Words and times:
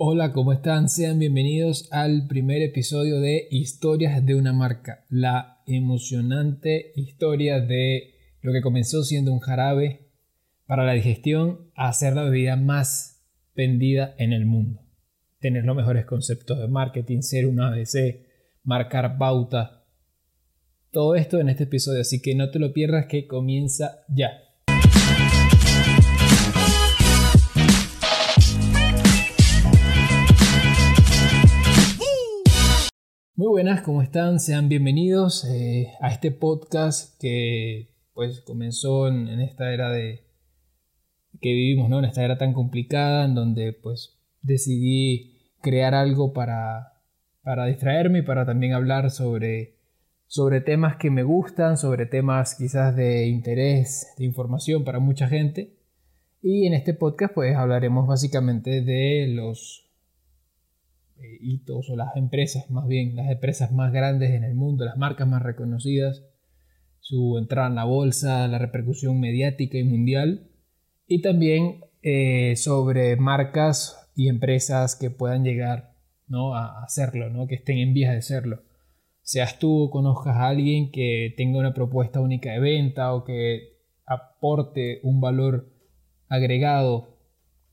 Hola, 0.00 0.32
¿cómo 0.32 0.52
están? 0.52 0.88
Sean 0.88 1.18
bienvenidos 1.18 1.88
al 1.90 2.28
primer 2.28 2.62
episodio 2.62 3.18
de 3.18 3.48
Historias 3.50 4.24
de 4.24 4.36
una 4.36 4.52
marca, 4.52 5.04
la 5.08 5.60
emocionante 5.66 6.92
historia 6.94 7.58
de 7.58 8.14
lo 8.40 8.52
que 8.52 8.62
comenzó 8.62 9.02
siendo 9.02 9.32
un 9.32 9.40
jarabe 9.40 10.12
para 10.68 10.84
la 10.84 10.92
digestión 10.92 11.72
a 11.74 11.92
ser 11.92 12.14
la 12.14 12.22
bebida 12.22 12.54
más 12.54 13.26
vendida 13.56 14.14
en 14.18 14.32
el 14.32 14.46
mundo. 14.46 14.82
Tener 15.40 15.64
los 15.64 15.74
mejores 15.74 16.06
conceptos 16.06 16.60
de 16.60 16.68
marketing, 16.68 17.22
ser 17.22 17.48
un 17.48 17.60
ABC, 17.60 18.24
marcar 18.62 19.18
pauta. 19.18 19.84
Todo 20.92 21.16
esto 21.16 21.40
en 21.40 21.48
este 21.48 21.64
episodio, 21.64 22.02
así 22.02 22.22
que 22.22 22.36
no 22.36 22.52
te 22.52 22.60
lo 22.60 22.72
pierdas 22.72 23.06
que 23.06 23.26
comienza 23.26 24.04
ya. 24.08 24.47
Muy 33.38 33.50
buenas, 33.50 33.82
¿cómo 33.82 34.02
están? 34.02 34.40
Sean 34.40 34.68
bienvenidos 34.68 35.44
eh, 35.44 35.92
a 36.00 36.08
este 36.08 36.32
podcast 36.32 37.16
que 37.20 37.94
pues 38.12 38.40
comenzó 38.40 39.06
en, 39.06 39.28
esta 39.40 39.72
era 39.72 39.92
de 39.92 40.24
que 41.40 41.52
vivimos, 41.52 41.88
¿no? 41.88 42.00
En 42.00 42.06
esta 42.06 42.24
era 42.24 42.36
tan 42.36 42.52
complicada 42.52 43.26
en 43.26 43.36
donde 43.36 43.72
pues 43.72 44.18
decidí 44.42 45.54
crear 45.62 45.94
algo 45.94 46.32
para, 46.32 46.94
para 47.44 47.66
distraerme 47.66 48.18
y 48.18 48.22
para 48.22 48.44
también 48.44 48.72
hablar 48.72 49.12
sobre, 49.12 49.76
sobre 50.26 50.60
temas 50.60 50.96
que 50.96 51.12
me 51.12 51.22
gustan, 51.22 51.76
sobre 51.76 52.06
temas 52.06 52.56
quizás 52.56 52.96
de 52.96 53.28
interés, 53.28 54.14
de 54.18 54.24
información 54.24 54.82
para 54.82 54.98
mucha 54.98 55.28
gente. 55.28 55.76
Y 56.42 56.66
en 56.66 56.74
este 56.74 56.92
podcast 56.92 57.34
pues 57.34 57.54
hablaremos 57.54 58.08
básicamente 58.08 58.82
de 58.82 59.28
los 59.28 59.87
eh, 61.20 61.38
hitos 61.40 61.90
o 61.90 61.96
las 61.96 62.16
empresas, 62.16 62.70
más 62.70 62.86
bien 62.86 63.16
las 63.16 63.30
empresas 63.30 63.72
más 63.72 63.92
grandes 63.92 64.30
en 64.30 64.44
el 64.44 64.54
mundo, 64.54 64.84
las 64.84 64.96
marcas 64.96 65.26
más 65.26 65.42
reconocidas, 65.42 66.24
su 67.00 67.38
entrada 67.38 67.68
en 67.68 67.74
la 67.74 67.84
bolsa, 67.84 68.46
la 68.48 68.58
repercusión 68.58 69.18
mediática 69.18 69.78
y 69.78 69.84
mundial, 69.84 70.50
y 71.06 71.22
también 71.22 71.80
eh, 72.02 72.54
sobre 72.56 73.16
marcas 73.16 74.10
y 74.14 74.28
empresas 74.28 74.94
que 74.94 75.10
puedan 75.10 75.44
llegar 75.44 75.94
¿no? 76.26 76.54
a 76.54 76.84
hacerlo, 76.84 77.30
¿no? 77.30 77.46
que 77.46 77.56
estén 77.56 77.78
en 77.78 77.94
vías 77.94 78.14
de 78.14 78.22
serlo. 78.22 78.62
Seas 79.22 79.58
tú 79.58 79.84
o 79.84 79.90
conozcas 79.90 80.36
a 80.36 80.48
alguien 80.48 80.90
que 80.90 81.34
tenga 81.36 81.58
una 81.58 81.74
propuesta 81.74 82.20
única 82.20 82.52
de 82.52 82.60
venta 82.60 83.12
o 83.14 83.24
que 83.24 83.78
aporte 84.06 85.00
un 85.02 85.20
valor 85.20 85.70
agregado 86.28 87.17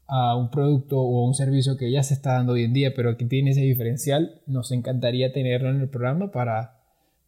a 0.08 0.36
un 0.36 0.52
producto 0.52 1.00
o 1.00 1.26
un 1.26 1.34
servicio 1.34 1.78
que 1.78 1.92
ya 1.92 2.04
se 2.04 2.14
está 2.14 2.34
dando 2.34 2.54
hoy 2.54 2.64
en 2.64 2.74
día, 2.74 2.94
pero 2.96 3.18
que 3.18 3.26
tiene 3.26 3.52
ese 3.52 3.62
diferencial, 3.62 4.42
nos 4.46 4.72
encantaría 4.72 5.34
tenerlo 5.34 5.70
en 5.70 5.82
el 5.82 5.90
programa 5.90 6.32
para, 6.32 6.80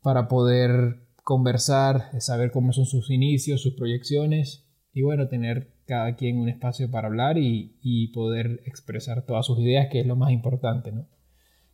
para 0.02 0.28
poder 0.28 1.00
conversar, 1.23 2.11
saber 2.22 2.52
cómo 2.52 2.73
son 2.73 2.86
sus 2.86 3.09
inicios, 3.09 3.61
sus 3.61 3.73
proyecciones 3.73 4.66
y 4.94 5.02
bueno, 5.02 5.28
tener 5.28 5.73
cada 5.86 6.16
quien 6.16 6.38
un 6.38 6.50
espacio 6.50 6.92
para 6.92 7.08
hablar 7.08 7.38
y, 7.38 7.78
y 7.81 8.08
poder 8.09 8.61
expresar 8.66 9.25
todas 9.25 9.45
sus 9.45 9.59
ideas, 9.59 9.88
que 9.92 10.02
es 10.02 10.08
lo 10.08 10.16
más 10.16 10.31
importante, 10.31 10.92
¿no? 10.92 11.08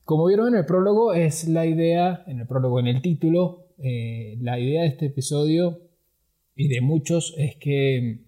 Como 0.06 0.26
vieron 0.26 0.50
en 0.50 0.56
el 0.56 0.66
prólogo, 0.66 1.14
es 1.14 1.48
la 1.48 1.66
idea, 1.66 2.24
en 2.28 2.42
el 2.42 2.48
prólogo, 2.48 2.80
en 2.80 2.88
el 2.88 3.02
título, 3.02 3.64
eh, 3.78 4.38
la 4.42 4.60
idea 4.60 4.82
de 4.82 4.88
este 4.88 5.06
episodio 5.08 5.80
y 6.56 6.68
de 6.68 6.82
muchos 6.82 7.34
es 7.38 7.56
que 7.56 8.26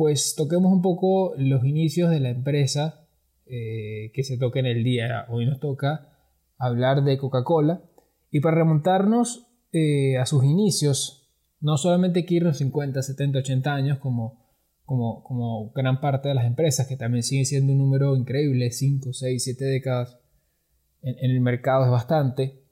pues 0.00 0.34
toquemos 0.34 0.72
un 0.72 0.80
poco 0.80 1.34
los 1.36 1.62
inicios 1.62 2.08
de 2.08 2.20
la 2.20 2.30
empresa 2.30 3.06
eh, 3.44 4.10
que 4.14 4.24
se 4.24 4.38
toca 4.38 4.58
en 4.58 4.64
el 4.64 4.82
día. 4.82 5.26
Hoy 5.28 5.44
nos 5.44 5.60
toca 5.60 6.16
hablar 6.56 7.04
de 7.04 7.18
Coca-Cola 7.18 7.82
y 8.30 8.40
para 8.40 8.56
remontarnos 8.56 9.48
eh, 9.72 10.16
a 10.16 10.24
sus 10.24 10.42
inicios, 10.42 11.30
no 11.60 11.76
solamente 11.76 12.24
que 12.24 12.36
irnos 12.36 12.56
50, 12.56 13.02
70, 13.02 13.40
80 13.40 13.74
años 13.74 13.98
como, 13.98 14.42
como, 14.86 15.22
como 15.22 15.70
gran 15.72 16.00
parte 16.00 16.30
de 16.30 16.34
las 16.34 16.46
empresas, 16.46 16.86
que 16.86 16.96
también 16.96 17.22
siguen 17.22 17.44
siendo 17.44 17.74
un 17.74 17.78
número 17.80 18.16
increíble, 18.16 18.70
5, 18.70 19.12
6, 19.12 19.44
7 19.44 19.64
décadas 19.66 20.18
en, 21.02 21.30
el 21.30 21.42
mercado 21.42 21.84
es 21.84 21.90
bastante, 21.90 22.62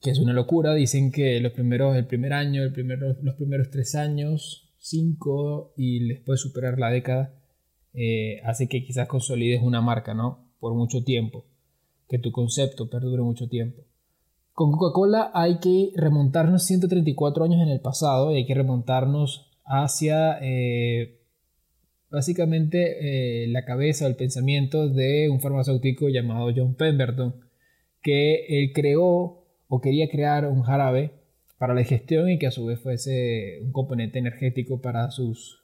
que 0.00 0.10
es 0.10 0.20
una 0.20 0.34
locura. 0.34 0.72
Dicen 0.72 1.10
que 1.10 1.40
los 1.40 1.50
primeros, 1.50 1.96
el 1.96 2.06
primer 2.06 2.32
año, 2.32 2.62
el 2.62 2.72
primero, 2.72 3.16
los 3.22 3.34
primeros 3.34 3.70
tres 3.70 3.96
años 3.96 4.61
5 4.82 5.74
y 5.76 6.08
después 6.08 6.40
superar 6.40 6.78
la 6.78 6.90
década, 6.90 7.34
eh, 7.94 8.40
hace 8.44 8.68
que 8.68 8.84
quizás 8.84 9.08
consolides 9.08 9.62
una 9.62 9.80
marca, 9.80 10.12
¿no? 10.12 10.50
Por 10.58 10.74
mucho 10.74 11.04
tiempo, 11.04 11.44
que 12.08 12.18
tu 12.18 12.32
concepto 12.32 12.90
perdure 12.90 13.22
mucho 13.22 13.48
tiempo. 13.48 13.82
Con 14.52 14.72
Coca-Cola 14.72 15.30
hay 15.34 15.60
que 15.60 15.92
remontarnos 15.94 16.64
134 16.64 17.44
años 17.44 17.62
en 17.62 17.68
el 17.68 17.80
pasado 17.80 18.32
y 18.32 18.36
hay 18.36 18.46
que 18.46 18.54
remontarnos 18.54 19.50
hacia 19.64 20.38
eh, 20.42 21.20
básicamente 22.10 23.44
eh, 23.44 23.48
la 23.48 23.64
cabeza 23.64 24.04
o 24.04 24.08
el 24.08 24.16
pensamiento 24.16 24.88
de 24.88 25.30
un 25.30 25.40
farmacéutico 25.40 26.08
llamado 26.08 26.50
John 26.54 26.74
Pemberton, 26.74 27.36
que 28.02 28.46
él 28.48 28.72
creó 28.74 29.46
o 29.68 29.80
quería 29.80 30.10
crear 30.10 30.46
un 30.46 30.62
jarabe 30.62 31.21
para 31.62 31.74
la 31.74 31.80
digestión 31.82 32.28
y 32.28 32.40
que 32.40 32.48
a 32.48 32.50
su 32.50 32.66
vez 32.66 32.80
fuese 32.80 33.60
un 33.62 33.70
componente 33.70 34.18
energético 34.18 34.80
para 34.80 35.12
sus 35.12 35.62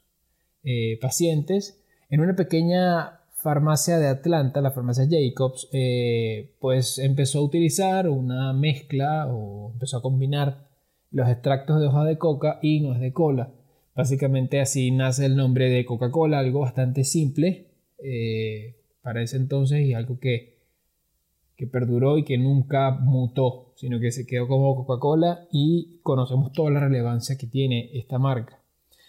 eh, 0.63 0.97
pacientes. 1.01 1.83
En 2.09 2.21
una 2.21 2.37
pequeña 2.37 3.23
farmacia 3.35 3.99
de 3.99 4.07
Atlanta, 4.07 4.61
la 4.61 4.71
farmacia 4.71 5.09
Jacobs, 5.11 5.69
eh, 5.73 6.55
pues 6.61 7.01
empezó 7.01 7.41
a 7.41 7.43
utilizar 7.43 8.09
una 8.09 8.53
mezcla 8.53 9.27
o 9.27 9.73
empezó 9.73 9.97
a 9.97 10.03
combinar 10.03 10.69
los 11.11 11.29
extractos 11.29 11.81
de 11.81 11.89
hoja 11.89 12.05
de 12.05 12.17
coca 12.17 12.61
y 12.63 12.79
nuez 12.79 13.01
de 13.01 13.13
cola. 13.13 13.51
Básicamente 13.97 14.61
así 14.61 14.93
nace 14.93 15.27
el 15.27 15.35
nombre 15.35 15.69
de 15.69 15.85
Coca-Cola, 15.85 16.39
algo 16.39 16.61
bastante 16.61 17.03
simple 17.03 17.73
eh, 18.05 18.77
para 19.03 19.21
ese 19.21 19.37
entonces 19.37 19.81
y 19.81 19.95
algo 19.95 20.21
que 20.21 20.59
que 21.57 21.67
perduró 21.67 22.19
y 22.19 22.25
que 22.25 22.39
nunca 22.39 22.93
mutó, 22.93 23.68
sino 23.79 24.01
que 24.01 24.11
se 24.11 24.27
quedó 24.27 24.49
como 24.49 24.75
Coca-Cola 24.75 25.47
y 25.53 26.01
conocemos 26.03 26.51
toda 26.51 26.69
la 26.73 26.81
relevancia 26.81 27.39
que 27.39 27.47
tiene 27.47 27.91
esta 27.93 28.19
marca. 28.19 28.61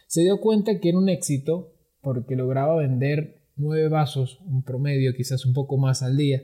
Se 0.06 0.22
dio 0.22 0.40
cuenta 0.40 0.80
que 0.80 0.90
era 0.90 1.00
un 1.00 1.10
éxito 1.10 1.74
porque 2.02 2.36
lograba 2.36 2.76
vender 2.76 3.42
nueve 3.56 3.88
vasos, 3.88 4.40
un 4.46 4.62
promedio 4.62 5.16
quizás 5.16 5.44
un 5.48 5.54
poco 5.54 5.78
más 5.78 6.04
al 6.04 6.18
día, 6.18 6.44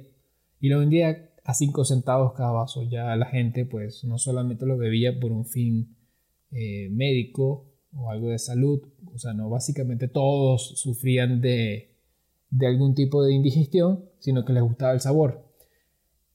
y 0.59 0.69
lo 0.69 0.79
vendía 0.79 1.29
a 1.43 1.53
5 1.53 1.85
centavos 1.85 2.33
cada 2.33 2.49
vaso. 2.49 2.81
Ya 2.81 3.15
la 3.15 3.27
gente 3.27 3.63
pues 3.63 4.03
no 4.05 4.17
solamente 4.17 4.65
lo 4.65 4.75
bebía 4.75 5.19
por 5.19 5.31
un 5.31 5.45
fin 5.45 5.95
eh, 6.49 6.89
médico 6.89 7.67
o 7.93 8.09
algo 8.09 8.29
de 8.29 8.39
salud, 8.39 8.81
o 9.13 9.19
sea, 9.19 9.33
no, 9.33 9.49
básicamente 9.51 10.07
todos 10.07 10.79
sufrían 10.79 11.41
de, 11.41 11.91
de 12.49 12.65
algún 12.65 12.95
tipo 12.95 13.23
de 13.23 13.35
indigestión, 13.35 14.05
sino 14.17 14.43
que 14.45 14.53
les 14.53 14.63
gustaba 14.63 14.93
el 14.93 14.99
sabor. 14.99 15.44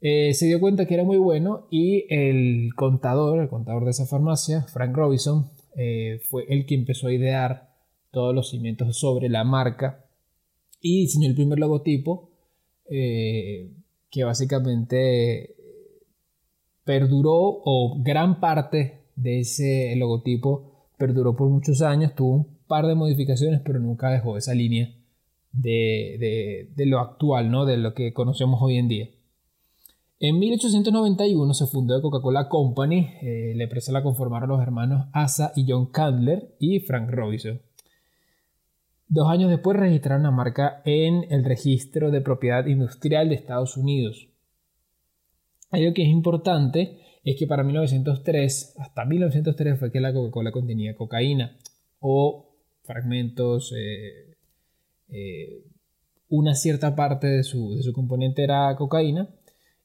Eh, 0.03 0.33
se 0.33 0.47
dio 0.47 0.61
cuenta 0.61 0.87
que 0.87 0.95
era 0.95 1.05
muy 1.05 1.19
bueno 1.19 1.67
y 1.71 2.07
el 2.09 2.75
contador, 2.75 3.41
el 3.41 3.49
contador 3.49 3.85
de 3.85 3.91
esa 3.91 4.07
farmacia, 4.07 4.63
Frank 4.63 4.97
Robinson, 4.97 5.51
eh, 5.77 6.21
fue 6.29 6.47
el 6.49 6.65
que 6.65 6.75
empezó 6.75 7.09
a 7.09 7.13
idear 7.13 7.75
todos 8.11 8.35
los 8.35 8.51
cimientos 8.51 8.99
sobre 8.99 9.29
la 9.29 9.45
marca 9.45 10.07
y 10.81 11.03
diseñó 11.03 11.29
el 11.29 11.35
primer 11.35 11.59
logotipo 11.59 12.31
eh, 12.89 13.73
que 14.11 14.25
básicamente 14.25 15.55
perduró 16.85 17.35
o 17.35 18.03
gran 18.03 18.41
parte 18.41 19.03
de 19.17 19.41
ese 19.41 19.95
logotipo 19.97 20.89
perduró 20.97 21.37
por 21.37 21.49
muchos 21.51 21.83
años, 21.83 22.15
tuvo 22.15 22.35
un 22.37 22.59
par 22.67 22.87
de 22.87 22.95
modificaciones 22.95 23.61
pero 23.63 23.79
nunca 23.81 24.11
dejó 24.11 24.39
esa 24.39 24.55
línea 24.55 24.95
de, 25.53 26.71
de 26.75 26.87
lo 26.87 27.01
actual, 27.01 27.51
¿no? 27.51 27.67
de 27.67 27.77
lo 27.77 27.93
que 27.93 28.15
conocemos 28.15 28.61
hoy 28.63 28.77
en 28.79 28.89
día. 28.89 29.11
En 30.23 30.39
1891 30.39 31.55
se 31.55 31.67
fundó 31.67 32.03
Coca-Cola 32.03 32.51
Company, 32.51 33.09
eh, 33.23 33.55
la 33.57 33.65
empresa 33.65 33.91
la 33.91 34.03
conformaron 34.03 34.51
los 34.51 34.61
hermanos 34.61 35.09
Asa 35.15 35.51
y 35.57 35.65
John 35.67 35.87
Candler 35.87 36.57
y 36.59 36.81
Frank 36.81 37.09
Robinson. 37.11 37.63
Dos 39.09 39.31
años 39.31 39.49
después 39.49 39.79
registraron 39.79 40.25
la 40.25 40.31
marca 40.31 40.83
en 40.85 41.25
el 41.31 41.43
registro 41.43 42.11
de 42.11 42.21
propiedad 42.21 42.67
industrial 42.67 43.31
de 43.31 43.37
Estados 43.37 43.79
Unidos. 43.79 44.29
Algo 45.71 45.95
que 45.95 46.03
es 46.03 46.11
importante 46.11 46.99
es 47.25 47.37
que 47.39 47.47
para 47.47 47.65
1903, 47.65 48.75
hasta 48.77 49.07
1903 49.07 49.79
fue 49.79 49.91
que 49.91 50.01
la 50.01 50.13
Coca-Cola 50.13 50.53
contenía 50.53 50.97
cocaína 50.97 51.57
o 51.99 52.59
fragmentos, 52.83 53.73
eh, 53.73 54.37
eh, 55.09 55.65
una 56.29 56.55
cierta 56.55 56.95
parte 56.95 57.27
de 57.27 57.43
su, 57.43 57.75
de 57.75 57.83
su 57.83 57.95
componente 57.95 58.45
era 58.45 58.77
cocaína 58.77 59.31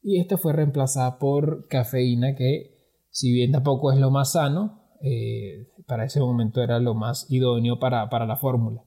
y 0.06 0.20
esta 0.20 0.38
fue 0.38 0.54
reemplazada 0.54 1.18
por 1.18 1.68
cafeína 1.68 2.36
que 2.36 2.76
si 3.10 3.32
bien 3.32 3.52
tampoco 3.52 3.92
es 3.92 3.98
lo 3.98 4.12
más 4.12 4.34
sano, 4.34 4.84
eh, 5.02 5.68
para 5.88 6.06
ese 6.06 6.20
momento 6.20 6.62
era 6.62 6.80
lo 6.80 6.94
más 6.94 7.26
idóneo 7.32 7.80
para, 7.80 8.26
la 8.28 8.36
fórmula. 8.36 8.84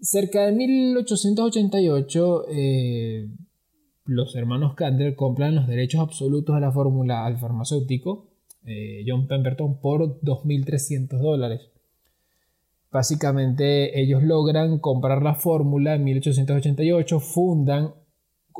Cerca 0.00 0.46
de 0.46 0.52
1888, 0.52 2.44
eh, 2.48 3.28
los 4.06 4.34
hermanos 4.34 4.74
Candler 4.74 5.14
compran 5.16 5.54
los 5.54 5.66
derechos 5.66 6.00
absolutos 6.00 6.54
de 6.54 6.62
la 6.62 6.72
fórmula 6.72 7.26
al 7.26 7.36
farmacéutico 7.36 8.30
eh, 8.64 9.04
John 9.06 9.26
Pemberton 9.26 9.80
por 9.80 10.20
2.300 10.22 11.18
dólares. 11.20 11.68
Básicamente 12.90 14.00
ellos 14.00 14.22
logran 14.22 14.78
comprar 14.78 15.22
la 15.22 15.34
fórmula 15.34 15.94
en 15.94 16.04
1888, 16.04 17.20
fundan 17.20 17.92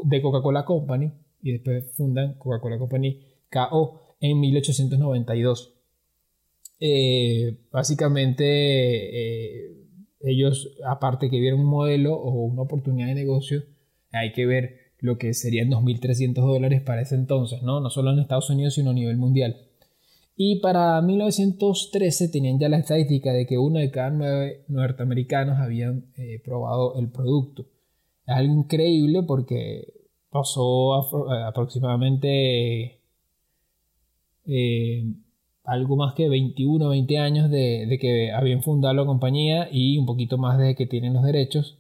de 0.03 0.23
Coca-Cola 0.23 0.65
Company 0.65 1.13
y 1.43 1.53
después 1.53 1.93
fundan 1.93 2.35
Coca-Cola 2.35 2.79
Company 2.79 3.21
KO 3.51 4.17
en 4.21 4.41
1892. 4.41 5.75
Eh, 6.81 7.59
básicamente 7.71 8.45
eh, 8.45 9.85
ellos, 10.21 10.77
aparte 10.87 11.31
que 11.31 11.39
vieron 11.39 11.61
un 11.61 11.67
modelo 11.67 12.15
o 12.15 12.45
una 12.45 12.63
oportunidad 12.63 13.09
de 13.09 13.15
negocio, 13.15 13.63
hay 14.13 14.33
que 14.33 14.47
ver 14.47 14.85
lo 14.99 15.19
que 15.19 15.35
serían 15.35 15.71
2.300 15.71 16.35
dólares 16.35 16.81
para 16.81 17.03
ese 17.03 17.15
entonces, 17.15 17.63
¿no? 17.63 17.81
no 17.81 17.91
solo 17.91 18.13
en 18.13 18.21
Estados 18.21 18.49
Unidos, 18.51 18.75
sino 18.75 18.91
a 18.91 18.95
nivel 18.95 19.17
mundial. 19.17 19.57
Y 20.37 20.61
para 20.61 21.01
1913 21.01 22.29
tenían 22.29 22.59
ya 22.59 22.69
la 22.69 22.79
estadística 22.79 23.33
de 23.33 23.47
que 23.47 23.59
uno 23.59 23.79
de 23.79 23.91
cada 23.91 24.11
nueve 24.11 24.65
norteamericanos 24.69 25.61
habían 25.61 26.07
eh, 26.17 26.41
probado 26.45 26.99
el 26.99 27.09
producto. 27.09 27.67
Es 28.27 28.35
algo 28.35 28.55
increíble 28.55 29.23
porque 29.23 29.93
pasó 30.31 30.99
eh, 31.33 31.43
aproximadamente 31.47 33.01
eh, 34.47 35.05
algo 35.65 35.97
más 35.97 36.15
que 36.15 36.29
21 36.29 36.87
o 36.87 36.89
20 36.91 37.19
años 37.19 37.51
de, 37.51 37.87
de, 37.87 37.99
que 37.99 38.33
habían 38.33 38.63
fundado 38.63 38.95
la 38.95 39.07
compañía 39.07 39.69
y 39.71 39.99
un 39.99 40.07
poquito 40.07 40.39
más 40.39 40.59
de 40.59 40.75
que 40.75 40.87
tienen 40.87 41.15
los 41.15 41.25
derechos. 41.25 41.79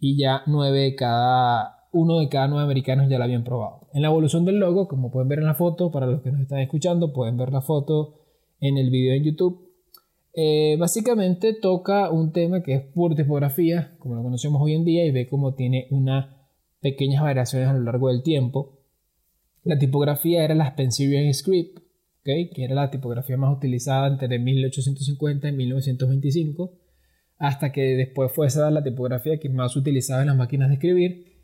Y 0.00 0.16
ya 0.16 0.42
nueve 0.46 0.80
de 0.80 0.94
cada 0.94 1.88
uno 1.92 2.18
de 2.18 2.28
cada 2.28 2.48
nueve 2.48 2.64
americanos 2.64 3.08
ya 3.08 3.18
la 3.18 3.24
habían 3.24 3.44
probado. 3.44 3.88
En 3.92 4.02
la 4.02 4.08
evolución 4.08 4.44
del 4.44 4.58
logo, 4.58 4.88
como 4.88 5.10
pueden 5.10 5.28
ver 5.28 5.38
en 5.38 5.46
la 5.46 5.54
foto, 5.54 5.90
para 5.92 6.06
los 6.06 6.20
que 6.22 6.32
nos 6.32 6.40
están 6.40 6.58
escuchando, 6.58 7.12
pueden 7.12 7.36
ver 7.36 7.52
la 7.52 7.60
foto 7.60 8.14
en 8.60 8.76
el 8.76 8.90
video 8.90 9.14
en 9.14 9.22
YouTube. 9.22 9.73
Eh, 10.36 10.76
básicamente 10.80 11.54
toca 11.54 12.10
un 12.10 12.32
tema 12.32 12.62
que 12.62 12.74
es 12.74 12.82
por 12.82 13.14
tipografía, 13.14 13.94
como 13.98 14.16
lo 14.16 14.22
conocemos 14.22 14.60
hoy 14.60 14.74
en 14.74 14.84
día, 14.84 15.06
y 15.06 15.12
ve 15.12 15.28
cómo 15.28 15.54
tiene 15.54 15.86
unas 15.90 16.34
pequeñas 16.80 17.22
variaciones 17.22 17.68
a 17.68 17.72
lo 17.72 17.80
largo 17.80 18.08
del 18.08 18.22
tiempo. 18.22 18.80
La 19.62 19.78
tipografía 19.78 20.44
era 20.44 20.54
la 20.54 20.70
Spencerian 20.70 21.32
Script, 21.32 21.78
que 22.24 22.50
era 22.56 22.74
la 22.74 22.90
tipografía 22.90 23.36
más 23.36 23.56
utilizada 23.56 24.08
entre 24.08 24.38
1850 24.38 25.48
y 25.48 25.52
1925, 25.52 26.72
hasta 27.38 27.70
que 27.70 27.96
después 27.96 28.32
fue 28.32 28.46
esa 28.46 28.70
la 28.70 28.82
tipografía 28.82 29.38
que 29.38 29.48
más 29.48 29.76
utilizaba 29.76 30.22
en 30.22 30.28
las 30.28 30.36
máquinas 30.36 30.68
de 30.68 30.74
escribir. 30.74 31.34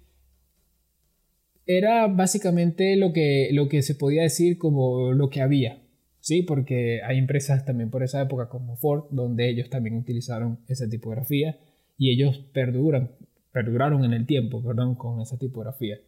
Era 1.66 2.08
básicamente 2.08 2.96
lo 2.96 3.12
que, 3.12 3.50
lo 3.52 3.69
que 3.69 3.82
se 3.82 3.94
podía 3.94 4.22
decir 4.22 4.58
como 4.58 5.12
lo 5.12 5.31
que 5.31 5.40
había, 5.42 5.82
¿sí? 6.30 6.42
Porque 6.42 7.00
hay 7.02 7.18
empresas 7.18 7.64
también 7.64 7.90
por 7.90 8.04
esa 8.04 8.22
época 8.22 8.48
como 8.48 8.76
Ford, 8.76 9.06
donde 9.10 9.50
ellos 9.50 9.68
también 9.68 9.96
utilizaron 9.96 10.60
esa 10.68 10.88
tipografía 10.88 11.58
y 11.98 12.12
ellos 12.12 12.38
perduran, 12.52 13.10
perduraron 13.52 14.04
en 14.04 14.12
el 14.12 14.26
tiempo, 14.26 14.62
perdón, 14.62 14.94
con 14.94 15.20
esa 15.20 15.38
tipografía. 15.38 15.98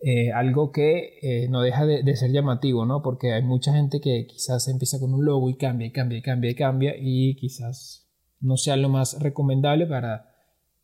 Eh, 0.00 0.32
algo 0.32 0.72
que 0.72 1.18
eh, 1.22 1.48
no 1.48 1.60
deja 1.62 1.86
de, 1.86 2.16
ser 2.16 2.32
llamativo, 2.32 2.86
¿no? 2.86 3.02
Porque 3.02 3.34
hay 3.34 3.44
mucha 3.44 3.72
gente 3.72 4.00
que 4.00 4.26
quizás 4.26 4.66
empieza 4.66 4.98
con 4.98 5.14
un 5.14 5.24
logo 5.24 5.48
y 5.48 5.54
cambia 5.54 5.86
y 5.86 5.92
cambia 5.92 6.18
y 6.18 6.22
cambia 6.22 6.50
y 6.50 6.54
cambia 6.56 6.94
y 6.98 7.36
quizás 7.36 8.10
no 8.40 8.56
sea 8.56 8.76
lo 8.76 8.88
más 8.88 9.22
recomendable 9.22 9.86
para 9.86 10.28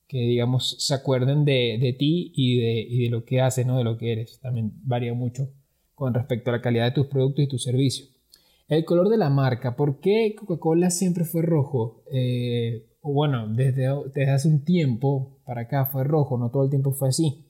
que 0.07 0.19
digamos 0.19 0.77
se 0.79 0.95
acuerden 0.95 1.45
de, 1.45 1.97
ti 1.99 2.33
y 2.33 2.61
de, 2.61 3.05
de, 3.05 3.11
lo 3.11 3.25
que 3.25 3.41
haces, 3.41 3.67
¿no? 3.67 3.77
de 3.77 3.83
lo 3.83 3.99
que 3.99 4.13
eres. 4.13 4.39
También 4.39 4.71
varía 4.85 5.15
mucho 5.15 5.49
con 5.97 6.15
respecto 6.15 6.51
a 6.51 6.53
la 6.53 6.63
calidad 6.63 6.85
de 6.85 6.93
tus 6.93 7.09
productos 7.09 7.45
y 7.45 7.49
tu 7.49 7.59
servicio. 7.59 8.18
El 8.69 8.85
color 8.85 9.09
de 9.09 9.17
la 9.17 9.31
marca. 9.31 9.77
¿Por 9.77 9.99
qué 10.01 10.35
Coca-Cola 10.39 10.91
siempre 10.91 11.25
fue 11.25 11.43
rojo? 11.43 12.05
Eh, 12.13 12.87
bueno, 13.03 13.49
desde, 13.49 13.87
hace 14.31 14.49
un 14.49 14.65
tiempo 14.65 15.41
para 15.45 15.63
acá 15.63 15.87
fue 15.87 16.05
rojo, 16.05 16.37
no 16.37 16.51
todo 16.51 16.65
el 16.65 16.71
tiempo 16.71 16.93
fue 16.93 17.09
así. 17.09 17.47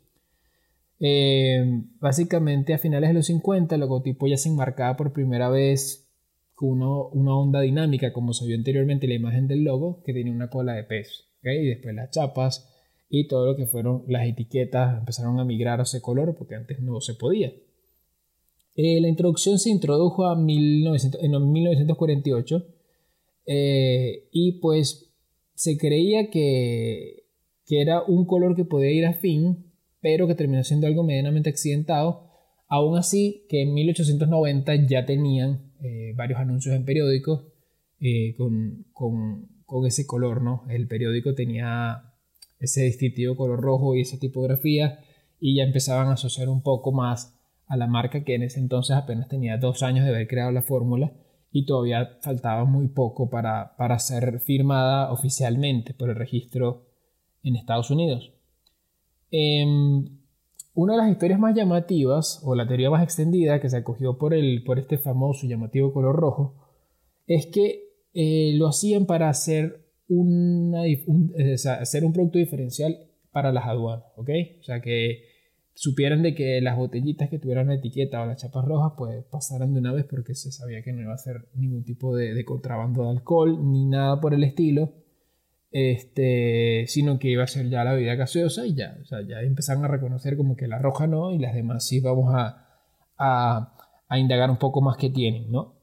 Eh, 1.00 1.82
básicamente 2.00 2.74
a 2.74 2.78
finales 2.78 3.10
de 3.10 3.14
los 3.14 3.26
50 3.26 3.74
el 3.74 3.80
logotipo 3.80 4.26
ya 4.26 4.36
se 4.36 4.48
enmarcaba 4.48 4.96
por 4.96 5.12
primera 5.12 5.48
vez 5.48 6.08
con 6.54 6.82
una 6.82 7.36
onda 7.36 7.60
dinámica, 7.60 8.12
como 8.12 8.32
se 8.32 8.46
vio 8.46 8.56
anteriormente 8.56 9.06
la 9.06 9.14
imagen 9.14 9.46
del 9.46 9.62
logo, 9.62 10.02
que 10.04 10.12
tenía 10.12 10.32
una 10.32 10.50
cola 10.50 10.74
de 10.74 10.84
pez 10.84 11.28
y 11.42 11.66
después 11.66 11.94
las 11.94 12.10
chapas 12.10 12.68
y 13.08 13.26
todo 13.26 13.46
lo 13.46 13.56
que 13.56 13.66
fueron 13.66 14.04
las 14.06 14.26
etiquetas 14.26 14.98
empezaron 14.98 15.38
a 15.40 15.44
migrar 15.44 15.80
a 15.80 15.84
ese 15.84 16.02
color 16.02 16.34
porque 16.36 16.56
antes 16.56 16.80
no 16.80 17.00
se 17.00 17.14
podía. 17.14 17.52
Eh, 18.78 19.00
la 19.00 19.08
introducción 19.08 19.58
se 19.58 19.70
introdujo 19.70 20.32
en 20.32 20.46
1948 20.46 22.66
eh, 23.44 24.28
y 24.30 24.52
pues 24.60 25.10
se 25.54 25.76
creía 25.76 26.30
que, 26.30 27.24
que 27.66 27.82
era 27.82 28.02
un 28.02 28.24
color 28.24 28.54
que 28.54 28.64
podía 28.64 28.92
ir 28.92 29.04
a 29.04 29.14
fin, 29.14 29.72
pero 30.00 30.28
que 30.28 30.34
terminó 30.34 30.62
siendo 30.62 30.86
algo 30.86 31.02
medianamente 31.02 31.50
accidentado. 31.50 32.28
Aún 32.68 32.96
así, 32.96 33.46
que 33.48 33.62
en 33.62 33.74
1890 33.74 34.86
ya 34.86 35.04
tenían 35.04 35.72
eh, 35.82 36.12
varios 36.14 36.38
anuncios 36.38 36.76
en 36.76 36.84
periódicos 36.84 37.46
con, 38.36 38.84
con 38.92 39.48
con 39.68 39.84
ese 39.84 40.06
color, 40.06 40.40
¿no? 40.40 40.64
El 40.70 40.88
periódico 40.88 41.34
tenía 41.34 42.14
ese 42.58 42.84
distintivo 42.84 43.36
color 43.36 43.60
rojo 43.60 43.94
y 43.94 44.00
esa 44.00 44.18
tipografía 44.18 45.00
y 45.38 45.56
ya 45.56 45.64
empezaban 45.64 46.08
a 46.08 46.14
asociar 46.14 46.48
un 46.48 46.62
poco 46.62 46.90
más 46.90 47.37
a 47.68 47.76
la 47.76 47.86
marca 47.86 48.24
que 48.24 48.34
en 48.34 48.42
ese 48.42 48.60
entonces 48.60 48.96
apenas 48.96 49.28
tenía 49.28 49.58
dos 49.58 49.82
años 49.82 50.04
de 50.04 50.10
haber 50.10 50.26
creado 50.26 50.50
la 50.50 50.62
fórmula 50.62 51.12
y 51.52 51.66
todavía 51.66 52.18
faltaba 52.22 52.64
muy 52.64 52.88
poco 52.88 53.30
para, 53.30 53.76
para 53.76 53.98
ser 53.98 54.40
firmada 54.40 55.12
oficialmente 55.12 55.94
por 55.94 56.10
el 56.10 56.16
registro 56.16 56.86
en 57.42 57.56
Estados 57.56 57.90
Unidos. 57.90 58.32
Em, 59.30 60.18
una 60.74 60.94
de 60.94 60.98
las 60.98 61.10
historias 61.10 61.38
más 61.38 61.54
llamativas, 61.54 62.40
o 62.44 62.54
la 62.54 62.66
teoría 62.66 62.90
más 62.90 63.02
extendida 63.02 63.60
que 63.60 63.68
se 63.68 63.76
acogió 63.76 64.18
por, 64.18 64.34
el, 64.34 64.62
por 64.64 64.78
este 64.78 64.98
famoso 64.98 65.46
llamativo 65.46 65.92
color 65.92 66.16
rojo, 66.16 66.54
es 67.26 67.46
que 67.46 67.88
eh, 68.14 68.52
lo 68.54 68.68
hacían 68.68 69.06
para 69.06 69.28
hacer, 69.28 69.86
una, 70.08 70.82
un, 71.06 71.34
hacer 71.80 72.04
un 72.04 72.12
producto 72.12 72.38
diferencial 72.38 72.96
para 73.32 73.52
las 73.52 73.66
aduanas, 73.66 74.06
¿ok? 74.16 74.30
O 74.60 74.62
sea, 74.62 74.80
que 74.80 75.22
supieran 75.78 76.22
de 76.22 76.34
que 76.34 76.60
las 76.60 76.76
botellitas 76.76 77.30
que 77.30 77.38
tuvieran 77.38 77.68
la 77.68 77.74
etiqueta 77.74 78.20
o 78.20 78.26
las 78.26 78.42
chapas 78.42 78.64
rojas, 78.64 78.94
pues 78.98 79.24
pasaran 79.30 79.74
de 79.74 79.78
una 79.78 79.92
vez 79.92 80.04
porque 80.10 80.34
se 80.34 80.50
sabía 80.50 80.82
que 80.82 80.92
no 80.92 81.02
iba 81.02 81.14
a 81.14 81.18
ser 81.18 81.46
ningún 81.54 81.84
tipo 81.84 82.16
de, 82.16 82.44
contrabando 82.44 83.04
de 83.04 83.10
alcohol 83.10 83.70
ni 83.70 83.86
nada 83.86 84.20
por 84.20 84.34
el 84.34 84.42
estilo, 84.42 84.92
este, 85.70 86.86
sino 86.88 87.20
que 87.20 87.28
iba 87.28 87.44
a 87.44 87.46
ser 87.46 87.68
ya 87.68 87.84
la 87.84 87.92
bebida 87.92 88.16
gaseosa 88.16 88.66
y 88.66 88.74
ya, 88.74 88.98
o 89.00 89.04
sea, 89.04 89.20
ya 89.22 89.40
empezaron 89.42 89.84
a 89.84 89.88
reconocer 89.88 90.36
como 90.36 90.56
que 90.56 90.66
la 90.66 90.80
roja 90.80 91.06
no 91.06 91.30
y 91.30 91.38
las 91.38 91.54
demás 91.54 91.86
sí 91.86 92.00
vamos 92.00 92.34
a, 92.34 92.66
a, 93.16 93.76
a 94.08 94.18
indagar 94.18 94.50
un 94.50 94.58
poco 94.58 94.80
más 94.80 94.96
que 94.96 95.10
tienen, 95.10 95.48
¿no? 95.52 95.78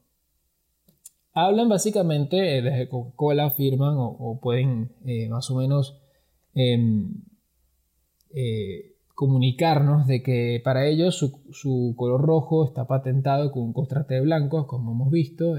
hablan 1.32 1.70
básicamente 1.70 2.58
eh, 2.58 2.62
desde 2.62 2.88
Coca-Cola, 2.88 3.50
firman 3.50 3.94
o, 3.96 4.38
pueden 4.42 4.92
eh, 5.06 5.28
más 5.30 5.50
o 5.50 5.56
menos 5.56 5.98
em, 6.54 7.14
eh, 8.34 8.95
comunicarnos 9.16 10.06
de 10.06 10.22
que 10.22 10.60
para 10.62 10.86
ellos 10.86 11.16
su, 11.16 11.94
color 11.96 12.20
rojo 12.20 12.66
está 12.66 12.86
patentado 12.86 13.50
con 13.50 13.62
un 13.62 13.72
contraste 13.72 14.14
de 14.14 14.20
blancos, 14.20 14.66
como 14.66 14.92
hemos 14.92 15.10
visto, 15.10 15.54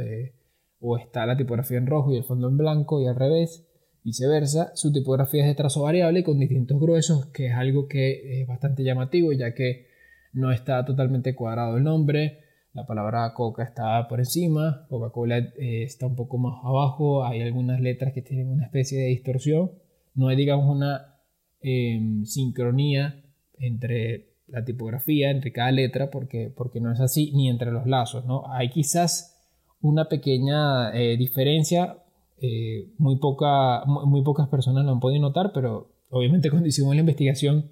o 0.80 0.98
está 0.98 1.26
la 1.26 1.36
tipografía 1.36 1.80
en 1.80 1.88
rojo 1.88 2.14
y 2.14 2.18
el 2.18 2.24
fondo 2.24 2.50
en 2.50 2.58
blanco 2.58 3.02
y 3.02 3.08
al 3.08 3.16
revés, 3.16 3.68
viceversa. 4.04 4.76
Su 4.76 4.94
tipografía 4.94 5.42
es 5.42 5.48
de 5.48 5.56
trazo 5.56 5.82
variable 5.82 6.24
con 6.24 6.38
distintos 6.38 6.80
gruesos, 6.80 7.26
que 7.34 7.48
es 7.48 7.54
algo 7.56 7.88
que 7.88 8.42
es 8.42 8.48
bastante 8.48 8.84
llamativo, 8.84 9.34
ya 9.34 9.56
que 9.56 9.88
no 10.34 10.52
está 10.52 10.86
totalmente 10.86 11.34
cuadrado 11.34 11.78
el 11.78 11.84
nombre. 11.84 12.42
La 12.74 12.86
palabra 12.86 13.34
Coca 13.34 13.64
está 13.64 14.08
por 14.08 14.20
encima, 14.20 14.86
Coca-Cola 14.88 15.40
eh, 15.40 15.82
está 15.82 16.06
un 16.06 16.16
poco 16.16 16.38
más 16.38 16.64
abajo, 16.64 17.26
hay 17.26 17.42
algunas 17.42 17.82
letras 17.82 18.14
que 18.14 18.22
tienen 18.22 18.50
una 18.50 18.66
especie 18.66 19.00
de 19.00 19.08
distorsión, 19.08 19.72
no 20.14 20.28
hay 20.28 20.36
digamos 20.36 20.70
una 20.70 21.16
em, 21.60 22.24
sincronía 22.24 23.24
entre 23.60 24.38
la 24.48 24.64
tipografía, 24.64 25.30
entre 25.30 25.52
cada 25.52 25.72
letra, 25.72 26.10
porque, 26.10 26.52
porque 26.56 26.80
no 26.80 26.92
es 26.92 27.00
así, 27.00 27.32
ni 27.34 27.50
entre 27.50 27.72
los 27.72 27.86
lazos, 27.86 28.26
¿no? 28.26 28.44
Hay 28.52 28.70
quizás 28.70 29.38
una 29.82 30.08
pequeña 30.08 30.92
eh, 30.98 31.18
diferencia, 31.18 31.98
eh, 32.42 32.90
muy, 32.98 33.18
poca, 33.18 33.84
muy, 33.86 34.22
pocas 34.24 34.48
personas 34.48 34.86
lo 34.86 34.92
han 34.92 35.00
podido 35.00 35.22
notar, 35.22 35.52
pero 35.54 35.92
obviamente 36.10 36.50
cuando 36.50 36.68
hicimos 36.68 36.96
la 36.96 37.02
investigación 37.02 37.72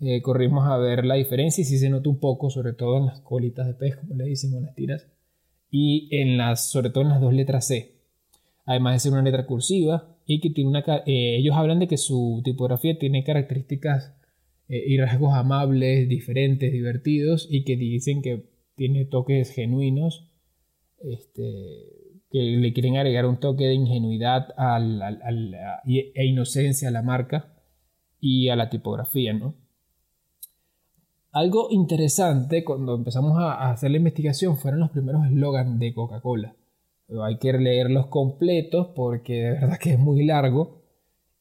eh, 0.00 0.20
corrimos 0.22 0.66
a 0.66 0.76
ver 0.76 1.04
la 1.04 1.14
diferencia 1.14 1.62
y 1.62 1.64
sí 1.64 1.78
se 1.78 1.90
nota 1.90 2.08
un 2.08 2.18
poco, 2.18 2.50
sobre 2.50 2.72
todo 2.72 2.98
en 2.98 3.06
las 3.06 3.20
colitas 3.20 3.66
de 3.66 3.74
pez, 3.74 3.96
como 3.96 4.14
le 4.14 4.24
decimos, 4.24 4.62
las 4.62 4.74
tiras, 4.74 5.08
y 5.70 6.08
en 6.12 6.36
las, 6.36 6.70
sobre 6.70 6.90
todo 6.90 7.04
en 7.04 7.10
las 7.10 7.20
dos 7.20 7.32
letras 7.32 7.66
C. 7.66 7.96
Además 8.64 8.94
de 8.94 8.98
ser 9.00 9.12
una 9.12 9.22
letra 9.22 9.46
cursiva, 9.46 10.08
y 10.24 10.40
que 10.40 10.50
tiene 10.50 10.70
una, 10.70 10.84
ellos 11.04 11.56
hablan 11.56 11.80
de 11.80 11.88
que 11.88 11.96
su 11.96 12.42
tipografía 12.44 12.96
tiene 12.96 13.24
características 13.24 14.14
eh, 14.72 14.84
y 14.86 14.96
rasgos 14.96 15.34
amables, 15.34 16.08
diferentes, 16.08 16.72
divertidos 16.72 17.46
y 17.50 17.62
que 17.62 17.76
dicen 17.76 18.22
que 18.22 18.46
tiene 18.74 19.04
toques 19.04 19.50
genuinos 19.50 20.30
este, 21.00 22.22
que 22.30 22.38
le 22.38 22.72
quieren 22.72 22.96
agregar 22.96 23.26
un 23.26 23.38
toque 23.38 23.66
de 23.66 23.74
ingenuidad 23.74 24.48
al, 24.56 25.02
e 25.84 26.24
inocencia 26.24 26.88
a 26.88 26.90
la 26.90 27.02
marca 27.02 27.52
y 28.18 28.48
a 28.48 28.56
la 28.56 28.70
tipografía, 28.70 29.34
¿no? 29.34 29.56
Algo 31.32 31.68
interesante 31.70 32.64
cuando 32.64 32.94
empezamos 32.94 33.38
a, 33.38 33.70
hacer 33.70 33.90
la 33.90 33.98
investigación 33.98 34.56
fueron 34.56 34.80
los 34.80 34.90
primeros 34.90 35.26
eslogans 35.26 35.78
de 35.78 35.92
Coca-Cola. 35.92 36.56
Hay 37.22 37.36
que 37.36 37.52
leerlos 37.52 38.06
completos 38.06 38.88
porque 38.94 39.34
de 39.34 39.50
verdad 39.50 39.78
que 39.78 39.92
es 39.92 39.98
muy 39.98 40.24
largo 40.24 40.81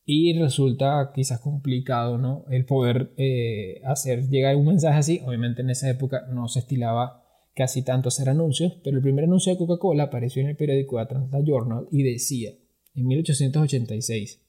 y 0.05 0.37
resulta 0.37 1.11
quizás 1.13 1.39
complicado 1.39 2.17
¿no? 2.17 2.45
el 2.49 2.65
poder 2.65 3.13
eh, 3.17 3.81
hacer 3.85 4.27
llegar 4.29 4.55
un 4.55 4.65
mensaje 4.65 4.97
así. 4.97 5.21
Obviamente 5.25 5.61
en 5.61 5.69
esa 5.69 5.89
época 5.89 6.25
no 6.31 6.47
se 6.47 6.59
estilaba 6.59 7.23
casi 7.53 7.83
tanto 7.83 8.09
hacer 8.09 8.29
anuncios, 8.29 8.79
pero 8.83 8.97
el 8.97 9.03
primer 9.03 9.25
anuncio 9.25 9.51
de 9.51 9.57
Coca-Cola 9.57 10.03
apareció 10.03 10.41
en 10.41 10.49
el 10.49 10.55
periódico 10.55 10.99
Atlanta 10.99 11.39
Journal 11.45 11.87
y 11.91 12.03
decía, 12.03 12.51
en 12.95 13.07
1886, 13.07 14.41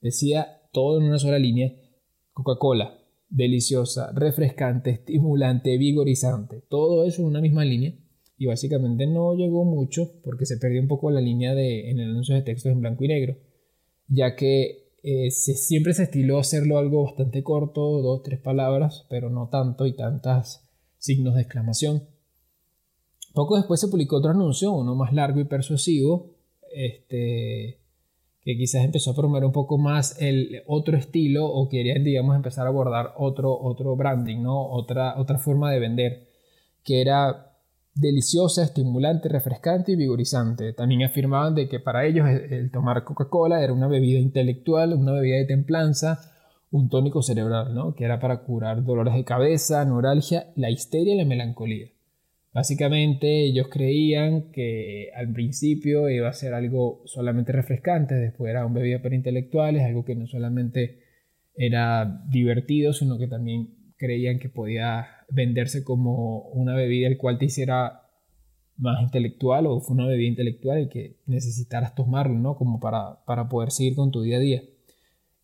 decía 0.00 0.60
todo 0.72 0.98
en 0.98 1.06
una 1.06 1.18
sola 1.18 1.38
línea, 1.38 1.74
Coca-Cola, 2.32 2.98
deliciosa, 3.28 4.12
refrescante, 4.14 4.90
estimulante, 4.90 5.76
vigorizante, 5.78 6.62
todo 6.68 7.04
eso 7.04 7.22
en 7.22 7.28
una 7.28 7.40
misma 7.40 7.64
línea. 7.64 7.94
Y 8.36 8.46
básicamente 8.46 9.06
no 9.06 9.36
llegó 9.36 9.64
mucho 9.64 10.10
porque 10.24 10.44
se 10.44 10.56
perdió 10.56 10.80
un 10.80 10.88
poco 10.88 11.10
la 11.10 11.20
línea 11.20 11.54
de, 11.54 11.90
en 11.90 12.00
el 12.00 12.10
anuncio 12.10 12.34
de 12.34 12.42
textos 12.42 12.72
en 12.72 12.80
blanco 12.80 13.04
y 13.04 13.08
negro, 13.08 13.36
ya 14.08 14.34
que 14.34 14.83
eh, 15.06 15.30
siempre 15.30 15.92
se 15.92 16.04
estiló 16.04 16.38
hacerlo 16.38 16.78
algo 16.78 17.04
bastante 17.04 17.42
corto, 17.42 18.00
dos, 18.00 18.22
tres 18.22 18.40
palabras, 18.40 19.04
pero 19.10 19.28
no 19.28 19.50
tanto 19.50 19.84
y 19.84 19.92
tantas 19.92 20.66
signos 20.96 21.34
de 21.34 21.42
exclamación. 21.42 22.04
Poco 23.34 23.56
después 23.56 23.82
se 23.82 23.88
publicó 23.88 24.16
otro 24.16 24.30
anuncio, 24.30 24.72
uno 24.72 24.94
más 24.94 25.12
largo 25.12 25.40
y 25.40 25.44
persuasivo, 25.44 26.30
este, 26.72 27.80
que 28.40 28.56
quizás 28.56 28.82
empezó 28.82 29.10
a 29.10 29.14
promover 29.14 29.44
un 29.44 29.52
poco 29.52 29.76
más 29.76 30.16
el 30.22 30.62
otro 30.66 30.96
estilo 30.96 31.44
o 31.44 31.68
querían, 31.68 32.02
digamos, 32.02 32.34
empezar 32.34 32.64
a 32.66 32.70
abordar 32.70 33.12
otro, 33.18 33.54
otro 33.54 33.96
branding, 33.96 34.40
¿no? 34.42 34.70
Otra, 34.70 35.20
otra 35.20 35.36
forma 35.36 35.70
de 35.70 35.80
vender, 35.80 36.28
que 36.82 37.02
era 37.02 37.53
deliciosa, 37.94 38.64
estimulante, 38.64 39.28
refrescante 39.28 39.92
y 39.92 39.96
vigorizante. 39.96 40.72
También 40.72 41.04
afirmaban 41.04 41.54
de 41.54 41.68
que 41.68 41.80
para 41.80 42.04
ellos 42.06 42.28
el, 42.28 42.70
tomar 42.70 43.04
Coca-Cola 43.04 43.62
era 43.62 43.72
una 43.72 43.88
bebida 43.88 44.18
intelectual, 44.18 44.94
una 44.94 45.12
bebida 45.12 45.36
de 45.36 45.46
templanza, 45.46 46.32
un 46.70 46.88
tónico 46.88 47.22
cerebral, 47.22 47.74
¿no? 47.74 47.94
Que 47.94 48.04
era 48.04 48.18
para 48.18 48.40
curar 48.42 48.82
dolores 48.84 49.14
de 49.14 49.24
cabeza, 49.24 49.84
neuralgia, 49.84 50.48
la 50.56 50.70
histeria 50.70 51.14
y 51.14 51.18
la 51.18 51.24
melancolía. 51.24 51.88
Básicamente 52.52 53.44
ellos 53.44 53.68
creían 53.68 54.52
que 54.52 55.10
al 55.16 55.32
principio 55.32 56.08
iba 56.08 56.28
a 56.28 56.32
ser 56.32 56.54
algo 56.54 57.02
solamente 57.04 57.52
refrescante, 57.52 58.14
después 58.14 58.50
era 58.50 58.66
un 58.66 58.74
bebida 58.74 59.02
para 59.02 59.14
intelectuales, 59.16 59.82
algo 59.82 60.04
que 60.04 60.14
no 60.14 60.26
solamente 60.26 61.00
era 61.56 62.22
divertido, 62.28 62.92
sino 62.92 63.18
que 63.18 63.26
también 63.26 63.83
creían 64.04 64.38
que 64.38 64.50
podía 64.50 65.06
venderse 65.30 65.82
como 65.82 66.48
una 66.50 66.74
bebida 66.74 67.08
el 67.08 67.16
cual 67.16 67.38
te 67.38 67.46
hiciera 67.46 68.02
más 68.76 69.02
intelectual 69.02 69.66
o 69.66 69.80
fue 69.80 69.94
una 69.94 70.06
bebida 70.06 70.28
intelectual 70.28 70.82
y 70.82 70.88
que 70.88 71.20
necesitaras 71.26 71.94
tomarlo, 71.94 72.38
¿no? 72.38 72.56
Como 72.56 72.80
para, 72.80 73.24
para 73.24 73.48
poder 73.48 73.70
seguir 73.70 73.94
con 73.94 74.10
tu 74.10 74.22
día 74.22 74.36
a 74.36 74.40
día. 74.40 74.62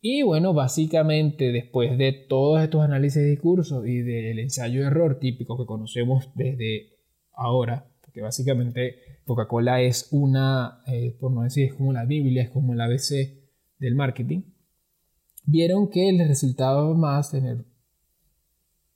Y 0.03 0.23
bueno, 0.23 0.53
básicamente 0.53 1.53
después 1.53 1.97
de 1.97 2.13
todos 2.13 2.63
estos 2.63 2.83
análisis 2.83 3.23
de 3.23 3.31
discurso 3.31 3.87
y 3.87 4.03
del 4.03 4.39
ensayo 4.39 4.87
error 4.87 5.19
típico 5.19 5.59
que 5.59 5.67
conocemos 5.67 6.31
desde 6.35 6.99
ahora, 7.33 7.87
porque 8.01 8.23
básicamente 8.23 8.97
Coca-Cola 9.25 9.81
es 9.81 10.09
una, 10.11 10.83
eh, 10.87 11.17
por 11.19 11.33
no 11.33 11.43
decir, 11.43 11.67
es 11.67 11.75
como 11.75 11.93
la 11.93 12.05
Biblia, 12.05 12.43
es 12.43 12.51
como 12.51 12.73
el 12.73 12.81
ABC 12.81 13.41
del 13.79 13.95
marketing, 13.95 14.43
vieron 15.45 15.89
que 15.89 16.13
les 16.13 16.29
resultaba 16.29 16.95
más 16.95 17.31
tener 17.31 17.65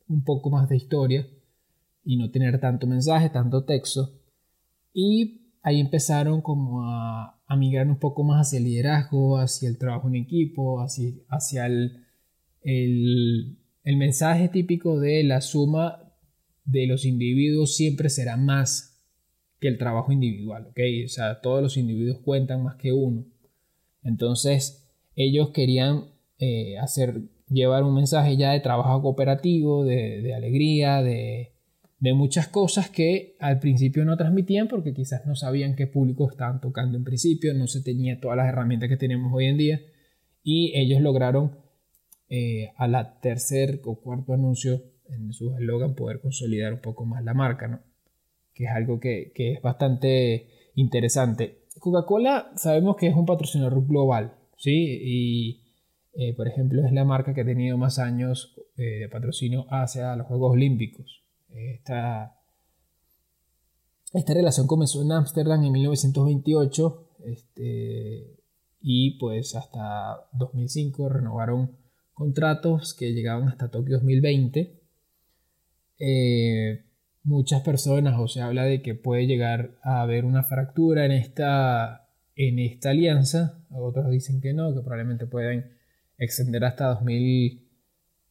un 0.09 0.25
poco 0.25 0.51
más 0.51 0.69
de 0.69 0.77
historia 0.77 1.27
y 2.05 2.17
no 2.17 2.31
tener 2.31 2.61
tanto 2.61 2.87
mensaje, 2.87 3.31
tanto 3.31 3.65
texto. 3.65 4.11
Y 4.93 5.53
ahí 5.63 5.81
empezaron 5.81 6.41
como 6.43 6.83
a, 6.83 7.31
migrar 7.57 7.87
un 7.87 8.01
poco 8.01 8.25
más 8.25 8.49
hacia 8.49 8.59
el 8.59 8.65
liderazgo, 8.65 9.39
hacia 9.39 9.69
el 9.69 9.79
trabajo 9.79 10.09
en 10.09 10.17
equipo, 10.17 10.81
hacia, 10.81 11.13
hacia 11.29 11.67
el, 11.67 12.05
el, 12.63 13.59
el 13.85 13.97
mensaje 13.97 14.49
típico 14.49 14.99
de 14.99 15.23
la 15.23 15.41
suma 15.41 16.05
de 16.65 16.87
los 16.87 17.05
individuos 17.05 17.77
siempre 17.77 18.09
será 18.09 18.37
más 18.37 18.95
que 19.61 19.69
el 19.69 19.79
trabajo 19.79 20.13
individual, 20.13 20.67
¿ok? 20.67 20.81
O 21.05 21.09
sea, 21.09 21.41
todos 21.41 21.63
los 21.63 21.77
individuos 21.77 22.19
cuentan 22.19 22.63
más 22.63 22.77
que 22.77 22.93
uno. 22.93 23.25
Entonces, 24.03 24.87
ellos 25.17 25.51
querían 25.51 26.07
eh, 26.39 26.79
hacer, 26.79 27.23
llevar 27.49 27.85
un 27.85 27.95
mensaje 27.95 28.37
ya 28.37 28.53
de 28.53 28.61
trabajo 28.61 29.03
cooperativo, 29.03 29.85
de, 29.85 30.35
alegría, 30.35 31.03
de, 31.03 31.51
muchas 32.01 32.49
cosas 32.49 32.91
que 32.91 33.35
al 33.41 33.61
principio 33.61 34.05
no 34.05 34.17
transmitían 34.17 34.69
porque 34.69 34.93
quizás 34.93 35.25
no 35.27 35.35
sabían 35.35 35.75
qué 35.75 35.87
público 35.87 36.29
estaban 36.31 36.61
tocando 36.61 36.99
en 36.99 37.05
principio, 37.05 37.55
no 37.55 37.67
se 37.67 37.83
tenía 37.83 38.21
todas 38.21 38.37
las 38.37 38.49
herramientas 38.49 38.91
que 38.91 38.99
tenemos 38.99 39.33
hoy 39.33 39.47
en 39.47 39.57
día 39.57 39.81
y 40.43 40.79
ellos 40.79 41.01
lograron 41.01 41.57
eh, 42.29 42.73
a 42.77 42.89
la 42.89 43.21
tercer 43.21 43.81
o 43.85 44.01
cuarto 44.01 44.35
anuncio 44.35 44.83
en 45.09 45.33
su 45.33 45.55
eslogan 45.55 45.95
poder 45.95 46.21
consolidar 46.21 46.75
un 46.75 46.81
poco 46.81 47.05
más 47.05 47.23
la 47.25 47.35
marca, 47.35 47.69
¿no? 47.69 47.81
Que 48.55 48.65
es 48.65 48.71
algo 48.71 49.01
que, 49.01 49.33
es 49.35 49.63
bastante 49.63 50.49
interesante. 50.75 51.65
Coca-Cola 51.79 52.53
sabemos 52.57 52.97
que 52.97 53.09
es 53.09 53.15
un 53.15 53.27
patrocinador 53.27 53.87
global, 53.87 54.35
¿sí? 54.57 54.99
Y, 55.03 55.64
eh, 56.17 56.35
por 56.35 56.49
ejemplo, 56.49 56.85
es 56.85 56.93
la 56.93 57.05
marca 57.05 57.35
que 57.35 57.43
ha 57.43 57.45
tenido 57.45 57.77
más 57.77 57.99
años 57.99 58.55
eh, 58.77 59.01
de 59.01 59.09
patrocinio 59.09 59.67
hacia 59.71 60.17
los 60.17 60.27
Juegos 60.27 60.53
Olímpicos. 60.53 61.23
Esta, 61.51 62.37
esta 64.13 64.35
relación 64.35 64.67
comenzó 64.67 65.03
en 65.03 65.13
Ámsterdam 65.13 65.65
en 65.65 65.73
1928 65.73 67.09
este, 67.25 68.39
y 68.81 69.19
pues 69.19 69.55
hasta 69.55 70.29
2005 70.33 71.09
renovaron 71.09 71.77
contratos 72.13 72.95
que 72.95 73.13
llegaban 73.13 73.49
hasta 73.49 73.71
Tokio 73.71 73.97
2020 73.97 74.85
eh, 75.99 76.85
muchas 77.23 77.63
personas 77.63 78.19
o 78.19 78.29
se 78.29 78.41
habla 78.41 78.65
de 78.65 78.83
que 78.83 78.95
puede 78.95 79.27
llegar 79.27 79.79
a 79.83 80.03
haber 80.03 80.25
una 80.25 80.43
fractura 80.45 81.07
en 81.07 81.13
esta, 81.13 82.09
en 82.37 82.59
esta 82.59 82.91
alianza, 82.91 83.65
otros 83.71 84.11
dicen 84.11 84.41
que 84.41 84.53
no, 84.53 84.75
que 84.75 84.81
probablemente 84.81 85.27
pueden 85.27 85.74
extender 86.19 86.65
hasta 86.65 86.87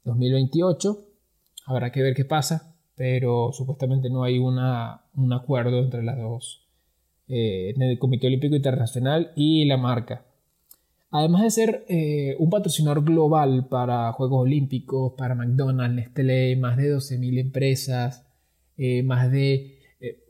2028, 0.03 0.97
habrá 1.65 1.91
que 1.91 2.01
ver 2.01 2.13
qué 2.15 2.25
pasa, 2.25 2.75
pero 2.95 3.51
supuestamente 3.53 4.09
no 4.09 4.23
hay 4.23 4.37
una, 4.37 5.01
un 5.15 5.33
acuerdo 5.33 5.79
entre 5.79 6.03
las 6.03 6.17
dos, 6.17 6.67
eh, 7.27 7.73
el 7.77 7.99
Comité 7.99 8.27
Olímpico 8.27 8.55
Internacional 8.55 9.31
y 9.35 9.65
la 9.65 9.77
marca. 9.77 10.25
Además 11.11 11.43
de 11.43 11.51
ser 11.51 11.85
eh, 11.89 12.35
un 12.39 12.49
patrocinador 12.49 13.03
global 13.03 13.67
para 13.69 14.11
Juegos 14.13 14.41
Olímpicos, 14.41 15.13
para 15.15 15.35
McDonald's, 15.35 15.95
Nestlé, 15.95 16.55
más 16.55 16.75
de 16.75 16.95
12.000 16.95 17.39
empresas, 17.39 18.25
eh, 18.77 19.03
más 19.03 19.31
de 19.31 19.79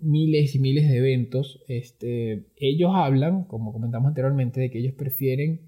miles 0.01 0.53
y 0.53 0.59
miles 0.59 0.87
de 0.87 0.97
eventos, 0.97 1.63
este, 1.67 2.45
ellos 2.57 2.91
hablan, 2.93 3.45
como 3.45 3.73
comentamos 3.73 4.09
anteriormente, 4.09 4.61
de 4.61 4.69
que 4.69 4.77
ellos 4.77 4.93
prefieren 4.93 5.61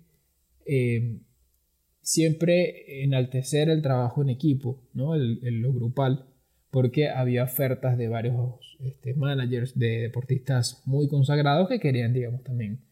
siempre 2.06 3.04
enaltecer 3.04 3.68
el 3.68 3.82
trabajo 3.82 4.22
en 4.22 4.30
equipo, 4.30 4.88
¿no? 4.94 5.16
el, 5.16 5.40
lo 5.42 5.74
grupal, 5.74 6.28
porque 6.70 7.10
había 7.10 7.44
ofertas 7.44 7.98
de 7.98 8.08
varios 8.08 8.78
este, 8.80 9.16
managers 9.16 9.78
de 9.78 10.02
deportistas 10.02 10.84
muy 10.86 11.08
consagrados 11.08 11.68
que 11.68 11.80
querían, 11.80 12.14
digamos, 12.14 12.44
también 12.44 12.86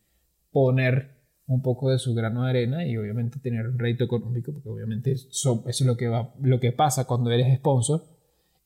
poner 0.51 1.11
un 1.45 1.61
poco 1.61 1.91
de 1.91 1.99
su 1.99 2.15
grano 2.15 2.43
de 2.43 2.49
arena 2.49 2.87
y 2.87 2.97
obviamente 2.97 3.39
tener 3.39 3.67
un 3.67 3.77
rédito 3.77 4.03
económico, 4.03 4.51
porque 4.51 4.69
obviamente 4.69 5.11
eso, 5.11 5.63
es 5.67 5.81
lo 5.81 5.95
que, 5.95 6.07
va, 6.07 6.33
lo 6.41 6.59
que 6.59 6.71
pasa 6.71 7.05
cuando 7.05 7.29
eres 7.29 7.55
sponsor. 7.57 8.03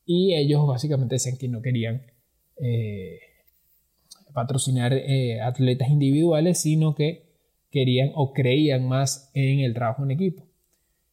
Y 0.06 0.34
ellos 0.34 0.66
básicamente 0.66 1.16
decían 1.16 1.36
que 1.36 1.48
no 1.48 1.60
querían 1.60 2.06
eh, 2.58 3.18
patrocinar 4.32 4.94
eh, 4.94 5.42
atletas 5.42 5.90
individuales, 5.90 6.58
sino 6.58 6.94
que 6.94 7.27
querían 7.70 8.10
o 8.14 8.32
creían 8.32 8.86
más 8.86 9.30
en 9.34 9.60
el 9.60 9.74
trabajo 9.74 10.04
en 10.04 10.10
equipo. 10.10 10.46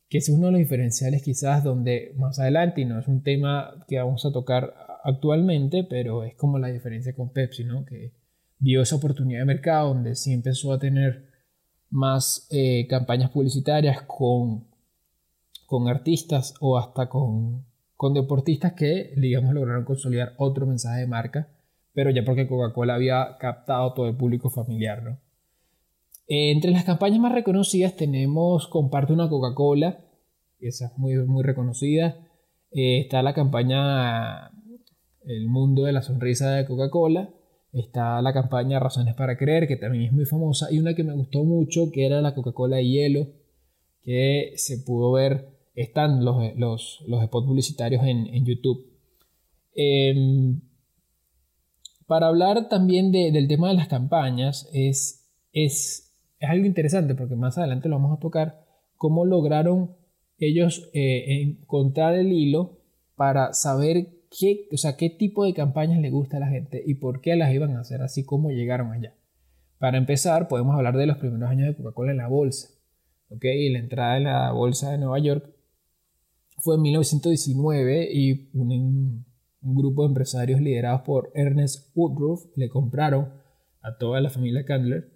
Que 0.10 0.20
es 0.20 0.30
uno 0.30 0.48
de 0.48 0.52
los 0.54 0.60
diferenciales 0.60 1.24
quizás 1.24 1.64
donde 1.64 2.14
más 2.18 2.40
adelante, 2.40 2.82
y 2.82 2.86
no 2.86 3.00
es 3.00 3.08
un 3.08 3.24
tema 3.24 3.86
que 3.88 3.98
vamos 3.98 4.26
a 4.26 4.32
tocar 4.32 4.74
actualmente, 5.04 5.84
pero 5.84 6.24
es 6.24 6.36
como 6.36 6.60
la 6.60 6.68
diferencia 6.68 7.14
con 7.16 7.30
Pepsi, 7.32 7.64
¿no? 7.64 7.86
Que 7.86 8.14
vio 8.60 8.82
esa 8.82 8.96
oportunidad 8.96 9.40
de 9.40 9.46
mercado 9.46 9.94
donde 9.94 10.16
sí 10.16 10.34
empezó 10.34 10.74
a 10.74 10.80
tener 10.80 11.30
más 11.90 12.48
eh, 12.52 12.88
campañas 12.88 13.30
publicitarias 13.32 14.02
con, 14.04 14.68
con 15.66 15.88
artistas 15.88 16.56
o 16.60 16.78
hasta 16.78 17.10
con, 17.10 17.66
con 17.96 18.14
deportistas 18.14 18.74
que, 18.74 19.14
digamos, 19.18 19.54
lograron 19.54 19.86
consolidar 19.86 20.34
otro 20.38 20.66
mensaje 20.66 21.02
de 21.02 21.08
marca, 21.08 21.50
pero 21.94 22.10
ya 22.10 22.24
porque 22.26 22.48
Coca-Cola 22.48 22.96
había 22.96 23.38
captado 23.40 23.94
todo 23.94 24.08
el 24.08 24.16
público 24.16 24.50
familiar, 24.50 25.04
¿no? 25.04 25.25
Entre 26.28 26.72
las 26.72 26.84
campañas 26.84 27.20
más 27.20 27.34
reconocidas 27.34 27.96
tenemos 27.96 28.68
Comparte 28.68 29.14
una 29.14 29.30
Coca-Cola, 29.30 30.06
esa 30.60 30.88
es 30.88 30.98
muy, 30.98 31.16
muy 31.26 31.44
reconocida. 31.44 32.28
Eh, 32.72 33.02
está 33.02 33.22
la 33.22 33.34
campaña 33.34 34.52
El 35.24 35.48
mundo 35.48 35.84
de 35.84 35.92
la 35.92 36.02
sonrisa 36.02 36.52
de 36.52 36.66
Coca-Cola. 36.66 37.34
Está 37.74 38.22
la 38.22 38.34
campaña 38.34 38.80
Razones 38.80 39.16
para 39.16 39.38
creer, 39.38 39.68
que 39.68 39.76
también 39.76 40.06
es 40.06 40.14
muy 40.14 40.26
famosa. 40.26 40.72
Y 40.72 40.80
una 40.80 40.96
que 40.96 41.04
me 41.04 41.14
gustó 41.14 41.44
mucho, 41.44 41.92
que 41.92 42.06
era 42.06 42.22
la 42.22 42.34
Coca-Cola 42.34 42.78
de 42.78 42.88
hielo, 42.88 43.28
que 44.04 44.54
se 44.56 44.80
pudo 44.80 45.12
ver, 45.12 45.50
están 45.76 46.24
los, 46.24 46.56
los, 46.56 47.04
los 47.08 47.24
spots 47.24 47.48
publicitarios 47.48 48.04
en, 48.04 48.28
en 48.28 48.46
YouTube. 48.46 48.96
Em, 49.74 50.62
para 52.08 52.28
hablar 52.28 52.70
también 52.70 53.12
del 53.12 53.48
tema 53.48 53.70
de 53.70 53.74
las 53.76 53.88
campañas, 53.88 54.70
es, 54.74 55.28
es, 55.52 56.05
es, 56.40 56.50
algo 56.50 56.66
interesante 56.66 57.16
porque 57.16 57.36
más 57.36 57.58
adelante 57.58 57.90
lo 57.90 57.96
vamos 57.96 58.18
a 58.18 58.20
tocar, 58.20 58.66
cómo 58.96 59.26
lograron 59.26 59.96
ellos 60.38 60.90
eh, 60.94 61.42
encontrar 61.42 62.16
el 62.16 62.32
hilo 62.32 62.80
para 63.16 63.54
saber 63.54 64.08
qué, 64.38 64.68
o 64.72 64.78
sea, 64.78 64.98
qué 64.98 65.10
tipo 65.10 65.46
de 65.46 65.54
campañas 65.54 66.00
le 66.00 66.10
gusta 66.10 66.38
a 66.38 66.42
la 66.42 66.48
gente 66.48 66.84
y 66.86 66.96
por 66.96 67.22
qué 67.22 67.36
las 67.36 67.54
iban 67.54 67.76
a 67.76 67.82
hacer, 67.82 68.02
así 68.02 68.26
como 68.26 68.52
llegaron 68.52 68.92
allá. 68.92 69.16
Para 69.78 69.98
empezar, 69.98 70.48
podemos 70.48 70.76
hablar 70.76 70.98
de 70.98 71.06
los 71.06 71.18
primeros 71.18 71.50
años 71.50 71.68
de 71.68 71.76
Coca-Cola 71.76 72.12
en 72.12 72.18
la 72.18 72.28
bolsa. 72.28 72.70
¿okay? 73.30 73.68
Y 73.68 73.70
la 73.70 73.80
entrada 73.80 74.18
en 74.18 74.24
la 74.26 74.52
bolsa 74.52 74.92
de 74.92 74.98
Nueva 74.98 75.20
York 75.20 75.50
fue 76.58 76.76
en 76.76 76.82
1919 76.82 78.10
y 78.12 78.50
un, 78.54 79.26
grupo 79.62 80.04
de 80.04 80.10
empresarios 80.10 80.62
liderados 80.62 81.02
por 81.02 81.32
Ernest 81.34 81.90
Woodruff 81.96 82.46
le 82.56 82.70
compraron 82.70 83.34
a 83.82 83.98
toda 83.98 84.22
la 84.22 84.30
familia 84.30 84.64
Candler 84.64 85.12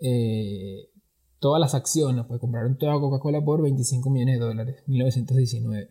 eh, 0.00 0.90
todas 1.38 1.60
las 1.60 1.74
acciones, 1.74 2.24
pues 2.26 2.40
compraron 2.40 2.78
toda 2.78 2.98
Coca-Cola 3.00 3.44
por 3.44 3.62
25 3.62 4.10
millones 4.10 4.38
de 4.38 4.44
dólares, 4.44 4.82
1919. 4.86 5.90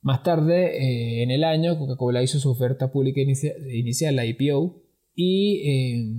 Más 0.00 0.22
tarde, 0.22 0.78
eh, 0.78 1.22
en 1.22 1.30
el 1.30 1.44
año, 1.44 1.78
Coca-Cola 1.78 2.22
hizo 2.22 2.38
su 2.38 2.50
oferta 2.50 2.90
pública 2.90 3.20
inicial, 3.20 4.16
la 4.16 4.24
IPO, 4.24 4.82
y 5.14 5.60
eh, 5.68 6.12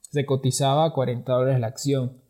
se 0.00 0.26
cotizaba 0.26 0.84
a 0.84 0.92
40 0.92 1.32
dólares 1.32 1.60
la 1.60 1.66
acción. 1.66 2.20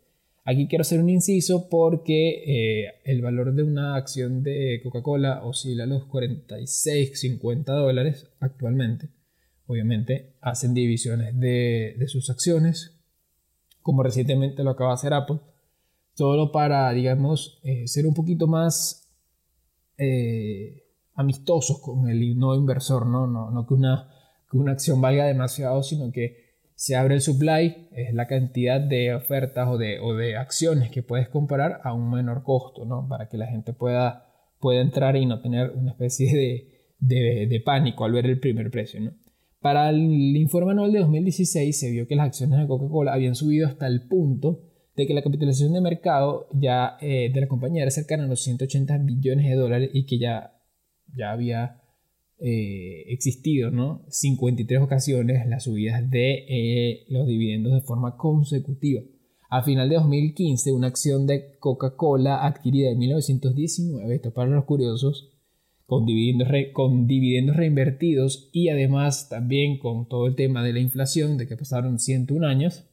Aquí 0.44 0.66
quiero 0.68 0.82
hacer 0.82 1.00
un 1.00 1.10
inciso 1.10 1.68
porque 1.68 2.42
eh, 2.46 2.94
el 3.04 3.22
valor 3.22 3.54
de 3.54 3.62
una 3.62 3.96
acción 3.96 4.42
de 4.42 4.80
Coca-Cola 4.82 5.44
oscila 5.44 5.84
a 5.84 5.86
los 5.86 6.06
46, 6.06 7.20
50 7.20 7.72
dólares 7.72 8.30
actualmente. 8.40 9.08
Obviamente 9.66 10.34
hacen 10.40 10.74
divisiones 10.74 11.38
de, 11.38 11.94
de 11.98 12.08
sus 12.08 12.30
acciones, 12.30 13.01
como 13.82 14.02
recientemente 14.02 14.62
lo 14.62 14.70
acaba 14.70 14.90
de 14.90 14.94
hacer 14.94 15.12
Apple, 15.12 15.40
solo 16.14 16.52
para, 16.52 16.90
digamos, 16.92 17.60
eh, 17.64 17.86
ser 17.86 18.06
un 18.06 18.14
poquito 18.14 18.46
más 18.46 19.10
eh, 19.98 20.84
amistosos 21.14 21.80
con 21.80 22.08
el 22.08 22.38
nuevo 22.38 22.56
inversor, 22.56 23.06
¿no? 23.06 23.26
No, 23.26 23.50
no 23.50 23.66
que, 23.66 23.74
una, 23.74 24.08
que 24.50 24.56
una 24.56 24.72
acción 24.72 25.00
valga 25.00 25.26
demasiado, 25.26 25.82
sino 25.82 26.10
que 26.10 26.42
se 26.74 26.96
abre 26.96 27.14
el 27.14 27.20
supply, 27.20 27.88
es 27.92 28.12
la 28.14 28.26
cantidad 28.26 28.80
de 28.80 29.14
ofertas 29.14 29.68
o 29.68 29.78
de, 29.78 30.00
o 30.00 30.14
de 30.14 30.36
acciones 30.36 30.90
que 30.90 31.02
puedes 31.02 31.28
comprar 31.28 31.80
a 31.84 31.92
un 31.92 32.10
menor 32.10 32.42
costo, 32.42 32.84
¿no? 32.84 33.06
Para 33.08 33.28
que 33.28 33.36
la 33.36 33.46
gente 33.46 33.72
pueda, 33.72 34.26
pueda 34.58 34.80
entrar 34.80 35.16
y 35.16 35.26
no 35.26 35.40
tener 35.40 35.70
una 35.70 35.92
especie 35.92 36.34
de, 36.34 36.72
de, 36.98 37.46
de 37.46 37.60
pánico 37.60 38.04
al 38.04 38.12
ver 38.12 38.26
el 38.26 38.40
primer 38.40 38.70
precio, 38.70 39.00
¿no? 39.00 39.12
Para 39.62 39.90
el 39.90 40.36
informe 40.36 40.72
anual 40.72 40.92
de 40.92 40.98
2016 40.98 41.78
se 41.78 41.90
vio 41.92 42.08
que 42.08 42.16
las 42.16 42.26
acciones 42.26 42.58
de 42.58 42.66
Coca-Cola 42.66 43.14
habían 43.14 43.36
subido 43.36 43.68
hasta 43.68 43.86
el 43.86 44.08
punto 44.08 44.60
de 44.96 45.06
que 45.06 45.14
la 45.14 45.22
capitalización 45.22 45.72
de 45.72 45.80
mercado 45.80 46.48
ya 46.52 46.96
eh, 47.00 47.30
de 47.32 47.40
la 47.40 47.46
compañía 47.46 47.82
era 47.82 47.90
cercana 47.92 48.24
a 48.24 48.26
los 48.26 48.42
180 48.42 48.98
billones 48.98 49.48
de 49.48 49.54
dólares 49.54 49.90
y 49.92 50.04
que 50.04 50.18
ya, 50.18 50.60
ya 51.16 51.30
había 51.30 51.80
eh, 52.40 53.04
existido 53.06 53.70
¿no? 53.70 54.04
53 54.08 54.80
ocasiones 54.80 55.46
las 55.46 55.62
subidas 55.62 56.10
de 56.10 56.44
eh, 56.48 57.06
los 57.08 57.28
dividendos 57.28 57.72
de 57.72 57.82
forma 57.82 58.16
consecutiva. 58.16 59.00
A 59.48 59.62
final 59.62 59.88
de 59.88 59.94
2015, 59.96 60.72
una 60.72 60.88
acción 60.88 61.26
de 61.28 61.56
Coca-Cola 61.60 62.44
adquirida 62.44 62.90
en 62.90 62.98
1919, 62.98 64.14
esto 64.14 64.32
para 64.32 64.50
los 64.50 64.64
curiosos, 64.64 65.31
con 65.92 66.06
dividendos, 66.06 66.48
con 66.72 67.06
dividendos 67.06 67.54
reinvertidos 67.54 68.48
y 68.50 68.70
además 68.70 69.28
también 69.28 69.78
con 69.78 70.08
todo 70.08 70.26
el 70.26 70.34
tema 70.36 70.64
de 70.64 70.72
la 70.72 70.78
inflación, 70.80 71.36
de 71.36 71.46
que 71.46 71.54
pasaron 71.54 71.98
101 71.98 72.46
años, 72.46 72.84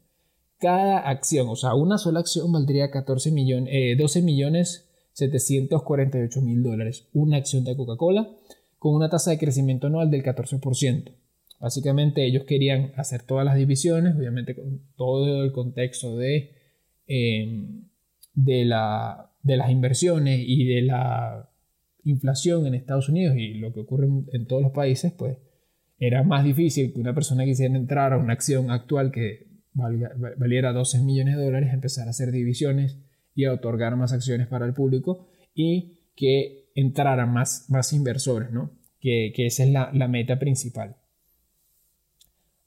cada 0.57 0.99
acción, 1.09 1.47
o 1.47 1.55
sea, 1.55 1.75
una 1.75 1.97
sola 1.97 2.19
acción 2.19 2.51
valdría 2.51 2.91
14 2.91 3.31
millones, 3.31 3.97
12 3.97 4.21
millones 4.21 4.89
748 5.13 6.41
mil 6.41 6.61
dólares. 6.61 7.07
Una 7.13 7.37
acción 7.37 7.63
de 7.63 7.77
Coca-Cola 7.77 8.35
con 8.77 8.93
una 8.93 9.09
tasa 9.09 9.31
de 9.31 9.37
crecimiento 9.37 9.87
anual 9.87 10.11
del 10.11 10.21
14%. 10.21 11.13
Básicamente 11.61 12.25
ellos 12.25 12.43
querían 12.43 12.91
hacer 12.97 13.23
todas 13.23 13.45
las 13.45 13.55
divisiones, 13.55 14.13
obviamente 14.13 14.55
con 14.55 14.81
todo 14.97 15.45
el 15.45 15.53
contexto 15.53 16.17
de, 16.17 16.51
em, 17.07 17.85
de, 18.33 18.65
la, 18.65 19.31
de 19.41 19.55
las 19.55 19.71
inversiones 19.71 20.41
y 20.45 20.65
de 20.65 20.81
la 20.81 21.48
inflación 22.03 22.65
en 22.65 22.75
Estados 22.75 23.09
Unidos 23.09 23.35
y 23.37 23.55
lo 23.55 23.73
que 23.73 23.81
ocurre 23.81 24.07
en, 24.31 24.47
todos 24.47 24.61
los 24.61 24.71
países, 24.71 25.11
pues 25.11 25.37
era 25.97 26.23
más 26.23 26.43
difícil 26.43 26.93
que 26.93 26.99
una 26.99 27.13
persona 27.13 27.45
quisiera 27.45 27.75
entrar 27.75 28.13
a 28.13 28.17
una 28.17 28.33
acción 28.33 28.71
actual 28.71 29.11
que 29.11 29.47
valiera 29.73 30.73
12 30.73 31.03
millones 31.03 31.37
de 31.37 31.43
dólares, 31.43 31.73
empezar 31.73 32.07
a 32.07 32.11
hacer 32.11 32.31
divisiones 32.31 32.97
y 33.35 33.45
a 33.45 33.53
otorgar 33.53 33.95
más 33.95 34.13
acciones 34.13 34.47
para 34.47 34.65
el 34.65 34.73
público 34.73 35.27
y 35.53 35.99
que 36.15 36.69
entraran 36.75 37.31
más, 37.31 37.69
más 37.69 37.93
inversores, 37.93 38.51
¿no? 38.51 38.71
Que, 38.99 39.31
esa 39.37 39.63
es 39.63 39.69
la, 39.69 40.07
meta 40.07 40.39
principal. 40.39 40.97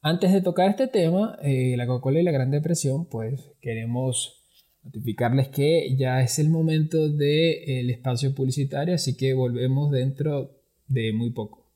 Antes 0.01 0.33
de 0.33 0.40
tocar 0.40 0.71
este 0.71 0.88
tema, 0.88 1.38
eh, 1.42 1.75
la 1.77 1.87
Coca-Cola 1.87 2.21
y 2.21 2.25
la 2.25 2.33
Gran 2.33 2.51
Depresión, 2.51 3.07
pues 3.07 3.53
queremos 3.61 4.41
notificarles 4.85 5.49
que 5.49 5.95
ya 5.97 6.23
es 6.23 6.38
el 6.38 6.49
momento 6.49 7.09
del 7.09 7.90
espacio 7.90 8.35
publicitario, 8.35 8.95
así 8.95 9.16
que 9.16 9.35
volvemos 9.35 9.90
dentro 9.90 10.51
de 10.88 11.12
muy 11.12 11.31
poco. 11.31 11.66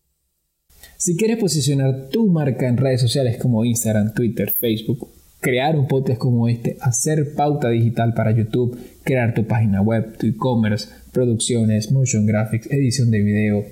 Si 0.97 1.17
quieres 1.17 1.39
posicionar 1.39 2.09
tu 2.11 2.29
marca 2.29 2.69
en 2.69 2.77
redes 2.77 3.01
sociales 3.01 3.39
como 3.39 3.65
Instagram, 3.65 4.15
Twitter, 4.15 4.51
Facebook, 4.51 5.09
crear 5.41 5.79
un 5.79 5.87
podcast 5.87 6.19
como 6.19 6.49
este, 6.49 6.77
hacer 6.81 7.35
pauta 7.35 7.69
digital 7.69 8.15
para 8.15 8.33
YouTube, 8.33 8.79
crear 9.03 9.35
tu 9.35 9.47
página 9.47 9.81
web, 9.83 10.17
tu 10.19 10.27
e-commerce, 10.27 10.89
producciones, 11.13 11.93
motion 11.93 12.27
graphics, 12.27 12.71
edición 12.71 13.11
de 13.11 13.23
video, 13.23 13.65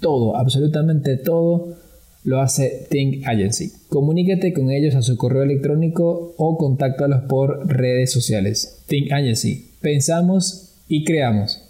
todo, 0.00 0.36
absolutamente 0.36 1.16
todo, 1.16 1.76
lo 2.24 2.40
hace 2.40 2.86
Think 2.90 3.26
Agency. 3.26 3.72
Comunícate 3.88 4.52
con 4.52 4.70
ellos 4.70 4.94
a 4.94 5.02
su 5.02 5.16
correo 5.16 5.42
electrónico 5.42 6.34
o 6.36 6.56
contáctalos 6.58 7.22
por 7.28 7.66
redes 7.66 8.12
sociales. 8.12 8.84
Think 8.86 9.12
Agency. 9.12 9.76
Pensamos 9.80 10.82
y 10.88 11.04
creamos. 11.04 11.62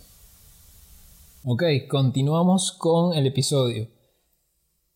Ok, 1.44 1.62
continuamos 1.88 2.72
con 2.72 3.16
el 3.16 3.26
episodio. 3.26 3.88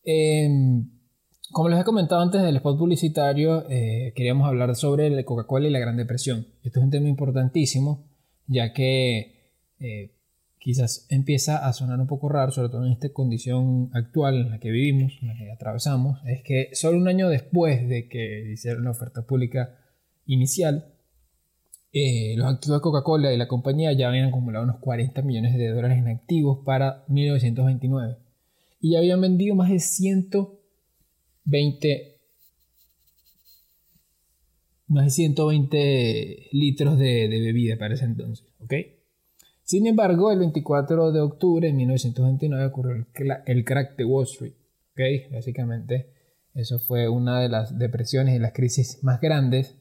Em, 0.03 0.89
como 1.51 1.69
les 1.69 1.79
he 1.79 1.83
comentado 1.83 2.21
antes 2.21 2.41
del 2.41 2.57
spot 2.57 2.77
publicitario, 2.77 3.65
eh, 3.69 4.13
queríamos 4.15 4.47
hablar 4.47 4.75
sobre 4.75 5.23
Coca-Cola 5.23 5.67
y 5.67 5.71
la 5.71 5.79
Gran 5.79 5.97
Depresión. 5.97 6.47
Esto 6.63 6.79
es 6.79 6.83
un 6.85 6.91
tema 6.91 7.07
importantísimo, 7.07 8.03
ya 8.47 8.73
que 8.73 9.51
eh, 9.79 10.14
quizás 10.65 11.05
empieza 11.11 11.67
a 11.67 11.73
sonar 11.73 11.99
un 11.99 12.07
poco 12.07 12.27
raro, 12.27 12.51
sobre 12.51 12.69
todo 12.69 12.87
en 12.87 12.91
esta 12.91 13.09
condición 13.09 13.91
actual 13.93 14.41
en 14.41 14.49
la 14.49 14.59
que 14.59 14.71
vivimos, 14.71 15.13
en 15.21 15.27
la 15.27 15.37
que 15.37 15.51
atravesamos, 15.51 16.17
es 16.25 16.41
que 16.41 16.69
solo 16.73 16.97
un 16.97 17.07
año 17.07 17.29
después 17.29 17.87
de 17.87 18.09
que 18.09 18.51
hicieron 18.51 18.85
la 18.85 18.89
oferta 18.89 19.27
pública 19.27 19.77
inicial, 20.25 20.91
eh, 21.93 22.33
los 22.35 22.51
activos 22.51 22.79
de 22.79 22.81
Coca-Cola 22.81 23.31
y 23.31 23.37
la 23.37 23.47
compañía 23.47 23.93
ya 23.93 24.07
habían 24.07 24.29
acumulado 24.29 24.65
unos 24.65 24.79
40 24.79 25.21
millones 25.21 25.55
de 25.55 25.69
dólares 25.69 25.99
en 25.99 26.07
activos 26.07 26.65
para 26.65 27.05
1929 27.09 28.17
y 28.81 28.93
ya 28.93 28.97
habían 28.97 29.21
vendido 29.21 29.53
más 29.53 29.69
de 29.69 29.77
120 29.77 32.17
más 34.87 35.05
de 35.05 35.11
120 35.11 36.47
litros 36.53 36.97
de, 36.97 37.27
de 37.27 37.39
bebida 37.39 37.77
para 37.77 37.93
ese 37.93 38.05
entonces, 38.05 38.47
¿ok? 38.61 38.73
Sin 39.65 39.87
embargo, 39.87 40.31
el 40.31 40.37
24 40.37 41.11
de 41.11 41.21
octubre 41.21 41.65
de 41.65 41.73
1929 41.73 42.65
ocurrió 42.67 43.07
el, 43.47 43.65
crack 43.65 43.97
de 43.97 44.05
Wall 44.05 44.25
Street. 44.25 44.53
Básicamente, 45.31 46.13
eso 46.53 46.77
fue 46.77 47.09
una 47.09 47.39
de 47.39 47.49
las 47.49 47.75
depresiones 47.75 48.35
y 48.35 48.39
las 48.39 48.53
crisis 48.53 49.03
más 49.03 49.19
grandes 49.19 49.75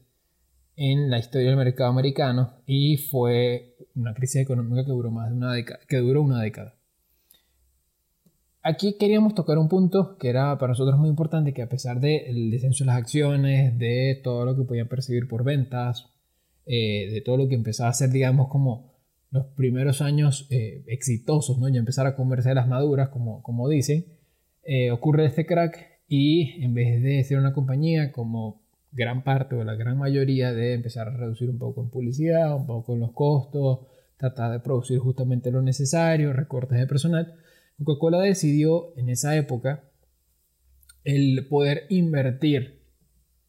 en 0.75 1.11
la 1.11 1.19
historia 1.19 1.49
del 1.49 1.59
mercado 1.59 1.91
americano 1.91 2.63
y 2.65 2.97
fue 2.97 3.77
una 3.95 4.15
crisis 4.15 4.41
económica 4.41 4.87
que 4.87 4.91
duró 4.91 5.11
más 5.11 5.29
de 5.29 5.37
una 5.37 5.53
década, 5.53 5.81
que 5.87 5.99
duró 5.99 6.23
una 6.23 6.41
década. 6.41 6.77
Aquí 8.63 8.97
queríamos 8.99 9.35
tocar 9.35 9.59
un 9.59 9.69
punto 9.69 10.17
que 10.17 10.31
era 10.31 10.57
para 10.57 10.71
nosotros 10.71 10.99
muy 10.99 11.11
importante, 11.11 11.53
que 11.53 11.61
a 11.61 11.69
pesar 11.69 12.01
del 12.01 12.51
descenso 12.51 12.85
de 12.85 12.87
las 12.87 12.97
acciones, 12.97 13.79
de 13.79 14.19
todo 14.25 14.47
lo 14.47 14.57
que 14.57 14.63
podían 14.63 14.89
percibir 14.89 15.29
por 15.29 15.45
ventas, 15.45 16.07
eh, 16.65 17.11
de 17.13 17.21
todo 17.21 17.37
lo 17.37 17.49
que 17.49 17.55
empezaba 17.55 17.91
a 17.91 17.93
ser, 17.93 18.09
digamos, 18.09 18.49
como 18.49 18.94
los 19.35 19.47
primeros 19.47 20.01
años 20.01 20.47
eh, 20.51 20.85
exitosos, 20.87 21.59
¿no? 21.59 21.69
Y 21.69 21.77
empezar 21.77 22.07
a 22.07 22.15
comerse 22.15 22.55
las 22.55 22.69
maduras, 22.69 23.09
como, 23.09 23.43
como 23.43 23.69
dicen, 23.69 24.07
eh, 24.63 24.93
ocurre 24.93 25.27
este 25.27 25.45
crack 25.45 25.77
y 26.07 26.63
en 26.63 26.73
vez 26.73 27.03
de 27.03 27.25
ser 27.25 27.41
una 27.41 27.53
compañía 27.53 28.13
como 28.13 28.63
gran 28.93 29.25
parte 29.25 29.57
o 29.57 29.65
la 29.65 29.75
gran 29.75 29.99
mayoría 29.99 30.53
de 30.53 30.75
empezar 30.75 31.09
a 31.09 31.17
reducir 31.17 31.51
un 31.51 31.59
poco 31.59 31.83
en 31.83 31.91
publicidad, 31.91 32.55
un 32.55 32.65
poco 32.67 32.95
en 32.95 33.01
los 33.01 33.11
costos, 33.11 33.81
tratar 34.17 34.53
de 34.53 34.61
producir 34.61 35.01
justamente 35.01 35.51
lo 35.51 35.63
necesario, 35.63 36.33
recortes 36.33 36.79
de 36.79 36.87
personal, 36.87 37.35
Coca-Cola 37.83 38.21
decidió 38.21 38.97
en 38.97 39.09
esa 39.09 39.37
época 39.37 39.91
el 41.03 41.49
poder 41.49 41.87
invertir 41.89 42.85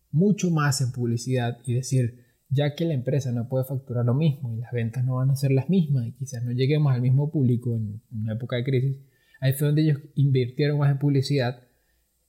mucho 0.09 0.49
más 0.49 0.81
en 0.81 0.91
publicidad 0.91 1.59
y 1.63 1.75
decir, 1.75 2.24
ya 2.49 2.75
que 2.75 2.85
la 2.85 2.93
empresa 2.93 3.31
no 3.31 3.47
puede 3.47 3.65
facturar 3.65 4.05
lo 4.05 4.13
mismo 4.13 4.53
y 4.53 4.57
las 4.57 4.71
ventas 4.71 5.03
no 5.03 5.15
van 5.15 5.29
a 5.29 5.35
ser 5.35 5.51
las 5.51 5.69
mismas 5.69 6.07
y 6.07 6.11
quizás 6.13 6.43
no 6.43 6.51
lleguemos 6.51 6.93
al 6.93 7.01
mismo 7.01 7.31
público 7.31 7.75
en 7.75 8.01
una 8.11 8.33
época 8.33 8.55
de 8.55 8.63
crisis, 8.63 8.97
ahí 9.39 9.53
fue 9.53 9.67
donde 9.67 9.83
ellos 9.83 9.99
invirtieron 10.15 10.77
más 10.77 10.91
en 10.91 10.99
publicidad 10.99 11.61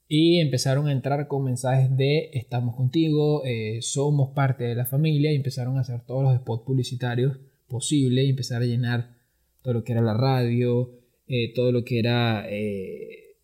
y 0.09 0.39
empezaron 0.39 0.87
a 0.87 0.93
entrar 0.93 1.27
con 1.27 1.45
mensajes 1.45 1.95
de 1.97 2.31
estamos 2.33 2.77
contigo, 2.77 3.45
eh, 3.45 3.79
somos 3.83 4.31
parte 4.35 4.65
de 4.65 4.75
la 4.75 4.87
familia 4.87 5.33
y 5.33 5.37
empezaron 5.37 5.77
a 5.77 5.81
hacer 5.81 6.01
todos 6.07 6.23
los 6.23 6.37
spots 6.37 6.65
publicitarios 6.65 7.39
posibles 7.69 8.25
y 8.25 8.31
empezar 8.31 8.63
a 8.63 8.67
llenar 8.67 9.17
todo 9.63 9.75
lo 9.75 9.85
que 9.85 9.93
era 9.93 10.03
la 10.03 10.15
radio, 10.15 10.93
eh, 11.27 11.53
todo 11.55 11.73
lo 11.73 11.85
que 11.85 11.99
era 11.99 12.47
eh, 12.49 13.37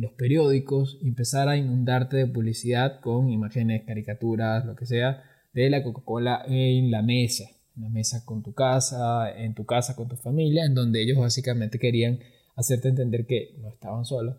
los 0.00 0.12
periódicos, 0.12 0.98
y 1.02 1.08
empezar 1.08 1.48
a 1.48 1.56
inundarte 1.56 2.16
de 2.16 2.26
publicidad 2.26 3.00
con 3.00 3.28
imágenes, 3.28 3.82
caricaturas, 3.86 4.64
lo 4.64 4.74
que 4.74 4.86
sea, 4.86 5.22
de 5.62 5.70
la 5.70 5.82
Coca-Cola 5.82 6.44
en 6.46 6.90
la 6.90 7.00
mesa, 7.00 7.44
en 7.76 7.84
la 7.84 7.88
mesa 7.88 8.26
con 8.26 8.42
tu 8.42 8.52
casa, 8.52 9.30
en 9.34 9.54
tu 9.54 9.64
casa 9.64 9.96
con 9.96 10.06
tu 10.06 10.16
familia, 10.16 10.66
en 10.66 10.74
donde 10.74 11.02
ellos 11.02 11.16
básicamente 11.16 11.78
querían 11.78 12.20
hacerte 12.56 12.88
entender 12.88 13.26
que 13.26 13.56
no 13.62 13.70
estaban 13.70 14.04
solos 14.04 14.36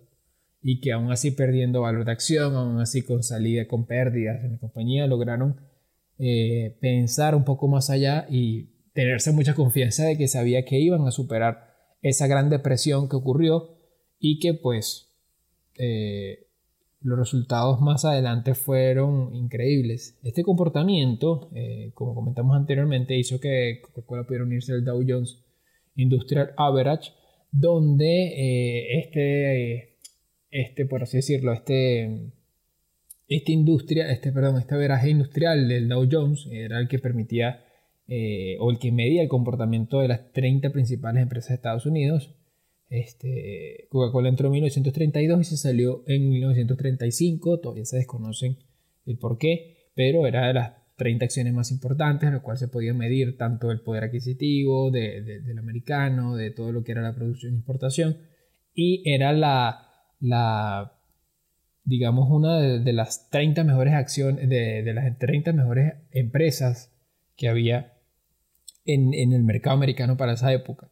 y 0.61 0.79
que 0.79 0.91
aún 0.91 1.11
así 1.11 1.31
perdiendo 1.31 1.81
valor 1.81 2.05
de 2.05 2.11
acción, 2.11 2.55
aún 2.55 2.79
así 2.79 3.01
con 3.01 3.23
salida, 3.23 3.67
con 3.67 3.87
pérdidas 3.87 4.43
en 4.43 4.51
la 4.51 4.57
compañía, 4.59 5.07
lograron 5.07 5.59
eh, 6.19 6.77
pensar 6.81 7.33
un 7.33 7.45
poco 7.45 7.67
más 7.67 7.89
allá 7.89 8.27
y 8.29 8.75
tenerse 8.93 9.31
mucha 9.31 9.55
confianza 9.55 10.05
de 10.05 10.17
que 10.19 10.27
sabía 10.27 10.65
que 10.65 10.79
iban 10.79 11.07
a 11.07 11.11
superar 11.11 11.73
esa 12.03 12.27
gran 12.27 12.51
depresión 12.51 13.09
que 13.09 13.15
ocurrió 13.15 13.79
y 14.19 14.37
que 14.37 14.53
pues 14.53 15.15
eh, 15.79 16.46
los 17.07 17.17
resultados 17.17 17.79
más 17.81 18.05
adelante 18.05 18.53
fueron 18.53 19.33
increíbles. 19.33 20.19
Este 20.23 20.43
comportamiento, 20.43 21.49
eh, 21.55 21.91
como 21.93 22.13
comentamos 22.13 22.55
anteriormente, 22.57 23.17
hizo 23.17 23.39
que 23.39 23.81
Coca-Cola 23.81 24.23
pudiera 24.25 24.45
unirse 24.45 24.73
al 24.73 24.83
Dow 24.83 25.03
Jones 25.07 25.43
Industrial 25.95 26.51
Average, 26.57 27.11
donde 27.51 28.99
este 28.99 29.97
este, 30.51 30.85
por 30.85 31.03
así 31.03 31.17
decirlo, 31.17 31.53
este, 31.53 32.31
industria, 33.27 34.11
este, 34.11 34.31
perdón, 34.31 34.57
este 34.57 34.75
veraje 34.75 35.09
industrial 35.09 35.67
del 35.67 35.89
Dow 35.89 36.07
Jones 36.09 36.47
era 36.51 36.79
el 36.79 36.87
que 36.87 36.99
permitía 36.99 37.63
eh, 38.07 38.55
o 38.59 38.71
el 38.71 38.79
que 38.79 38.91
medía 38.91 39.21
el 39.21 39.27
comportamiento 39.27 39.99
de 39.99 40.07
las 40.07 40.31
30 40.31 40.71
principales 40.71 41.21
empresas 41.21 41.49
de 41.49 41.55
Estados 41.55 41.85
Unidos. 41.85 42.33
Este, 42.89 43.87
Coca-Cola 43.89 44.29
entró 44.29 44.47
en 44.47 44.53
1932 44.53 45.41
y 45.41 45.43
se 45.43 45.57
salió 45.57 46.03
en 46.07 46.29
1935, 46.29 47.59
todavía 47.59 47.85
se 47.85 47.97
desconocen 47.97 48.57
el 49.05 49.17
por 49.17 49.37
qué, 49.37 49.89
pero 49.95 50.25
era 50.25 50.47
de 50.47 50.53
las 50.53 50.73
30 50.97 51.25
acciones 51.25 51.53
más 51.53 51.71
importantes, 51.71 52.27
en 52.27 52.33
las 52.33 52.43
cuales 52.43 52.59
se 52.59 52.67
podía 52.67 52.93
medir 52.93 53.37
tanto 53.37 53.71
el 53.71 53.81
poder 53.81 54.05
adquisitivo 54.05 54.89
del 54.91 55.57
americano, 55.59 56.35
de 56.35 56.51
todo 56.51 56.71
lo 56.71 56.83
que 56.83 56.93
era 56.93 57.01
la 57.01 57.15
producción 57.15 57.53
e 57.53 57.57
importación, 57.57 58.17
y 58.73 59.03
era 59.09 59.31
la, 59.33 59.87
la 60.19 60.97
digamos, 61.83 62.29
una 62.29 62.59
de, 62.59 62.93
las 62.93 63.29
30 63.29 63.63
mejores 63.63 63.93
acciones, 63.93 64.49
de, 64.49 64.91
las 64.93 65.17
30 65.17 65.53
mejores 65.53 65.93
empresas 66.11 66.93
que 67.35 67.47
había 67.47 67.93
en, 68.85 69.13
el 69.13 69.43
mercado 69.43 69.75
americano 69.75 70.17
para 70.17 70.33
esa 70.33 70.51
época. 70.51 70.91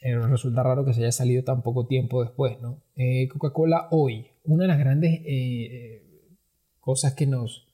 Eh, 0.00 0.16
resulta 0.16 0.62
raro 0.62 0.84
que 0.84 0.94
se 0.94 1.00
haya 1.00 1.12
salido 1.12 1.42
tan 1.42 1.62
poco 1.62 1.86
tiempo 1.86 2.22
después, 2.22 2.60
¿no? 2.60 2.82
Eh, 2.94 3.28
Coca-Cola 3.28 3.88
hoy, 3.90 4.26
una 4.44 4.64
de 4.64 4.68
las 4.68 4.78
grandes 4.78 5.20
eh, 5.24 6.36
cosas 6.78 7.14
que 7.14 7.26
nos, 7.26 7.66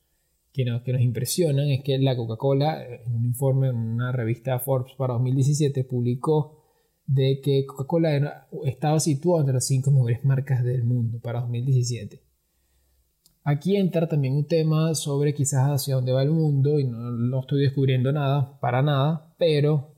que 0.53 0.65
nos, 0.65 0.83
que 0.83 0.95
nos 0.95 1.03
impresionan 1.03 1.69
es 1.69 1.83
que 1.83 1.99
la 1.99 2.17
Coca-Cola, 2.17 2.83
en 2.83 3.15
un 3.15 3.27
informe 3.27 3.69
en 3.69 3.77
una 3.77 4.11
revista 4.11 4.59
Forbes 4.59 4.95
para 4.97 5.15
2017, 5.15 5.85
publicó 5.85 6.63
de 7.07 7.43
que 7.43 7.67
Coca-Cola 7.67 8.49
estaba 8.65 8.99
situado 9.01 9.41
entre 9.41 9.55
las 9.55 9.67
cinco 9.67 9.91
mejores 9.91 10.25
marcas 10.25 10.65
del 10.65 10.85
mundo 10.85 11.21
para 11.21 11.41
2017. 11.41 12.23
Aquí 13.47 13.77
entra 13.77 14.09
también 14.09 14.35
un 14.35 14.47
tema 14.47 14.95
sobre 14.95 15.35
quizás 15.35 15.69
hacia 15.69 15.97
dónde 15.97 16.13
va 16.13 16.23
el 16.23 16.31
mundo 16.31 16.81
y 16.81 16.85
no, 16.85 17.41
estoy 17.41 17.61
descubriendo 17.61 18.11
nada, 18.11 18.59
para 18.59 18.81
nada, 18.81 19.35
pero 19.37 19.93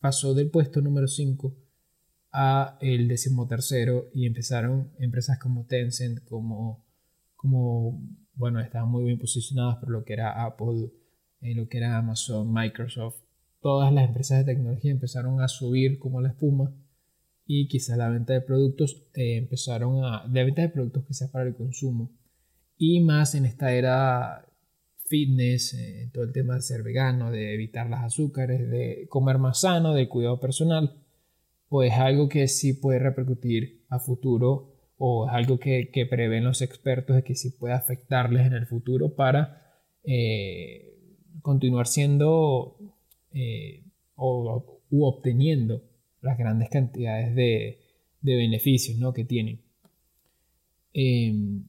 pasó 0.00 0.34
del 0.34 0.50
puesto 0.50 0.80
número 0.80 1.08
5 1.08 1.56
a 2.32 2.78
el 2.80 3.08
decimotercero 3.08 4.10
y 4.14 4.26
empezaron 4.26 4.92
empresas 4.98 5.38
como 5.38 5.66
Tencent, 5.66 6.24
como, 6.24 6.84
como 7.34 8.02
bueno, 8.34 8.60
estaban 8.60 8.90
muy 8.90 9.04
bien 9.04 9.18
posicionadas 9.18 9.76
por 9.78 9.90
lo 9.90 10.04
que 10.04 10.12
era 10.12 10.44
Apple, 10.44 10.90
eh, 11.40 11.54
lo 11.54 11.68
que 11.68 11.78
era 11.78 11.96
Amazon, 11.96 12.52
Microsoft, 12.52 13.16
todas 13.60 13.92
las 13.92 14.06
empresas 14.06 14.38
de 14.38 14.52
tecnología 14.52 14.90
empezaron 14.90 15.40
a 15.40 15.48
subir 15.48 15.98
como 15.98 16.20
la 16.20 16.28
espuma 16.28 16.74
y 17.46 17.68
quizás 17.68 17.96
la 17.96 18.10
venta 18.10 18.32
de 18.32 18.40
productos 18.40 19.08
eh, 19.14 19.36
empezaron 19.36 20.04
a... 20.04 20.26
de 20.28 20.44
venta 20.44 20.62
de 20.62 20.68
productos 20.68 21.04
quizás 21.06 21.30
para 21.30 21.46
el 21.46 21.56
consumo. 21.56 22.12
Y 22.76 23.00
más 23.00 23.34
en 23.34 23.46
esta 23.46 23.72
era 23.72 24.46
fitness, 25.08 25.74
eh, 25.74 26.10
todo 26.12 26.24
el 26.24 26.32
tema 26.32 26.56
de 26.56 26.62
ser 26.62 26.82
vegano, 26.82 27.30
de 27.30 27.54
evitar 27.54 27.88
las 27.88 28.04
azúcares, 28.04 28.70
de 28.70 29.06
comer 29.08 29.38
más 29.38 29.60
sano, 29.60 29.94
de 29.94 30.08
cuidado 30.08 30.40
personal, 30.40 31.02
pues 31.68 31.92
algo 31.92 32.28
que 32.28 32.48
sí 32.48 32.74
puede 32.74 32.98
repercutir 32.98 33.84
a 33.88 33.98
futuro 33.98 34.74
o 34.98 35.28
es 35.28 35.34
algo 35.34 35.58
que, 35.58 35.90
que 35.92 36.06
prevén 36.06 36.44
los 36.44 36.62
expertos 36.62 37.16
de 37.16 37.22
que 37.22 37.34
sí 37.34 37.50
puede 37.50 37.74
afectarles 37.74 38.46
en 38.46 38.54
el 38.54 38.66
futuro 38.66 39.14
para 39.14 39.62
eh, 40.04 40.96
continuar 41.42 41.86
siendo 41.86 42.78
eh, 43.32 43.84
o, 44.14 44.80
u 44.90 45.04
obteniendo 45.04 45.82
las 46.20 46.38
grandes 46.38 46.70
cantidades 46.70 47.34
de, 47.34 47.82
beneficios 48.22 48.98
¿no? 48.98 49.12
que 49.12 49.24
tienen. 49.24 49.60
Em, 50.92 51.64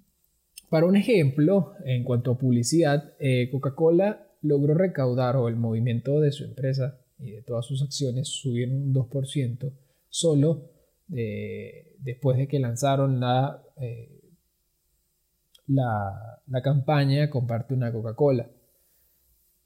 para 0.69 0.85
un 0.85 0.95
ejemplo, 0.95 1.73
en 1.85 2.03
cuanto 2.03 2.31
a 2.31 2.37
publicidad, 2.37 3.13
eh, 3.19 3.49
Coca-Cola 3.51 4.27
logró 4.41 4.73
recaudar 4.73 5.35
o 5.35 5.47
el 5.47 5.55
movimiento 5.55 6.19
de 6.19 6.31
su 6.31 6.43
empresa 6.43 6.99
y 7.19 7.31
de 7.31 7.41
todas 7.41 7.65
sus 7.65 7.81
acciones 7.81 8.27
subieron 8.27 8.75
un 8.75 8.93
2% 8.93 9.71
solo 10.09 10.71
después 11.99 12.37
de 12.37 12.47
que 12.47 12.59
lanzaron 12.59 13.19
la, 13.19 13.61
eh, 13.81 14.21
la, 15.67 16.41
la 16.47 16.61
campaña 16.61 17.29
Comparte 17.29 17.73
una 17.73 17.91
Coca-Cola. 17.91 18.49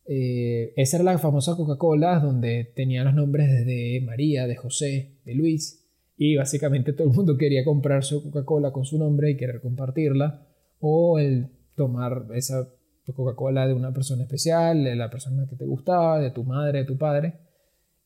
Eh, 0.05 0.73
esa 0.75 0.97
era 0.97 1.03
la 1.03 1.17
famosa 1.19 1.55
Coca-Cola 1.55 2.19
donde 2.19 2.71
tenía 2.75 3.03
los 3.03 3.13
nombres 3.13 3.65
de 3.65 4.01
María, 4.05 4.47
de 4.47 4.55
José, 4.55 5.19
de 5.25 5.35
Luis. 5.35 5.85
Y 6.17 6.35
básicamente 6.35 6.93
todo 6.93 7.07
el 7.09 7.15
mundo 7.15 7.37
quería 7.37 7.63
comprar 7.63 8.03
su 8.03 8.23
Coca-Cola 8.23 8.71
con 8.71 8.85
su 8.85 8.97
nombre 8.97 9.31
y 9.31 9.37
querer 9.37 9.61
compartirla. 9.61 10.47
O 10.81 11.19
el 11.19 11.47
tomar 11.75 12.25
esa 12.33 12.67
Coca-Cola 13.13 13.67
de 13.67 13.73
una 13.73 13.93
persona 13.93 14.23
especial, 14.23 14.83
de 14.83 14.95
la 14.95 15.09
persona 15.09 15.47
que 15.49 15.55
te 15.55 15.65
gustaba, 15.65 16.19
de 16.19 16.31
tu 16.31 16.43
madre, 16.43 16.79
de 16.79 16.85
tu 16.85 16.97
padre. 16.97 17.39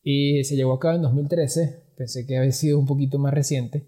Y 0.04 0.44
se 0.44 0.56
llevó 0.56 0.74
a 0.74 0.80
cabo 0.80 0.96
en 0.96 1.02
2013. 1.02 1.94
Pensé 1.98 2.26
que 2.28 2.38
había 2.38 2.52
sido 2.52 2.80
un 2.80 2.86
poquito 2.86 3.18
más 3.18 3.34
reciente. 3.34 3.88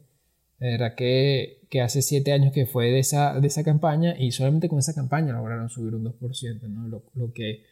Era 0.59 0.95
que, 0.95 1.67
que 1.69 1.81
hace 1.81 2.01
siete 2.01 2.31
años 2.31 2.51
que 2.51 2.65
fue 2.65 2.87
de 2.87 2.99
esa, 2.99 3.39
de 3.39 3.47
esa 3.47 3.63
campaña 3.63 4.15
y 4.17 4.31
solamente 4.31 4.69
con 4.69 4.79
esa 4.79 4.95
campaña 4.95 5.33
lograron 5.33 5.69
subir 5.69 5.93
un 5.93 6.03
2%, 6.05 6.61
¿no? 6.69 6.87
lo, 6.87 7.03
lo 7.13 7.31
que 7.31 7.63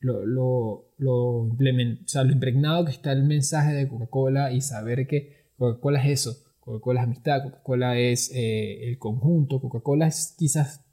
lo, 0.00 0.24
lo, 0.24 0.92
lo, 0.98 1.48
lo 1.48 2.30
impregnado 2.30 2.84
que 2.84 2.92
está 2.92 3.10
el 3.10 3.24
mensaje 3.24 3.74
de 3.74 3.88
Coca-Cola 3.88 4.52
y 4.52 4.60
saber 4.60 5.08
que 5.08 5.50
Coca-Cola 5.56 6.00
es 6.04 6.20
eso, 6.20 6.47
Coca-Cola 6.68 7.00
es 7.00 7.04
amistad, 7.06 7.42
Coca-Cola 7.44 7.98
es 7.98 8.30
eh, 8.34 8.88
el 8.88 8.98
conjunto, 8.98 9.60
Coca-Cola 9.60 10.06
es 10.06 10.34
quizás 10.38 10.84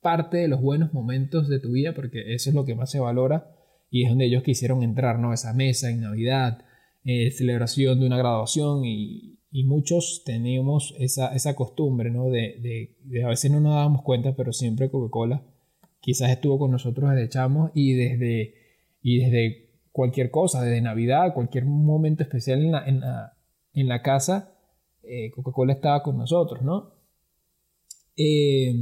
parte 0.00 0.36
de 0.36 0.46
los 0.46 0.62
buenos 0.62 0.94
momentos 0.94 1.48
de 1.48 1.58
tu 1.58 1.72
vida, 1.72 1.92
porque 1.92 2.32
eso 2.34 2.50
es 2.50 2.54
lo 2.54 2.64
que 2.64 2.76
más 2.76 2.90
se 2.92 3.00
valora 3.00 3.50
y 3.90 4.04
es 4.04 4.10
donde 4.10 4.26
ellos 4.26 4.44
quisieron 4.44 4.84
entrar, 4.84 5.18
¿no? 5.18 5.32
Esa 5.32 5.52
mesa 5.52 5.90
en 5.90 6.00
Navidad, 6.00 6.64
eh, 7.04 7.32
celebración 7.32 7.98
de 7.98 8.06
una 8.06 8.16
graduación 8.16 8.84
y, 8.84 9.32
muchos 9.64 10.22
teníamos 10.26 10.94
esa, 10.98 11.34
esa 11.34 11.56
costumbre, 11.56 12.10
¿no? 12.10 12.28
De, 12.28 12.94
de, 13.06 13.24
a 13.24 13.28
veces 13.28 13.50
no 13.50 13.58
nos 13.58 13.72
dábamos 13.72 14.02
cuenta, 14.02 14.36
pero 14.36 14.52
siempre 14.52 14.90
Coca-Cola 14.90 15.42
quizás 16.00 16.30
estuvo 16.30 16.58
con 16.58 16.70
nosotros 16.70 17.10
desde 17.10 17.30
chamos 17.30 17.70
y 17.74 17.94
desde, 17.94 18.54
y 19.00 19.18
desde 19.18 19.70
cualquier 19.92 20.30
cosa, 20.30 20.62
desde 20.62 20.82
Navidad, 20.82 21.32
cualquier 21.32 21.64
momento 21.64 22.22
especial 22.22 22.60
en 22.60 22.72
la, 22.72 22.86
en 22.86 23.00
la, 23.00 23.32
en 23.72 23.88
la 23.88 24.02
casa, 24.02 24.55
eh, 25.08 25.30
Coca-Cola 25.30 25.74
estaba 25.74 26.02
con 26.02 26.18
nosotros, 26.18 26.62
¿no? 26.62 26.92
Eh, 28.16 28.74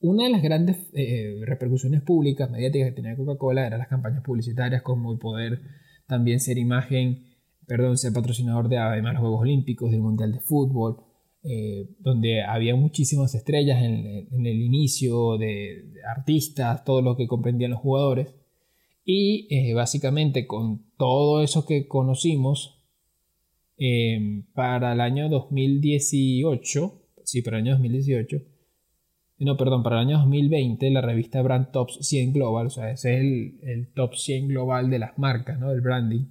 una 0.00 0.24
de 0.24 0.30
las 0.30 0.42
grandes 0.42 0.90
eh, 0.94 1.40
repercusiones 1.44 2.02
públicas, 2.02 2.50
mediáticas 2.50 2.90
que 2.90 2.96
tenía 2.96 3.16
Coca-Cola 3.16 3.66
eran 3.66 3.78
las 3.78 3.88
campañas 3.88 4.22
publicitarias 4.22 4.82
como 4.82 5.12
el 5.12 5.18
poder 5.18 5.60
también 6.06 6.40
ser 6.40 6.58
imagen, 6.58 7.24
perdón, 7.66 7.96
ser 7.96 8.12
patrocinador 8.12 8.68
de 8.68 8.78
además 8.78 9.14
los 9.14 9.20
Juegos 9.22 9.40
Olímpicos, 9.42 9.90
del 9.90 10.00
Mundial 10.00 10.32
de 10.32 10.40
Fútbol, 10.40 11.04
donde 12.00 12.42
había 12.42 12.76
muchísimas 12.76 13.34
estrellas 13.34 13.82
en, 13.82 14.46
el 14.46 14.62
inicio 14.62 15.38
de, 15.38 15.92
artistas, 16.16 16.84
todo 16.84 17.02
lo 17.02 17.16
que 17.16 17.26
comprendían 17.26 17.70
los 17.70 17.80
jugadores. 17.80 18.34
Y 19.04 19.72
básicamente 19.72 20.46
con 20.46 20.84
todo 20.96 21.42
eso 21.42 21.64
que 21.64 21.88
conocimos, 21.88 22.81
Em, 23.84 24.44
para 24.54 24.92
el 24.92 25.00
año 25.00 25.28
2018, 25.28 27.02
sí, 27.24 27.42
para 27.42 27.56
el 27.58 27.64
año 27.64 27.72
2018, 27.72 28.36
no, 29.38 29.56
perdón, 29.56 29.82
para 29.82 29.96
el 29.96 30.06
año 30.06 30.18
2020, 30.18 30.88
la 30.90 31.00
revista 31.00 31.42
Brand 31.42 31.72
Tops 31.72 31.98
100 32.00 32.32
Global, 32.32 32.68
o 32.68 32.70
sea, 32.70 32.92
ese 32.92 33.16
es 33.16 33.20
el, 33.64 33.88
top 33.92 34.14
100 34.14 34.46
global 34.46 34.88
de 34.88 35.00
las 35.00 35.18
marcas, 35.18 35.58
¿no? 35.58 35.70
Del 35.70 35.80
branding, 35.80 36.26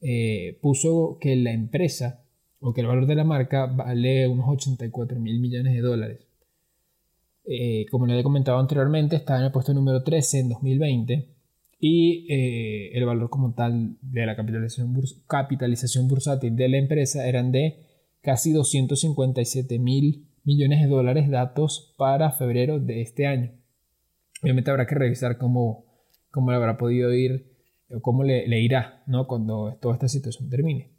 eh, 0.00 0.58
puso 0.60 1.18
que 1.20 1.36
la 1.36 1.52
empresa, 1.52 2.24
o 2.58 2.74
que 2.74 2.80
el 2.80 2.88
valor 2.88 3.06
de 3.06 3.14
la 3.14 3.22
marca 3.22 3.66
vale 3.66 4.26
unos 4.26 4.48
84 4.48 5.20
mil 5.20 5.38
millones 5.38 5.72
de 5.72 5.80
dólares. 5.80 6.26
Eh, 7.44 7.86
como 7.92 8.08
le 8.08 8.18
he 8.18 8.24
comentado 8.24 8.58
anteriormente, 8.58 9.14
está 9.14 9.38
en 9.38 9.44
el 9.44 9.52
puesto 9.52 9.72
número 9.72 10.02
13 10.02 10.40
en 10.40 10.48
2020 10.48 11.35
y 11.78 12.26
eh, 12.32 12.96
el 12.96 13.04
valor 13.04 13.28
como 13.30 13.54
tal 13.54 13.96
de 14.00 14.26
la 14.26 14.36
capitalización, 14.36 14.94
capitalización 15.26 16.08
bursátil 16.08 16.56
de 16.56 16.68
la 16.68 16.78
empresa 16.78 17.28
eran 17.28 17.52
de 17.52 17.86
casi 18.22 18.52
257 18.52 19.78
mil 19.78 20.26
millones 20.44 20.80
de 20.80 20.88
dólares 20.88 21.28
datos 21.28 21.94
para 21.98 22.32
febrero 22.32 22.80
de 22.80 23.02
este 23.02 23.26
año. 23.26 23.52
Obviamente 24.42 24.70
habrá 24.70 24.86
que 24.86 24.94
revisar 24.94 25.38
cómo, 25.38 25.84
cómo 26.30 26.50
le 26.50 26.56
habrá 26.56 26.78
podido 26.78 27.12
ir 27.12 27.52
o 27.90 28.00
cómo 28.00 28.24
le, 28.24 28.60
irá 28.60 29.02
¿no? 29.06 29.26
cuando 29.26 29.78
toda 29.80 29.94
esta 29.94 30.08
situación 30.08 30.48
termine. 30.48 30.92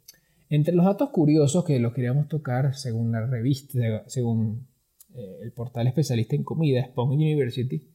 Entre 0.48 0.74
los 0.74 0.86
datos 0.86 1.10
curiosos 1.10 1.64
que 1.64 1.78
los 1.78 1.92
queríamos 1.92 2.28
tocar, 2.28 2.74
según 2.74 3.12
la 3.12 3.26
revista, 3.26 4.04
según 4.06 4.66
eh, 5.14 5.38
el 5.42 5.52
portal 5.52 5.86
especialista 5.86 6.36
en 6.36 6.44
comida, 6.44 6.84
Spong 6.86 7.10
University, 7.10 7.90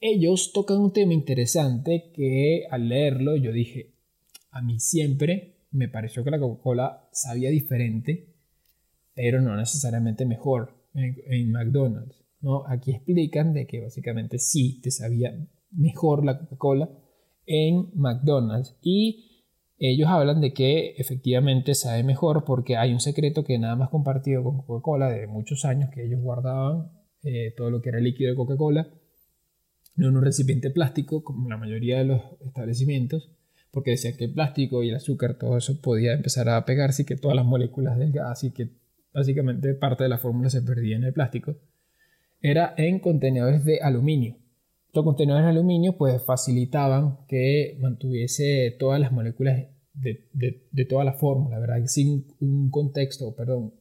ellos 0.00 0.52
tocan 0.52 0.78
un 0.78 0.92
tema 0.92 1.14
interesante 1.14 2.10
que 2.14 2.66
al 2.70 2.88
leerlo 2.88 3.36
yo 3.36 3.52
dije, 3.52 3.94
a 4.50 4.62
mí 4.62 4.78
siempre 4.78 5.56
me 5.70 5.88
pareció 5.88 6.24
que 6.24 6.30
la 6.30 6.38
Coca-Cola 6.38 7.08
sabía 7.12 7.50
diferente, 7.50 8.34
pero 9.14 9.40
no 9.40 9.56
necesariamente 9.56 10.24
mejor 10.24 10.74
en, 10.94 11.50
McDonald's. 11.50 12.24
¿no? 12.40 12.66
Aquí 12.66 12.92
explican 12.92 13.52
de 13.52 13.66
que 13.66 13.80
básicamente 13.80 14.38
sí 14.38 14.80
te 14.80 14.90
sabía 14.90 15.34
mejor 15.70 16.24
la 16.24 16.38
Coca-Cola 16.38 16.90
en 17.46 17.90
McDonald's 17.94 18.76
y 18.82 19.44
ellos 19.78 20.08
hablan 20.08 20.40
de 20.40 20.52
que 20.52 20.94
efectivamente 20.96 21.74
sabe 21.74 22.02
mejor 22.02 22.44
porque 22.44 22.76
hay 22.76 22.92
un 22.92 23.00
secreto 23.00 23.44
que 23.44 23.58
nada 23.58 23.76
más 23.76 23.90
compartido 23.90 24.42
con 24.42 24.62
Coca-Cola 24.62 25.10
de 25.10 25.26
muchos 25.26 25.64
años 25.64 25.90
que 25.94 26.04
ellos 26.04 26.20
guardaban 26.20 26.90
eh, 27.22 27.52
todo 27.56 27.70
lo 27.70 27.82
que 27.82 27.90
era 27.90 28.00
líquido 28.00 28.30
de 28.30 28.36
Coca-Cola 28.36 28.88
no 29.96 30.08
en 30.08 30.16
un 30.16 30.22
recipiente 30.22 30.70
plástico, 30.70 31.24
como 31.24 31.48
la 31.48 31.56
mayoría 31.56 31.98
de 31.98 32.04
los 32.04 32.22
establecimientos, 32.40 33.30
porque 33.70 33.92
decía 33.92 34.16
que 34.16 34.24
el 34.24 34.32
plástico 34.32 34.82
y 34.82 34.90
el 34.90 34.96
azúcar, 34.96 35.34
todo 35.38 35.56
eso 35.56 35.80
podía 35.80 36.12
empezar 36.12 36.48
a 36.48 36.64
pegarse 36.64 37.02
y 37.02 37.04
que 37.04 37.16
todas 37.16 37.36
las 37.36 37.44
moléculas 37.44 37.98
del 37.98 38.12
gas 38.12 38.44
y 38.44 38.50
que 38.50 38.70
básicamente 39.12 39.74
parte 39.74 40.04
de 40.04 40.10
la 40.10 40.18
fórmula 40.18 40.50
se 40.50 40.62
perdía 40.62 40.96
en 40.96 41.04
el 41.04 41.12
plástico, 41.12 41.56
era 42.40 42.74
en 42.76 43.00
contenedores 43.00 43.64
de 43.64 43.80
aluminio. 43.80 44.36
Estos 44.86 45.04
contenedores 45.04 45.44
de 45.44 45.50
aluminio 45.50 45.96
pues 45.96 46.22
facilitaban 46.22 47.18
que 47.28 47.76
mantuviese 47.80 48.76
todas 48.78 49.00
las 49.00 49.12
moléculas 49.12 49.64
de, 49.94 50.28
de, 50.32 50.84
toda 50.84 51.04
la 51.04 51.14
fórmula, 51.14 51.58
¿verdad? 51.58 51.84
Sin 51.86 52.26
un 52.40 52.70
contexto, 52.70 53.34
perdón, 53.34 53.74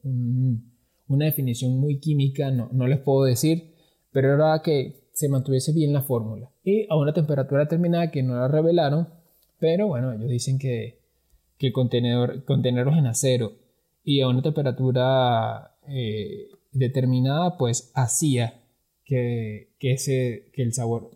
una 1.07 1.25
definición 1.25 1.77
muy 1.77 1.99
química, 1.99 2.51
no, 2.51 2.69
no 2.71 2.87
les 2.87 2.99
puedo 2.99 3.25
decir, 3.25 3.73
pero 4.11 4.33
era 4.33 4.61
que 4.63 5.04
se 5.15 5.29
mantuviese 5.29 5.71
bien 5.71 5.93
la 5.93 6.01
fórmula. 6.01 6.51
Y 6.61 6.87
a 6.89 6.97
una 6.97 7.13
temperatura 7.13 7.61
determinada 7.61 8.11
que 8.11 8.21
no 8.21 8.35
la 8.35 8.49
revelaron, 8.49 9.07
pero 9.59 9.87
bueno, 9.87 10.11
ellos 10.11 10.29
dicen 10.29 10.59
que, 10.59 10.99
que 11.57 11.67
el 11.67 11.73
contenedor, 11.73 12.43
contenerlos 12.43 12.97
en 12.97 13.07
acero 13.07 13.53
y 14.03 14.19
a 14.19 14.27
una 14.27 14.41
temperatura 14.41 15.77
eh, 15.87 16.49
determinada, 16.73 17.57
pues 17.57 17.93
hacía 17.95 18.61
que, 19.05 19.69
que, 19.79 19.93
ese, 19.93 20.49
que 20.53 20.63
el 20.63 20.73
sabor 20.73 21.11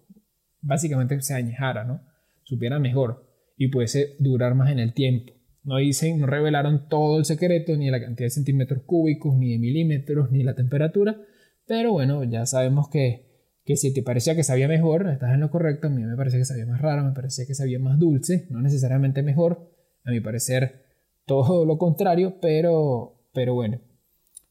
básicamente 0.61 1.21
se 1.21 1.33
añejara, 1.33 1.83
¿no? 1.83 1.99
Supiera 2.43 2.79
mejor 2.79 3.25
y 3.57 3.67
pudiese 3.67 4.15
durar 4.19 4.55
más 4.55 4.71
en 4.71 4.79
el 4.79 4.93
tiempo. 4.93 5.33
No 5.65 5.75
dicen, 5.75 6.21
no 6.21 6.25
revelaron 6.25 6.87
todo 6.87 7.19
el 7.19 7.25
secreto, 7.25 7.75
ni 7.75 7.91
la 7.91 7.99
cantidad 7.99 8.27
de 8.27 8.31
centímetros 8.31 8.81
cúbicos, 8.83 9.35
ni 9.35 9.51
de 9.51 9.59
milímetros, 9.59 10.31
ni 10.31 10.41
la 10.43 10.55
temperatura, 10.55 11.19
pero 11.67 11.91
bueno, 11.91 12.23
ya 12.23 12.45
sabemos 12.45 12.87
que 12.87 13.28
que 13.69 13.77
si 13.77 13.93
te 13.93 14.01
parecía 14.01 14.35
que 14.35 14.41
sabía 14.41 14.67
mejor, 14.67 15.07
estás 15.09 15.31
en 15.31 15.41
lo 15.41 15.51
correcto, 15.51 15.85
a 15.85 15.89
mí 15.91 16.01
me 16.01 16.15
parecía 16.15 16.39
que 16.39 16.45
sabía 16.45 16.65
más 16.65 16.81
raro, 16.81 17.03
me 17.03 17.11
parecía 17.11 17.45
que 17.45 17.53
sabía 17.53 17.77
más 17.77 17.99
dulce, 17.99 18.47
no 18.49 18.63
necesariamente 18.63 19.21
mejor, 19.21 19.69
a 20.05 20.09
mi 20.09 20.21
parecer 20.21 20.85
todo 21.27 21.65
lo 21.65 21.77
contrario, 21.77 22.37
pero, 22.41 23.27
pero 23.31 23.53
bueno, 23.53 23.79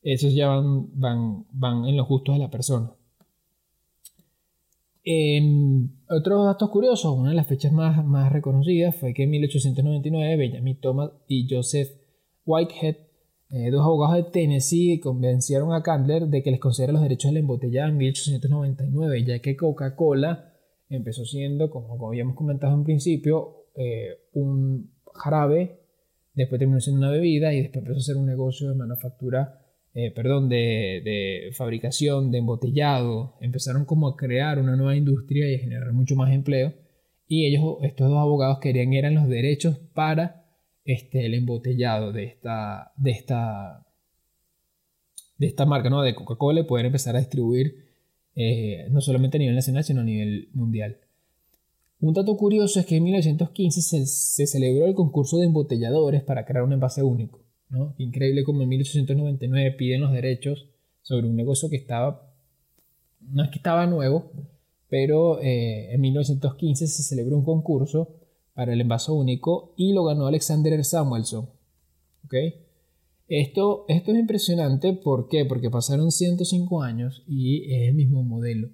esos 0.03 0.33
ya 0.33 0.47
van, 0.47 0.97
van, 1.01 1.47
van 1.51 1.87
en 1.87 1.97
los 1.97 2.07
gustos 2.07 2.37
de 2.37 2.39
la 2.39 2.49
persona. 2.49 2.93
otros 6.09 6.47
datos 6.47 6.71
curiosos, 6.71 7.19
una 7.19 7.31
de 7.31 7.35
las 7.35 7.49
fechas 7.49 7.73
más, 7.73 8.05
más 8.05 8.31
reconocidas 8.31 8.95
fue 8.95 9.15
que 9.15 9.25
en 9.25 9.31
1899 9.31 10.37
Benjamin 10.37 10.81
Thomas 10.81 11.11
y 11.27 11.53
Joseph 11.53 11.89
Whitehead 12.47 13.08
eh, 13.51 13.71
dos 13.71 13.83
abogados 13.83 14.17
de 14.17 14.31
Tennessee 14.31 15.01
convencieron 15.01 15.73
a 15.73 15.83
Candler 15.83 16.27
de 16.27 16.43
que 16.43 16.51
les 16.51 16.61
concediera 16.61 16.93
los 16.93 17.03
derechos 17.03 17.31
de 17.31 17.35
la 17.35 17.41
embotellada 17.41 17.89
en 17.89 17.97
1899, 17.97 19.25
ya 19.25 19.39
que 19.39 19.57
Coca-Cola 19.57 20.53
empezó 20.91 21.25
siendo, 21.25 21.71
como, 21.71 22.09
habíamos 22.09 22.35
comentado 22.35 22.75
en 22.75 22.85
principio, 22.85 23.69
eh, 23.75 24.19
un 24.35 24.93
jarabe, 25.15 25.81
después 26.35 26.59
terminó 26.59 26.81
siendo 26.81 27.01
una 27.01 27.11
bebida 27.11 27.55
y 27.55 27.63
después 27.63 27.83
empezó 27.83 27.99
a 27.99 28.03
ser 28.03 28.17
un 28.17 28.27
negocio 28.27 28.69
de 28.69 28.75
manufactura, 28.75 29.63
eh, 29.95 30.11
perdón, 30.11 30.51
de, 30.51 31.01
de, 31.03 31.51
fabricación, 31.55 32.31
de 32.31 32.39
embotellado. 32.39 33.37
Empezaron 33.41 33.87
como 33.87 34.09
a 34.09 34.17
crear 34.17 34.59
una 34.59 34.77
nueva 34.77 34.95
industria 34.95 35.51
y 35.51 35.55
a 35.55 35.59
generar 35.59 35.93
mucho 35.95 36.17
más 36.17 36.33
empleo. 36.33 36.75
Y 37.27 37.47
ellos, 37.47 37.79
estos 37.83 38.09
dos 38.09 38.19
abogados 38.19 38.59
querían 38.61 38.93
eran 38.93 39.15
los 39.15 39.27
derechos 39.27 39.79
para 39.95 40.38
este, 40.89 41.27
el 41.27 41.35
embotellado 41.35 42.13
de 42.13 42.25
esta, 42.25 42.93
de 42.97 43.11
esta, 43.11 43.87
de 45.37 45.47
esta 45.47 45.67
marca, 45.67 45.91
¿no? 45.91 46.01
de 46.01 46.15
Coca-Cola, 46.15 46.61
y 46.61 46.65
poder 46.65 46.87
empezar 46.87 47.15
a 47.15 47.19
distribuir 47.19 47.85
eh, 48.35 48.89
no 48.91 49.03
solamente 49.03 49.37
a 49.37 49.41
nivel 49.41 49.55
nacional, 49.55 49.85
sino 49.85 50.01
a 50.01 50.05
nivel 50.05 50.49
mundial. 50.55 50.97
Un 52.01 52.15
dato 52.15 52.35
curioso 52.39 52.81
es 52.81 52.87
que 52.87 52.97
en 52.97 53.05
1915 53.05 53.83
se, 53.83 54.47
celebró 54.47 54.87
el 54.87 54.95
concurso 54.95 55.37
de 55.37 55.45
embotelladores 55.45 56.23
para 56.23 56.47
crear 56.47 56.65
un 56.65 56.73
envase 56.73 57.03
único. 57.03 57.41
¿no? 57.69 57.95
Increíble 57.99 58.43
como 58.43 58.63
en 58.63 58.71
1899 58.71 59.73
piden 59.73 60.01
los 60.01 60.13
derechos 60.13 60.71
sobre 61.03 61.27
un 61.27 61.37
negocio 61.37 61.69
que 61.69 61.77
estaba, 61.77 62.33
no 63.21 63.45
es 63.45 63.51
que 63.51 63.59
estaba 63.59 63.87
nuevo, 63.87 64.31
pero 64.89 65.39
eh, 65.43 65.93
en 65.93 66.01
1915 66.01 66.87
se 66.87 67.03
celebró 67.03 67.37
un 67.37 67.45
concurso 67.45 68.18
para 68.59 68.73
el 68.73 68.81
envaso 68.81 69.15
único 69.15 69.73
y 69.77 69.93
lo 69.93 70.03
ganó 70.03 70.27
Alexander 70.27 70.85
Samuelson. 70.85 71.49
Esto, 73.29 73.85
esto 73.87 74.11
es 74.11 74.19
impresionante, 74.19 74.95
¿por 74.95 75.29
qué? 75.29 75.45
Porque 75.45 75.71
pasaron 75.71 76.11
105 76.11 76.83
años 76.83 77.23
y 77.29 77.73
es 77.73 77.91
el 77.91 77.95
mismo 77.95 78.25
modelo. 78.25 78.71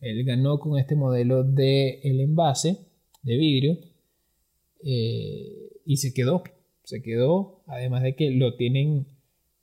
Él 0.00 0.24
ganó 0.24 0.58
con 0.58 0.78
este 0.78 0.96
modelo 0.96 1.44
de 1.44 2.00
el 2.04 2.20
envase 2.20 2.78
de 3.22 3.36
vidrio 3.36 3.76
eh, 4.82 5.72
y 5.84 5.98
se 5.98 6.14
quedó. 6.14 6.42
Se 6.84 7.02
quedó, 7.02 7.64
además 7.66 8.04
de 8.04 8.16
que 8.16 8.30
lo 8.30 8.56
tienen 8.56 9.08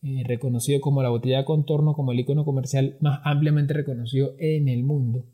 eh, 0.03 0.21
reconocido 0.27 0.79
como 0.79 1.01
la 1.01 1.09
botella 1.09 1.39
de 1.39 1.45
contorno, 1.45 1.95
como 1.95 2.11
el 2.11 2.19
icono 2.19 2.45
comercial 2.45 2.97
más 3.01 3.19
ampliamente 3.23 3.73
reconocido 3.73 4.35
en 4.37 4.67
el 4.67 4.83
mundo. 4.83 5.25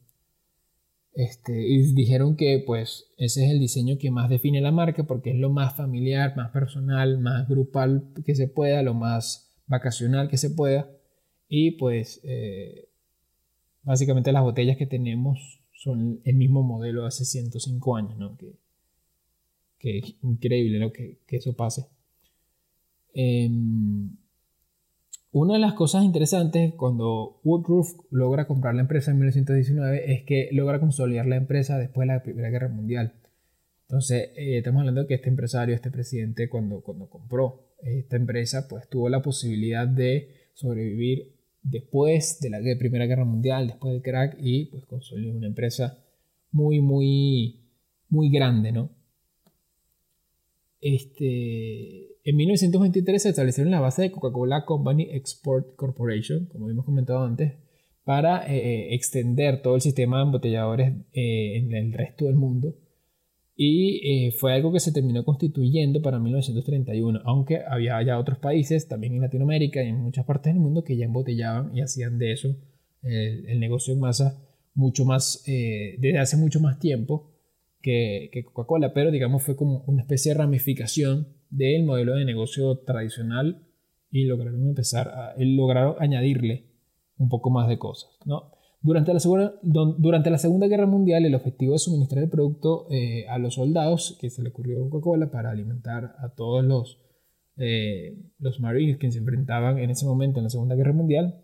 Este, 1.13 1.67
y 1.67 1.93
dijeron 1.93 2.38
que 2.38 2.63
pues 2.65 3.12
ese 3.17 3.45
es 3.45 3.52
el 3.52 3.60
diseño 3.60 3.97
que 3.97 4.12
más 4.12 4.30
define 4.30 4.62
la 4.62 4.71
marca 4.71 5.04
porque 5.04 5.32
es 5.32 5.38
lo 5.38 5.50
más 5.50 5.76
familiar, 5.76 6.36
más 6.38 6.52
personal, 6.52 7.19
más 7.19 7.47
grupal 7.50 8.13
que 8.26 8.34
se 8.34 8.47
pueda, 8.47 8.82
lo 8.82 8.93
más 8.93 9.52
vacacional 9.67 10.30
que 10.30 10.38
se 10.38 10.52
pueda. 10.52 10.89
Y 11.50 11.71
pues 11.71 12.21
eh, 12.24 12.88
básicamente 13.84 14.32
las 14.32 14.43
botellas 14.43 14.78
que 14.78 14.88
tenemos 14.88 15.60
son 15.74 16.21
el 16.24 16.36
mismo 16.36 16.63
modelo 16.63 17.02
de 17.02 17.08
hace 17.08 17.26
105 17.26 17.95
años, 17.95 18.17
¿no? 18.17 18.38
Que, 18.38 18.54
que 19.80 19.97
es 19.97 20.15
increíble 20.21 20.91
que, 20.93 21.17
que 21.28 21.38
eso 21.38 21.54
pase. 21.54 21.88
Em, 23.13 24.15
una 25.32 25.54
de 25.54 25.60
las 25.60 25.74
cosas 25.74 26.04
interesantes 26.04 26.74
cuando 26.76 27.39
Woodruff 27.44 27.94
logra 28.12 28.48
comprar 28.48 28.76
la 28.76 28.82
empresa 28.82 29.12
en 29.12 29.17
1919 29.17 30.13
es 30.13 30.24
que 30.24 30.50
logra 30.52 30.80
consolidar 30.80 31.26
la 31.26 31.38
empresa 31.38 31.78
después 31.78 32.08
de 32.08 32.13
la 32.13 32.24
Primera 32.24 32.50
Guerra 32.50 32.67
Mundial. 32.67 33.13
Entonces, 33.84 34.32
eh, 34.36 34.58
estamos 34.58 34.82
hablando 34.82 35.02
de 35.02 35.08
que 35.08 35.15
este 35.15 35.30
empresario, 35.30 35.74
este 35.74 35.91
presidente, 35.91 36.50
cuando, 36.50 36.82
cuando 36.82 37.10
compró 37.10 37.76
esta 37.82 38.17
empresa, 38.17 38.67
pues 38.70 38.89
tuvo 38.89 39.10
la 39.10 39.22
posibilidad 39.22 39.88
de 39.88 40.50
sobrevivir 40.54 41.36
después 41.63 42.39
de 42.41 42.50
la 42.50 42.60
Primera 42.78 43.06
Guerra 43.06 43.26
Mundial, 43.26 43.67
después 43.67 43.94
del 43.94 44.02
crack, 44.02 44.38
y 44.39 44.65
pues 44.65 44.86
consolidó 44.86 45.36
una 45.36 45.48
empresa 45.48 45.98
muy, 46.52 46.82
muy, 46.82 47.70
muy 48.10 48.30
grande, 48.30 48.72
¿no? 48.72 48.91
Este, 50.82 52.11
en 52.23 52.36
1923 52.36 53.23
se 53.23 53.29
establecieron 53.29 53.71
la 53.71 53.79
base 53.79 54.03
de 54.03 54.12
Coca-Cola 54.12 54.65
Company 54.65 55.07
Export 55.12 55.75
Corporation, 55.75 56.45
como 56.45 56.69
hemos 56.69 56.86
comentado 56.86 57.23
antes, 57.23 57.53
para 58.03 58.45
eh, 58.51 58.57
eh, 58.57 58.95
extender 58.95 59.62
todo 59.62 59.75
el 59.75 59.81
sistema 59.81 60.17
de 60.17 60.23
embotelladores 60.23 60.93
eh, 61.13 61.57
en 61.57 61.73
el 61.73 61.93
resto 61.93 62.25
del 62.25 62.36
mundo. 62.36 62.75
Y 63.63 64.31
fue 64.39 64.53
algo 64.53 64.73
que 64.73 64.79
se 64.79 64.91
terminó 64.91 65.23
constituyendo 65.23 66.01
para 66.01 66.17
1931, 66.17 67.19
aunque 67.25 67.60
había 67.67 68.01
ya 68.01 68.17
otros 68.17 68.39
países, 68.39 68.88
también 68.88 69.13
en 69.13 69.21
Latinoamérica 69.21 69.84
y 69.84 69.89
en 69.89 69.97
muchas 69.97 70.25
partes 70.25 70.51
del 70.51 70.62
mundo, 70.63 70.84
que 70.84 70.97
ya 70.97 71.05
embotellaban 71.05 71.75
y 71.77 71.81
hacían 71.81 72.17
de 72.17 72.31
eso 72.31 72.55
el, 73.03 73.60
negocio 73.60 73.93
en 73.93 73.99
masa 73.99 74.41
mucho 74.73 75.05
más, 75.05 75.43
desde 75.45 76.17
hace 76.17 76.38
mucho 76.38 76.60
más 76.60 76.79
tiempo 76.79 77.29
que 77.84 78.31
Coca-Cola, 78.51 78.93
pero 78.93 79.12
digamos 79.12 79.43
fue 79.43 79.55
como 79.55 79.84
una 79.86 80.01
especie 80.01 80.31
de 80.31 80.39
ramificación 80.39 81.27
del 81.51 81.83
modelo 81.83 82.15
de 82.15 82.25
negocio 82.25 82.79
tradicional 82.79 83.67
y 84.09 84.25
lograron 84.25 84.67
empezar 84.67 85.09
a, 85.09 85.35
lograron 85.37 85.95
añadirle 85.99 86.65
un 87.17 87.29
poco 87.29 87.49
más 87.49 87.67
de 87.67 87.77
cosas. 87.77 88.09
¿no? 88.25 88.51
Durante, 88.81 89.13
la 89.13 89.19
segunda, 89.19 89.53
durante 89.61 90.31
la 90.31 90.39
Segunda 90.39 90.67
Guerra 90.67 90.87
Mundial, 90.87 91.25
el 91.25 91.35
objetivo 91.35 91.73
de 91.73 91.79
suministrar 91.79 92.23
el 92.23 92.29
producto 92.29 92.87
eh, 92.89 93.27
a 93.27 93.37
los 93.37 93.55
soldados, 93.55 94.17
que 94.19 94.29
se 94.29 94.41
le 94.41 94.49
ocurrió 94.49 94.89
Coca-Cola 94.89 95.29
para 95.29 95.51
alimentar 95.51 96.15
a 96.17 96.33
todos 96.33 96.65
los, 96.65 96.99
eh, 97.57 98.17
los 98.39 98.59
marines 98.59 98.97
que 98.97 99.11
se 99.11 99.19
enfrentaban 99.19 99.77
en 99.77 99.91
ese 99.91 100.05
momento 100.05 100.39
en 100.39 100.45
la 100.45 100.49
Segunda 100.49 100.75
Guerra 100.75 100.93
Mundial, 100.93 101.41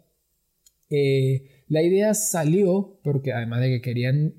eh, 0.89 1.63
la 1.67 1.83
idea 1.83 2.13
salió 2.13 2.97
porque 3.03 3.33
además 3.33 3.61
de 3.61 3.69
que 3.69 3.81
querían 3.81 4.33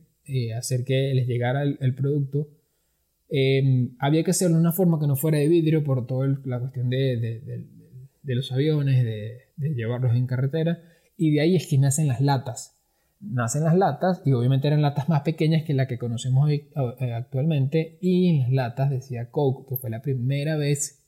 hacer 0.58 0.84
que 0.84 1.14
les 1.14 1.26
llegara 1.26 1.62
el 1.62 1.94
producto, 1.94 2.48
Em, 3.30 3.94
había 3.98 4.24
que 4.24 4.30
hacerlo 4.30 4.56
de 4.56 4.62
una 4.62 4.72
forma 4.72 4.98
que 4.98 5.06
no 5.06 5.16
fuera 5.16 5.38
de 5.38 5.48
vidrio 5.48 5.84
por 5.84 6.06
toda 6.06 6.28
la 6.44 6.60
cuestión 6.60 6.88
de, 6.88 7.66
los 8.22 8.52
aviones, 8.52 9.04
de, 9.04 9.74
llevarlos 9.74 10.14
en 10.14 10.26
carretera. 10.26 10.78
Y 11.16 11.32
de 11.32 11.40
ahí 11.40 11.56
es 11.56 11.66
que 11.66 11.78
nacen 11.78 12.08
las 12.08 12.20
latas. 12.20 12.76
Nacen 13.20 13.64
las 13.64 13.76
latas 13.76 14.22
y 14.24 14.32
obviamente 14.32 14.68
eran 14.68 14.80
latas 14.80 15.08
más 15.08 15.22
pequeñas 15.22 15.64
que 15.64 15.74
la 15.74 15.88
que 15.88 15.98
conocemos 15.98 16.50
eh, 16.50 16.68
actualmente. 17.14 17.98
Y 18.00 18.28
en 18.28 18.40
las 18.40 18.52
latas 18.52 18.90
decía 18.90 19.30
Coke, 19.30 19.68
que 19.68 19.76
fue 19.76 19.90
la 19.90 20.02
primera 20.02 20.56
vez 20.56 21.04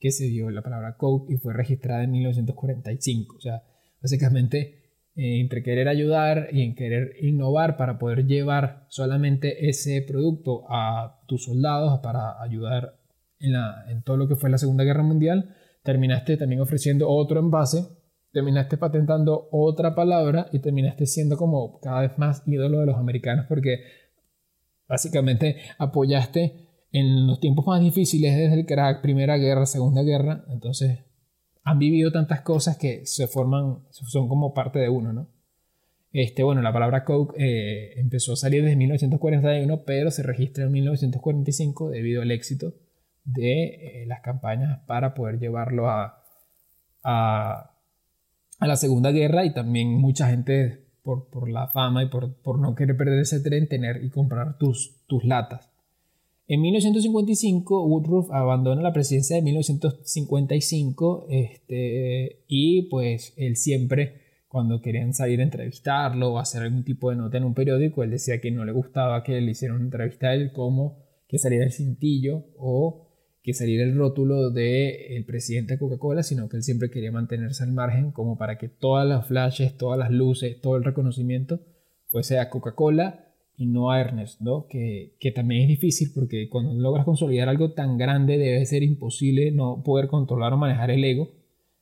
que 0.00 0.10
se 0.10 0.24
dio 0.24 0.50
la 0.50 0.62
palabra 0.62 0.96
Coke 0.96 1.32
y 1.32 1.36
fue 1.36 1.52
registrada 1.52 2.02
en 2.04 2.10
1945. 2.12 3.36
O 3.36 3.40
sea, 3.40 3.62
básicamente 4.00 4.81
entre 5.14 5.62
querer 5.62 5.88
ayudar 5.88 6.48
y 6.52 6.62
en 6.62 6.74
querer 6.74 7.16
innovar 7.20 7.76
para 7.76 7.98
poder 7.98 8.26
llevar 8.26 8.86
solamente 8.88 9.68
ese 9.68 10.02
producto 10.02 10.64
a 10.70 11.20
tus 11.26 11.44
soldados 11.44 12.00
para 12.00 12.40
ayudar 12.42 12.96
en, 13.38 13.52
la, 13.52 13.84
en 13.88 14.02
todo 14.02 14.16
lo 14.16 14.28
que 14.28 14.36
fue 14.36 14.50
la 14.50 14.58
Segunda 14.58 14.84
Guerra 14.84 15.02
Mundial, 15.02 15.54
terminaste 15.82 16.36
también 16.36 16.60
ofreciendo 16.60 17.08
otro 17.10 17.40
envase, 17.40 17.88
terminaste 18.32 18.78
patentando 18.78 19.48
otra 19.50 19.94
palabra 19.94 20.46
y 20.52 20.60
terminaste 20.60 21.06
siendo 21.06 21.36
como 21.36 21.78
cada 21.80 22.00
vez 22.00 22.16
más 22.16 22.42
ídolo 22.46 22.80
de 22.80 22.86
los 22.86 22.96
americanos 22.96 23.46
porque 23.48 23.80
básicamente 24.88 25.56
apoyaste 25.78 26.68
en 26.92 27.26
los 27.26 27.40
tiempos 27.40 27.66
más 27.66 27.80
difíciles 27.80 28.36
desde 28.36 28.64
crack, 28.64 29.02
Primera 29.02 29.36
Guerra, 29.36 29.66
Segunda 29.66 30.02
Guerra, 30.02 30.44
entonces 30.48 31.00
han 31.64 31.78
vivido 31.78 32.10
tantas 32.10 32.40
cosas 32.40 32.76
que 32.76 33.06
se 33.06 33.26
forman, 33.26 33.78
son 33.90 34.28
como 34.28 34.52
parte 34.52 34.78
de 34.78 34.88
uno, 34.88 35.12
¿no? 35.12 35.28
Este, 36.12 36.42
bueno, 36.42 36.60
la 36.60 36.72
palabra 36.72 37.04
Coke 37.04 37.34
eh, 37.38 37.98
empezó 37.98 38.34
a 38.34 38.36
salir 38.36 38.62
desde 38.62 38.76
1941, 38.76 39.82
pero 39.84 40.10
se 40.10 40.22
registra 40.22 40.64
en 40.64 40.72
1945 40.72 41.90
debido 41.90 42.20
al 42.20 42.30
éxito 42.30 42.74
de 43.24 44.02
eh, 44.02 44.04
las 44.06 44.20
campañas 44.20 44.80
para 44.86 45.14
poder 45.14 45.38
llevarlo 45.38 45.88
a, 45.88 46.22
a, 47.02 47.70
la 48.60 48.76
Segunda 48.76 49.10
Guerra 49.10 49.46
y 49.46 49.54
también 49.54 49.88
mucha 49.94 50.28
gente 50.28 50.84
por, 51.02 51.30
por 51.30 51.48
la 51.48 51.68
fama 51.68 52.02
y 52.04 52.08
por, 52.08 52.34
por, 52.34 52.58
no 52.58 52.74
querer 52.74 52.96
perder 52.96 53.20
ese 53.20 53.40
tren, 53.40 53.66
tener 53.66 54.04
y 54.04 54.10
comprar 54.10 54.58
tus, 54.58 54.94
tus 55.06 55.24
latas. 55.24 55.71
En 56.52 56.60
1955, 56.60 57.86
Woodruff 57.86 58.30
abandona 58.30 58.82
la 58.82 58.92
presidencia 58.92 59.36
de 59.36 59.40
1955 59.40 61.28
este, 61.30 62.44
y 62.46 62.90
pues 62.90 63.32
él 63.38 63.56
siempre, 63.56 64.20
cuando 64.48 64.82
querían 64.82 65.14
salir 65.14 65.40
a 65.40 65.44
entrevistarlo 65.44 66.34
o 66.34 66.38
hacer 66.38 66.60
algún 66.60 66.84
tipo 66.84 67.08
de 67.08 67.16
nota 67.16 67.38
en 67.38 67.44
un 67.44 67.54
periódico, 67.54 68.02
él 68.02 68.10
decía 68.10 68.38
que 68.42 68.50
no 68.50 68.66
le 68.66 68.72
gustaba 68.72 69.22
que 69.22 69.40
le 69.40 69.52
hicieran 69.52 69.76
una 69.76 69.86
entrevista 69.86 70.26
a 70.26 70.34
él 70.34 70.52
como 70.52 70.98
que 71.26 71.38
saliera 71.38 71.64
el 71.64 71.72
cintillo 71.72 72.44
o 72.58 73.08
que 73.42 73.54
saliera 73.54 73.84
el 73.84 73.96
rótulo 73.96 74.50
del 74.50 75.24
presidente 75.24 75.72
de 75.72 75.78
Coca-Cola, 75.78 76.22
sino 76.22 76.50
que 76.50 76.58
él 76.58 76.62
siempre 76.62 76.90
quería 76.90 77.12
mantenerse 77.12 77.64
al 77.64 77.72
margen 77.72 78.12
como 78.12 78.36
para 78.36 78.58
que 78.58 78.68
todas 78.68 79.08
las 79.08 79.26
flashes, 79.26 79.78
todas 79.78 79.98
las 79.98 80.10
luces, 80.10 80.60
todo 80.60 80.76
el 80.76 80.84
reconocimiento 80.84 81.60
fuese 82.10 82.38
a 82.38 82.50
Coca-Cola 82.50 83.21
y 83.56 83.66
no 83.66 83.90
a 83.90 84.00
Ernest, 84.00 84.40
¿no? 84.40 84.66
Que, 84.66 85.14
también 85.34 85.62
es 85.62 85.68
difícil 85.68 86.10
porque 86.14 86.48
cuando 86.48 86.74
logras 86.74 87.04
consolidar 87.04 87.48
algo 87.48 87.72
tan 87.72 87.98
grande 87.98 88.38
debe 88.38 88.64
ser 88.66 88.82
imposible 88.82 89.52
no 89.52 89.82
poder 89.82 90.08
controlar 90.08 90.52
o 90.52 90.56
manejar 90.56 90.90
el 90.90 91.04
ego, 91.04 91.28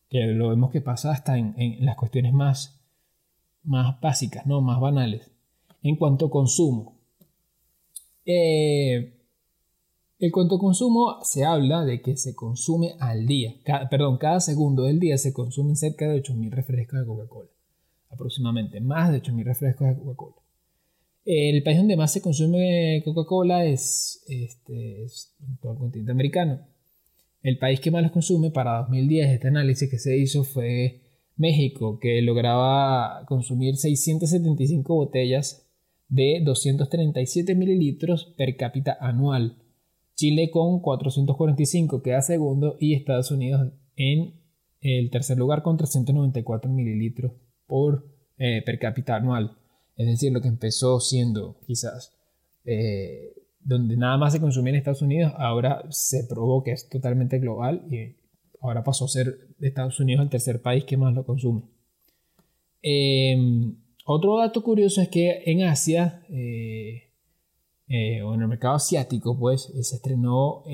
que 0.08 0.26
lo 0.26 0.48
vemos 0.48 0.70
que 0.70 0.80
pasa 0.80 1.12
hasta 1.12 1.38
en, 1.38 1.84
las 1.84 1.96
cuestiones 1.96 2.32
más, 2.32 2.80
más 3.62 4.00
básicas, 4.00 4.46
¿no? 4.46 4.60
Más 4.60 4.80
banales. 4.80 5.30
En 5.82 5.96
cuanto 5.96 6.26
a 6.26 6.30
consumo. 6.30 6.98
Eh, 8.26 9.16
en 10.18 10.30
cuanto 10.30 10.56
a 10.56 10.58
consumo, 10.58 11.16
se 11.22 11.46
habla 11.46 11.84
de 11.84 12.02
que 12.02 12.16
se 12.16 12.34
consume 12.34 12.94
al 13.00 13.26
día, 13.26 13.54
perdón, 13.90 14.18
cada 14.18 14.40
segundo 14.40 14.82
del 14.82 15.00
día 15.00 15.16
se 15.16 15.32
consumen 15.32 15.76
cerca 15.76 16.06
de 16.06 16.22
8.000 16.22 16.50
refrescos 16.50 17.00
de 17.00 17.06
Coca-Cola. 17.06 17.48
Aproximadamente, 18.10 18.80
más 18.82 19.10
de 19.10 19.22
8.000 19.22 19.44
refrescos 19.44 19.88
de 19.88 19.96
Coca-Cola. 19.96 20.36
El 21.24 21.62
país 21.62 21.78
donde 21.78 21.96
más 21.96 22.12
se 22.12 22.22
consume 22.22 23.02
Coca-Cola 23.04 23.66
es, 23.66 24.24
este, 24.28 25.06
todo 25.60 25.72
el 25.72 25.78
continente 25.78 26.12
americano. 26.12 26.60
El 27.42 27.58
país 27.58 27.80
que 27.80 27.90
más 27.90 28.02
los 28.02 28.12
consume 28.12 28.50
para 28.50 28.78
2010, 28.78 29.30
este 29.30 29.48
análisis 29.48 29.90
que 29.90 29.98
se 29.98 30.16
hizo 30.16 30.44
fue 30.44 31.02
México, 31.36 31.98
que 31.98 32.20
lograba 32.22 33.24
consumir 33.26 33.76
675 33.76 34.94
botellas 34.94 35.66
de 36.08 36.40
237 36.44 37.54
mililitros 37.54 38.34
per 38.36 38.56
cápita 38.56 38.96
anual. 39.00 39.56
Chile 40.14 40.50
con 40.50 40.80
445 40.80 42.02
queda 42.02 42.20
segundo 42.20 42.76
y 42.78 42.94
Estados 42.94 43.30
Unidos 43.30 43.72
en 43.96 44.34
el 44.80 45.10
tercer 45.10 45.38
lugar 45.38 45.62
con 45.62 45.76
394 45.76 46.70
mililitros 46.70 47.32
por, 47.66 48.06
eh, 48.36 48.62
per 48.64 48.78
cápita 48.78 49.16
anual. 49.16 49.56
Es 50.00 50.06
decir, 50.06 50.32
lo 50.32 50.40
que 50.40 50.48
empezó 50.48 50.98
siendo 50.98 51.58
quizás 51.66 52.14
eh, 52.64 53.34
donde 53.62 53.98
nada 53.98 54.16
más 54.16 54.32
se 54.32 54.40
consumía 54.40 54.70
en 54.70 54.78
Estados 54.78 55.02
Unidos, 55.02 55.34
ahora 55.36 55.84
se 55.90 56.24
probó 56.24 56.64
que 56.64 56.72
es 56.72 56.88
totalmente 56.88 57.38
global 57.38 57.82
y 57.90 58.16
ahora 58.62 58.82
pasó 58.82 59.04
a 59.04 59.08
ser 59.08 59.48
Estados 59.60 60.00
Unidos 60.00 60.22
el 60.22 60.30
tercer 60.30 60.62
país 60.62 60.86
que 60.86 60.96
más 60.96 61.12
lo 61.12 61.26
consume. 61.26 61.64
Em, 62.80 63.76
otro 64.06 64.38
dato 64.38 64.62
curioso 64.62 65.02
es 65.02 65.10
que 65.10 65.42
en 65.44 65.64
Asia, 65.64 66.24
eh, 66.30 67.10
eh, 67.86 68.22
o 68.22 68.34
en 68.34 68.40
el 68.40 68.48
mercado 68.48 68.76
asiático, 68.76 69.38
pues 69.38 69.64
se 69.64 69.96
estrenó 69.96 70.64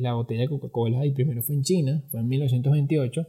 la 0.00 0.14
botella 0.14 0.40
de 0.40 0.48
Coca-Cola 0.48 1.06
y 1.06 1.12
primero 1.12 1.44
fue 1.44 1.54
en 1.54 1.62
China, 1.62 2.02
fue 2.10 2.18
en 2.18 2.26
1928, 2.26 3.24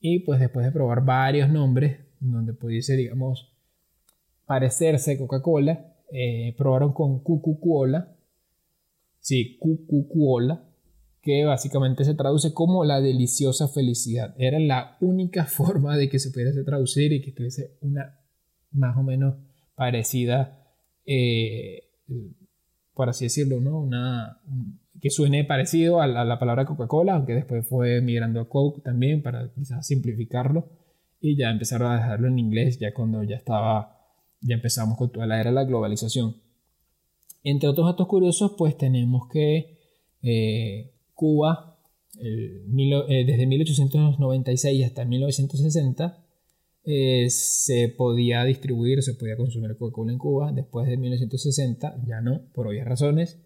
Y 0.00 0.18
pues 0.18 0.38
después 0.38 0.66
de 0.66 0.72
probar 0.72 1.02
varios 1.02 1.48
nombres, 1.48 1.98
donde 2.20 2.52
pudiese, 2.52 2.94
digamos, 2.94 3.51
parecerse 4.46 5.18
Coca-Cola, 5.18 5.96
eh, 6.10 6.54
probaron 6.56 6.92
con 6.92 7.20
Cucucuola, 7.20 8.16
sí, 9.18 9.56
Cucucuola, 9.58 10.68
que 11.20 11.44
básicamente 11.44 12.04
se 12.04 12.14
traduce 12.14 12.52
como 12.52 12.84
la 12.84 13.00
deliciosa 13.00 13.68
felicidad. 13.68 14.34
Era 14.38 14.58
la 14.58 14.96
única 15.00 15.44
forma 15.46 15.96
de 15.96 16.08
que 16.08 16.18
se 16.18 16.30
pudiese 16.30 16.64
traducir 16.64 17.12
y 17.12 17.22
que 17.22 17.32
tuviese 17.32 17.76
una 17.80 18.18
más 18.72 18.96
o 18.96 19.02
menos 19.02 19.36
parecida, 19.74 20.66
eh, 21.04 21.82
por 22.94 23.08
así 23.08 23.26
decirlo, 23.26 23.60
¿no? 23.60 23.80
Una, 23.80 24.40
que 25.02 25.10
suene 25.10 25.44
parecido 25.44 26.00
a 26.00 26.06
la, 26.06 26.38
palabra 26.38 26.64
Coca-Cola, 26.64 27.14
aunque 27.14 27.34
después 27.34 27.66
fue 27.66 28.00
migrando 28.00 28.40
a 28.40 28.48
Coke 28.48 28.82
también 28.82 29.20
para 29.20 29.52
quizás 29.52 29.84
simplificarlo 29.84 30.68
y 31.20 31.36
ya 31.36 31.50
empezaron 31.50 31.90
a 31.90 31.96
dejarlo 31.96 32.28
en 32.28 32.38
inglés 32.38 32.78
ya 32.78 32.94
cuando 32.94 33.22
ya 33.24 33.34
estaba, 33.34 34.01
ya 34.42 34.54
empezamos 34.54 34.98
con 34.98 35.10
toda 35.10 35.26
la 35.26 35.40
era 35.40 35.50
de 35.50 35.54
la 35.54 35.64
globalización. 35.64 36.36
Entre 37.44 37.68
otros 37.68 37.86
datos 37.86 38.06
curiosos, 38.06 38.52
pues 38.56 38.76
tenemos 38.76 39.28
que 39.28 39.78
eh, 40.22 40.92
Cuba, 41.14 41.78
eh, 42.20 43.24
desde 43.26 43.46
1896 43.46 44.84
hasta 44.84 45.04
1960, 45.04 46.24
eh, 46.84 47.26
se 47.30 47.88
podía 47.88 48.44
distribuir, 48.44 49.02
se 49.02 49.14
podía 49.14 49.36
consumir 49.36 49.76
Coca-Cola 49.76 50.12
en 50.12 50.18
Cuba. 50.18 50.52
Después 50.52 50.86
de 50.88 50.96
1960 50.96 52.02
ya 52.06 52.20
no, 52.20 52.42
por 52.52 52.68
obvias 52.68 52.86
razones. 52.86 53.40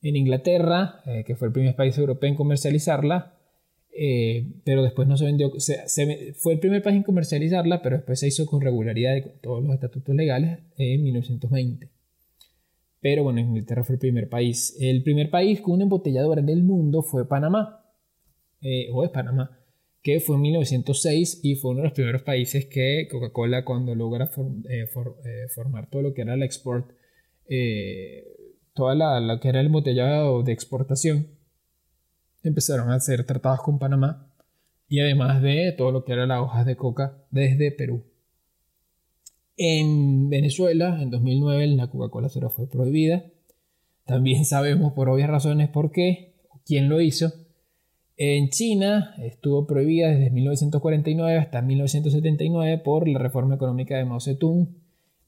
En 0.00 0.16
Inglaterra, 0.16 1.00
que 1.24 1.36
fue 1.36 1.46
el 1.46 1.52
primer 1.52 1.76
país 1.76 1.96
europeo 1.96 2.28
en 2.28 2.34
comercializarla, 2.34 3.38
eh, 3.92 4.46
pero 4.64 4.82
después 4.82 5.06
no 5.06 5.16
se 5.16 5.24
vendió, 5.24 5.52
fue 6.34 6.54
el 6.54 6.58
primer 6.58 6.82
país 6.82 6.96
en 6.96 7.02
comercializarla, 7.02 7.82
pero 7.82 7.96
después 7.96 8.20
se 8.20 8.28
hizo 8.28 8.46
con 8.46 8.60
regularidad 8.60 9.22
con 9.22 9.32
todos 9.40 9.64
los 9.64 9.74
estatutos 9.74 10.14
legales 10.14 10.60
en 10.76 11.02
1920. 11.02 11.88
Pero 13.00 13.24
bueno, 13.24 13.40
Inglaterra 13.40 13.84
fue 13.84 13.96
el 13.96 13.98
primer 13.98 14.28
país. 14.28 14.76
El 14.80 15.02
primer 15.02 15.28
país 15.28 15.60
con 15.60 15.74
una 15.74 15.84
embotelladora 15.84 16.40
en 16.40 16.48
el 16.48 16.62
mundo 16.62 17.02
fue 17.02 17.28
Panamá, 17.28 17.84
o 18.92 19.04
es 19.04 19.10
Panamá 19.10 19.58
que 20.02 20.18
fue 20.20 20.36
en 20.36 20.42
1906 20.42 21.40
y 21.42 21.54
fue 21.54 21.70
uno 21.70 21.80
de 21.80 21.84
los 21.84 21.92
primeros 21.92 22.22
países 22.22 22.66
que 22.66 23.06
Coca-Cola 23.10 23.64
cuando 23.64 23.94
logra 23.94 24.30
eh, 24.68 24.84
eh, 25.24 25.48
formar 25.54 25.88
todo 25.88 26.02
lo 26.02 26.12
que 26.12 26.22
era 26.22 26.34
el 26.34 26.42
export, 26.42 26.90
eh, 27.48 28.24
toda 28.74 28.94
la, 28.94 29.20
lo 29.20 29.38
que 29.38 29.48
era 29.48 29.60
el 29.60 29.66
embotellado 29.66 30.42
de 30.42 30.52
exportación, 30.52 31.28
empezaron 32.42 32.90
a 32.90 32.94
hacer 32.94 33.24
tratados 33.24 33.60
con 33.62 33.78
Panamá 33.78 34.26
y 34.88 35.00
además 35.00 35.42
de 35.42 35.72
todo 35.76 35.92
lo 35.92 36.04
que 36.04 36.12
era 36.12 36.26
las 36.26 36.40
hojas 36.40 36.66
de 36.66 36.76
coca 36.76 37.16
desde 37.30 37.72
Perú. 37.72 38.04
En 39.56 40.28
Venezuela, 40.28 41.00
en 41.00 41.10
2009, 41.10 41.66
la 41.68 41.88
Coca-Cola 41.88 42.28
cero 42.28 42.50
fue 42.54 42.68
prohibida. 42.68 43.24
También 44.06 44.44
sabemos 44.44 44.92
por 44.92 45.08
obvias 45.08 45.30
razones 45.30 45.68
por 45.68 45.92
qué, 45.92 46.34
quién 46.64 46.88
lo 46.88 47.00
hizo, 47.00 47.32
en 48.24 48.50
China 48.50 49.14
estuvo 49.18 49.66
prohibida 49.66 50.10
desde 50.10 50.30
1949 50.30 51.38
hasta 51.38 51.62
1979 51.62 52.78
por 52.78 53.08
la 53.08 53.18
reforma 53.18 53.54
económica 53.54 53.96
de 53.96 54.04
Mao 54.04 54.20
Zedong. 54.20 54.68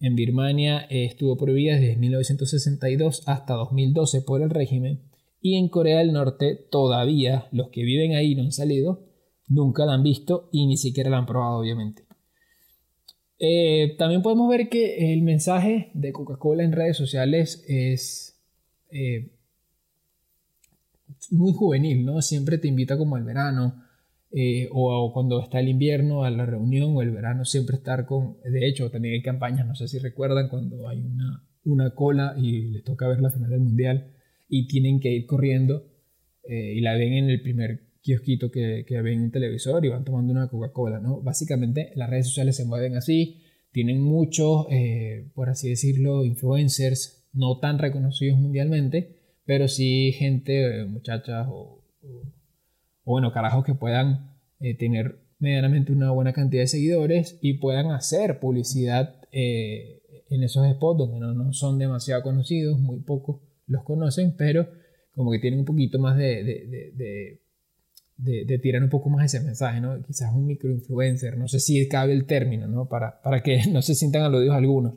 En 0.00 0.14
Birmania 0.14 0.86
estuvo 0.90 1.36
prohibida 1.36 1.74
desde 1.74 1.96
1962 1.96 3.22
hasta 3.26 3.54
2012 3.54 4.20
por 4.20 4.42
el 4.42 4.50
régimen. 4.50 5.00
Y 5.46 5.56
en 5.56 5.68
Corea 5.68 5.98
del 5.98 6.14
Norte 6.14 6.54
todavía 6.70 7.48
los 7.52 7.68
que 7.68 7.82
viven 7.82 8.14
ahí 8.14 8.34
no 8.34 8.44
han 8.44 8.50
salido, 8.50 9.04
nunca 9.46 9.84
la 9.84 9.92
han 9.92 10.02
visto 10.02 10.48
y 10.50 10.66
ni 10.66 10.78
siquiera 10.78 11.10
la 11.10 11.18
han 11.18 11.26
probado 11.26 11.58
obviamente. 11.58 12.06
Eh, 13.38 13.94
también 13.98 14.22
podemos 14.22 14.48
ver 14.48 14.70
que 14.70 15.12
el 15.12 15.20
mensaje 15.20 15.90
de 15.92 16.12
Coca-Cola 16.12 16.64
en 16.64 16.72
redes 16.72 16.96
sociales 16.96 17.62
es 17.68 18.40
eh, 18.90 19.32
muy 21.30 21.52
juvenil, 21.52 22.06
¿no? 22.06 22.22
Siempre 22.22 22.56
te 22.56 22.68
invita 22.68 22.96
como 22.96 23.16
al 23.16 23.24
verano 23.24 23.84
eh, 24.30 24.70
o, 24.72 25.12
cuando 25.12 25.42
está 25.42 25.60
el 25.60 25.68
invierno 25.68 26.24
a 26.24 26.30
la 26.30 26.46
reunión 26.46 26.96
o 26.96 27.02
el 27.02 27.10
verano 27.10 27.44
siempre 27.44 27.76
estar 27.76 28.06
con... 28.06 28.38
De 28.50 28.66
hecho, 28.66 28.90
también 28.90 29.12
hay 29.12 29.22
campañas, 29.22 29.66
no 29.66 29.74
sé 29.74 29.88
si 29.88 29.98
recuerdan, 29.98 30.48
cuando 30.48 30.88
hay 30.88 31.02
una, 31.02 31.46
una 31.66 31.90
cola 31.90 32.34
y 32.38 32.70
les 32.70 32.82
toca 32.82 33.08
ver 33.08 33.20
la 33.20 33.30
final 33.30 33.50
del 33.50 33.60
mundial 33.60 34.13
y 34.48 34.66
tienen 34.66 35.00
que 35.00 35.12
ir 35.12 35.26
corriendo 35.26 35.86
eh, 36.48 36.74
y 36.76 36.80
la 36.80 36.94
ven 36.94 37.14
en 37.14 37.30
el 37.30 37.42
primer 37.42 37.80
kiosquito 38.02 38.50
que, 38.50 38.84
que 38.86 39.00
ven 39.00 39.14
en 39.14 39.22
un 39.22 39.30
televisor 39.30 39.84
y 39.84 39.88
van 39.88 40.04
tomando 40.04 40.32
una 40.32 40.48
Coca-Cola, 40.48 41.00
¿no? 41.00 41.22
Básicamente 41.22 41.90
las 41.94 42.10
redes 42.10 42.26
sociales 42.26 42.56
se 42.56 42.66
mueven 42.66 42.96
así, 42.96 43.40
tienen 43.74 44.00
muchos, 44.00 44.66
eh, 44.70 45.32
por 45.34 45.50
así 45.50 45.68
decirlo, 45.68 46.24
influencers 46.24 47.28
no 47.32 47.58
tan 47.58 47.80
reconocidos 47.80 48.38
mundialmente, 48.38 49.16
pero 49.44 49.66
sí 49.66 50.12
gente, 50.12 50.82
eh, 50.82 50.84
muchachas 50.84 51.48
o, 51.50 51.82
bueno, 53.04 53.32
carajos 53.32 53.64
que 53.64 53.74
puedan 53.74 54.38
eh, 54.60 54.76
tener 54.76 55.18
medianamente 55.40 55.90
una 55.90 56.12
buena 56.12 56.32
cantidad 56.32 56.62
de 56.62 56.68
seguidores 56.68 57.36
y 57.42 57.54
puedan 57.54 57.90
hacer 57.90 58.38
publicidad 58.38 59.16
en 59.32 60.42
esos 60.44 60.70
spots 60.70 60.98
donde 60.98 61.18
no, 61.18 61.52
son 61.52 61.76
demasiado 61.76 62.22
conocidos, 62.22 62.78
muy 62.78 63.00
pocos 63.00 63.40
los 63.66 63.82
conocen, 63.84 64.34
pero 64.36 64.68
como 65.14 65.30
que 65.30 65.38
tienen 65.38 65.60
un 65.60 65.66
poquito 65.66 65.98
más 65.98 66.16
de, 66.16 66.42
de, 66.96 67.40
de, 68.16 68.58
tirar 68.58 68.82
un 68.82 68.90
poco 68.90 69.10
más 69.10 69.32
ese 69.32 69.44
mensaje, 69.44 69.80
¿no? 69.80 70.02
Quizás 70.02 70.32
un 70.34 70.46
microinfluencer, 70.46 71.36
no 71.36 71.48
sé 71.48 71.60
si 71.60 71.86
cabe 71.88 72.12
el 72.12 72.26
término, 72.26 72.66
¿no? 72.66 72.88
Para, 72.88 73.20
para 73.22 73.42
que 73.42 73.66
no 73.70 73.82
se 73.82 73.94
sientan 73.94 74.22
aludidos 74.22 74.56
algunos. 74.56 74.94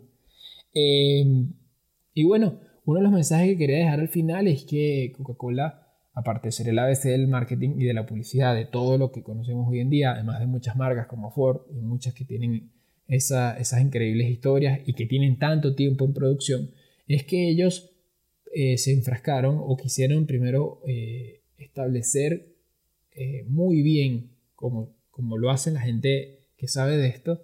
y 0.74 2.24
bueno, 2.24 2.60
uno 2.86 3.00
de 3.00 3.04
los 3.04 3.12
mensajes 3.12 3.50
que 3.50 3.58
quería 3.58 3.78
dejar 3.78 4.00
al 4.00 4.10
final 4.10 4.48
es 4.48 4.64
que 4.64 5.14
Coca-Cola, 5.18 5.88
aparte 6.14 6.48
de 6.48 6.52
ser 6.52 6.70
el 6.70 6.80
ABC 6.80 7.04
del 7.04 7.28
marketing 7.28 7.76
y 7.78 7.84
de 7.84 7.94
la 7.94 8.06
publicidad, 8.06 8.56
de 8.56 8.66
todo 8.66 8.98
lo 8.98 9.12
que 9.12 9.24
conocemos 9.24 9.68
hoy 9.70 9.82
en 9.82 9.90
día, 9.90 10.14
además 10.14 10.40
de 10.40 10.48
muchas 10.48 10.76
marcas 10.76 11.08
como 11.08 11.32
Ford 11.32 11.62
y 11.70 11.82
muchas 11.82 12.14
que 12.14 12.26
tienen 12.26 12.72
esas 13.08 13.82
increíbles 13.82 14.30
historias 14.30 14.80
y 14.86 14.94
que 14.94 15.06
tienen 15.06 15.38
tanto 15.38 15.76
tiempo 15.76 16.06
en 16.06 16.14
producción, 16.14 16.72
es 17.08 17.24
que 17.24 17.50
ellos 17.50 17.97
eh, 18.60 18.80
se 18.80 18.92
enfrascaron 18.92 19.60
o 19.60 19.78
quisieron 19.78 20.26
primero 20.26 20.82
eh, 20.88 21.44
establecer 21.60 22.56
eh, 23.12 23.44
muy 23.48 23.84
bien, 23.84 24.32
como, 24.56 24.98
como 25.12 25.38
lo 25.38 25.52
hacen 25.52 25.76
la 25.76 25.82
gente 25.82 26.48
que 26.58 26.68
sabe 26.68 26.98
de 26.98 27.08
esto, 27.08 27.44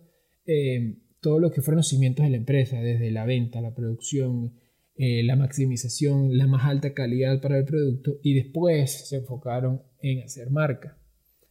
todo 1.22 1.38
lo 1.38 1.52
que 1.52 1.62
fueron 1.62 1.78
los 1.78 1.90
cimientos 1.90 2.26
de 2.26 2.32
la 2.32 2.38
empresa, 2.38 2.82
desde 2.82 3.12
la 3.12 3.28
venta, 3.28 3.62
la 3.62 3.76
producción, 3.76 4.56
la 4.98 5.36
maximización, 5.36 6.36
la 6.36 6.48
más 6.48 6.66
alta 6.66 6.96
calidad 6.96 7.40
para 7.42 7.60
el 7.60 7.66
producto 7.66 8.18
y 8.24 8.34
después 8.34 9.08
se 9.08 9.18
enfocaron 9.18 9.84
en 10.02 10.24
hacer 10.24 10.50
marca. 10.50 10.98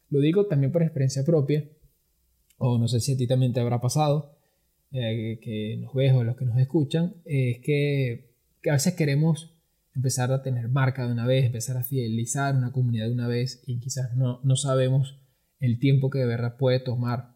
Lo 0.09 0.19
digo 0.19 0.47
también 0.47 0.73
por 0.73 0.83
experiencia 0.83 1.25
propia, 1.25 1.71
o 2.59 2.79
no 2.79 2.89
sé 2.89 2.99
si 2.99 3.13
a 3.13 3.17
ti 3.17 3.29
también 3.29 3.53
te 3.53 3.61
habrá 3.61 3.81
pasado, 3.81 4.37
que 4.91 5.79
nos 5.81 5.95
ves 5.95 6.13
o 6.15 6.25
los 6.25 6.37
que 6.37 6.47
nos 6.47 6.59
escuchan, 6.59 7.15
es 7.25 7.61
que, 7.61 8.33
a 8.69 8.73
veces 8.73 8.95
queremos 8.95 9.52
empezar 9.95 10.33
a 10.33 10.43
tener 10.43 10.69
marca 10.69 11.07
de 11.07 11.13
una 11.13 11.27
vez, 11.27 11.45
empezar 11.45 11.77
a 11.77 11.85
fidelizar 11.85 12.57
una 12.57 12.73
comunidad 12.73 13.07
de 13.07 13.13
una 13.13 13.29
vez 13.29 13.63
y 13.67 13.79
quizás 13.79 14.17
no, 14.17 14.41
no 14.43 14.57
sabemos 14.57 15.21
el 15.61 15.79
tiempo 15.79 16.11
que 16.11 16.19
de 16.19 16.27
verdad 16.27 16.57
puede 16.57 16.81
tomar 16.81 17.33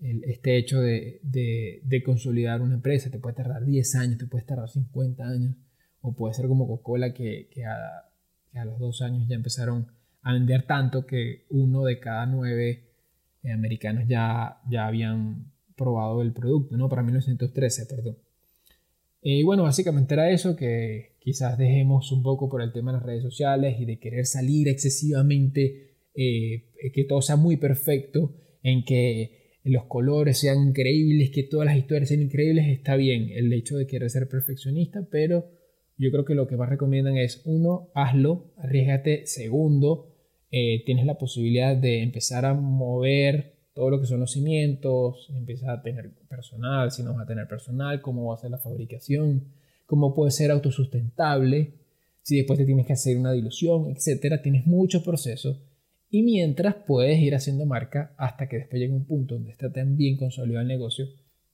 este 0.00 0.56
hecho 0.56 0.80
de, 0.80 1.20
de, 1.22 2.02
consolidar 2.02 2.62
una 2.62 2.74
empresa. 2.74 3.10
Te 3.10 3.18
puede 3.18 3.36
tardar 3.36 3.64
10 3.64 3.94
años, 3.96 4.18
te 4.18 4.26
puede 4.26 4.44
tardar 4.44 4.68
50 4.68 5.22
años, 5.24 5.56
o 6.00 6.14
puede 6.14 6.34
ser 6.34 6.46
como 6.46 6.66
Coca-Cola 6.66 7.12
que, 7.12 7.48
que, 7.50 7.64
a, 7.64 8.64
los 8.64 8.78
dos 8.78 9.02
años 9.02 9.28
ya 9.28 9.36
empezaron 9.36 9.86
a 10.22 10.32
vender 10.32 10.66
tanto 10.66 11.06
que 11.06 11.46
uno 11.50 11.84
de 11.84 12.00
cada 12.00 12.26
nueve 12.26 12.90
eh, 13.42 13.52
americanos 13.52 14.04
ya, 14.08 14.60
ya 14.68 14.86
habían 14.86 15.52
probado 15.76 16.22
el 16.22 16.32
producto, 16.32 16.76
¿no? 16.76 16.88
Para 16.88 17.02
1913, 17.02 17.86
perdón. 17.86 18.18
Y 19.22 19.42
bueno, 19.42 19.62
básicamente 19.62 20.14
era 20.14 20.30
eso, 20.30 20.56
que 20.56 21.09
quizás 21.20 21.56
dejemos 21.58 22.10
un 22.12 22.22
poco 22.22 22.48
por 22.48 22.62
el 22.62 22.72
tema 22.72 22.92
de 22.92 22.98
las 22.98 23.06
redes 23.06 23.22
sociales 23.22 23.76
y 23.78 23.84
de 23.84 23.98
querer 23.98 24.26
salir 24.26 24.68
excesivamente, 24.68 25.94
eh, 26.14 26.70
que 26.92 27.04
todo 27.04 27.22
sea 27.22 27.36
muy 27.36 27.56
perfecto, 27.56 28.34
en 28.62 28.84
que 28.84 29.58
los 29.64 29.84
colores 29.84 30.38
sean 30.38 30.68
increíbles, 30.68 31.30
que 31.30 31.42
todas 31.42 31.66
las 31.66 31.76
historias 31.76 32.08
sean 32.08 32.22
increíbles, 32.22 32.66
está 32.68 32.96
bien 32.96 33.28
el 33.30 33.52
hecho 33.52 33.76
de 33.76 33.86
querer 33.86 34.10
ser 34.10 34.28
perfeccionista, 34.28 35.06
pero 35.10 35.50
yo 35.98 36.10
creo 36.10 36.24
que 36.24 36.34
lo 36.34 36.46
que 36.46 36.56
más 36.56 36.70
recomiendan 36.70 37.18
es, 37.18 37.42
uno, 37.44 37.90
hazlo, 37.94 38.54
arriesgate, 38.56 39.26
segundo, 39.26 40.16
eh, 40.50 40.82
tienes 40.86 41.04
la 41.04 41.18
posibilidad 41.18 41.76
de 41.76 42.02
empezar 42.02 42.46
a 42.46 42.54
mover 42.54 43.60
todo 43.74 43.90
lo 43.90 44.00
que 44.00 44.06
son 44.06 44.20
los 44.20 44.32
cimientos, 44.32 45.30
empezar 45.36 45.70
a 45.70 45.82
tener 45.82 46.10
personal, 46.28 46.90
si 46.90 47.02
no 47.02 47.12
vas 47.12 47.24
a 47.24 47.26
tener 47.26 47.46
personal, 47.46 48.00
cómo 48.00 48.26
va 48.26 48.34
a 48.34 48.38
ser 48.38 48.50
la 48.50 48.58
fabricación, 48.58 49.52
cómo 49.90 50.14
puede 50.14 50.30
ser 50.30 50.52
autosustentable, 50.52 51.74
si 52.22 52.36
después 52.36 52.56
te 52.60 52.64
tienes 52.64 52.86
que 52.86 52.92
hacer 52.92 53.16
una 53.16 53.32
dilución, 53.32 53.90
etcétera, 53.90 54.40
tienes 54.40 54.64
muchos 54.64 55.02
procesos 55.02 55.64
Y 56.10 56.22
mientras 56.22 56.76
puedes 56.86 57.18
ir 57.18 57.34
haciendo 57.34 57.66
marca 57.66 58.14
hasta 58.16 58.48
que 58.48 58.58
después 58.58 58.80
llegue 58.80 58.94
un 58.94 59.04
punto 59.04 59.34
donde 59.34 59.50
está 59.50 59.72
tan 59.72 59.96
bien 59.96 60.16
consolidado 60.16 60.62
el 60.62 60.68
negocio 60.68 61.06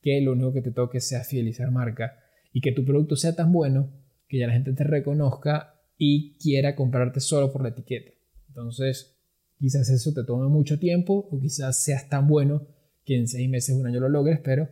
que 0.03 0.21
lo 0.21 0.33
único 0.33 0.53
que 0.53 0.61
te 0.61 0.71
toque 0.71 1.01
sea 1.01 1.25
fidelizar 1.25 1.71
marca 1.71 2.19
y 2.53 2.61
que 2.61 2.73
tu 2.73 2.85
producto 2.85 3.17
sea 3.17 3.35
tan 3.35 3.53
bueno 3.53 3.91
que 4.29 4.39
ya 4.39 4.47
la 4.47 4.53
gente 4.53 4.75
te 4.75 4.85
reconozca 4.85 5.75
y 5.97 6.37
quiera 6.37 6.77
comprarte 6.77 7.21
solo 7.21 7.51
por 7.51 7.63
la 7.63 7.71
etiqueta. 7.71 8.11
Entonces, 8.49 9.17
quizás 9.59 9.89
eso 9.89 10.13
te 10.13 10.25
tome 10.25 10.49
mucho 10.49 10.79
tiempo 10.79 11.27
o 11.31 11.41
quizás 11.41 11.83
seas 11.83 12.07
tan 12.11 12.29
bueno 12.29 12.67
que 13.07 13.17
en 13.17 13.29
seis 13.29 13.49
meses, 13.49 13.75
un 13.75 13.87
año 13.87 14.01
lo 14.01 14.11
logres, 14.11 14.41
pero 14.45 14.69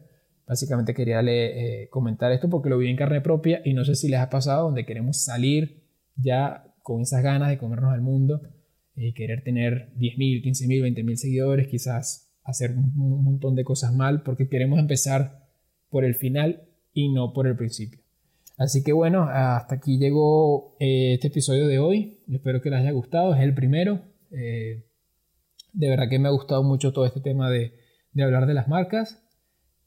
básicamente 0.46 0.94
quería 0.94 1.20
eh, 1.22 1.88
comentar 1.90 2.32
esto 2.32 2.48
porque 2.48 2.68
lo 2.68 2.78
vi 2.78 2.88
en 2.88 2.96
carne 2.96 3.20
propia 3.20 3.62
y 3.64 3.74
no 3.74 3.84
sé 3.84 3.94
si 3.94 4.08
les 4.08 4.20
ha 4.20 4.30
pasado 4.30 4.64
donde 4.64 4.84
queremos 4.84 5.22
salir 5.22 5.82
ya 6.16 6.74
con 6.82 7.02
esas 7.02 7.22
ganas 7.22 7.48
de 7.48 7.58
comernos 7.58 7.92
al 7.92 8.02
mundo 8.02 8.42
y 8.94 9.12
querer 9.14 9.42
tener 9.42 9.92
10.000, 9.96 10.44
15.000, 10.44 10.94
20.000 10.94 11.16
seguidores, 11.16 11.68
quizás 11.68 12.32
hacer 12.44 12.72
un 12.72 13.24
montón 13.24 13.54
de 13.54 13.64
cosas 13.64 13.94
mal 13.94 14.22
porque 14.22 14.48
queremos 14.48 14.78
empezar 14.78 15.48
por 15.90 16.04
el 16.04 16.14
final 16.14 16.68
y 16.92 17.12
no 17.12 17.32
por 17.32 17.46
el 17.46 17.56
principio. 17.56 18.00
Así 18.56 18.84
que 18.84 18.92
bueno, 18.92 19.28
hasta 19.28 19.76
aquí 19.76 19.98
llegó 19.98 20.76
eh, 20.78 21.14
este 21.14 21.28
episodio 21.28 21.66
de 21.66 21.78
hoy. 21.78 22.20
Espero 22.30 22.60
que 22.60 22.70
les 22.70 22.80
haya 22.80 22.92
gustado. 22.92 23.34
Es 23.34 23.40
el 23.40 23.54
primero. 23.54 24.00
Eh, 24.30 24.84
de 25.72 25.88
verdad 25.88 26.08
que 26.08 26.18
me 26.18 26.28
ha 26.28 26.32
gustado 26.32 26.62
mucho 26.62 26.92
todo 26.92 27.04
este 27.04 27.20
tema 27.20 27.50
de, 27.50 27.74
hablar 28.22 28.46
de 28.46 28.54
las 28.54 28.68
marcas. 28.68 29.23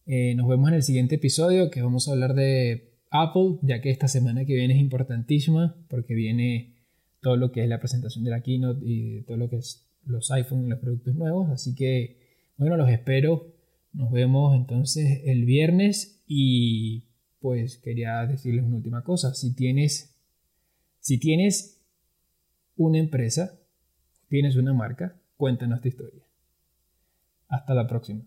Eh, 0.10 0.36
nos 0.36 0.48
vemos 0.48 0.70
en 0.70 0.76
el 0.76 0.84
siguiente 0.84 1.16
episodio 1.16 1.70
que 1.70 1.82
vamos 1.82 2.08
a 2.08 2.14
hablar 2.14 2.34
de 2.34 2.94
Apple, 3.12 3.60
ya 3.62 3.82
que 3.82 3.90
esta 3.90 4.08
semana 4.08 4.46
que 4.46 4.56
viene 4.56 4.74
es 4.74 4.80
importantísima 4.80 5.76
porque 5.90 6.14
viene 6.14 6.78
todo 7.20 7.36
lo 7.36 7.52
que 7.52 7.62
es 7.62 7.68
la 7.68 7.80
presentación 7.80 8.24
de 8.24 8.32
la 8.32 8.42
keynote 8.42 8.80
y 8.86 9.24
todo 9.24 9.36
lo 9.36 9.50
que 9.50 9.58
es 9.58 9.86
los 10.06 10.32
iPhone, 10.32 10.70
los 10.70 10.80
productos 10.80 11.14
nuevos. 11.14 11.50
Así 11.50 11.76
que 11.76 12.22
bueno, 12.56 12.78
los 12.78 12.90
espero. 12.90 13.54
Nos 13.92 14.10
vemos 14.12 14.56
entonces 14.56 15.24
el 15.26 15.44
viernes 15.44 16.24
y 16.26 17.04
pues 17.42 17.78
quería 17.78 18.26
decirles 18.26 18.64
una 18.64 18.78
última 18.78 19.04
cosa. 19.04 19.34
Si 19.34 19.56
tienes, 19.56 20.16
si 21.02 21.20
tienes 21.20 21.82
una 22.78 22.98
empresa, 22.98 23.60
tienes 24.30 24.56
una 24.56 24.74
marca, 24.74 25.20
cuéntanos 25.36 25.82
tu 25.82 25.90
historia. 25.90 26.24
Hasta 27.50 27.74
la 27.74 27.88
próxima. 27.88 28.24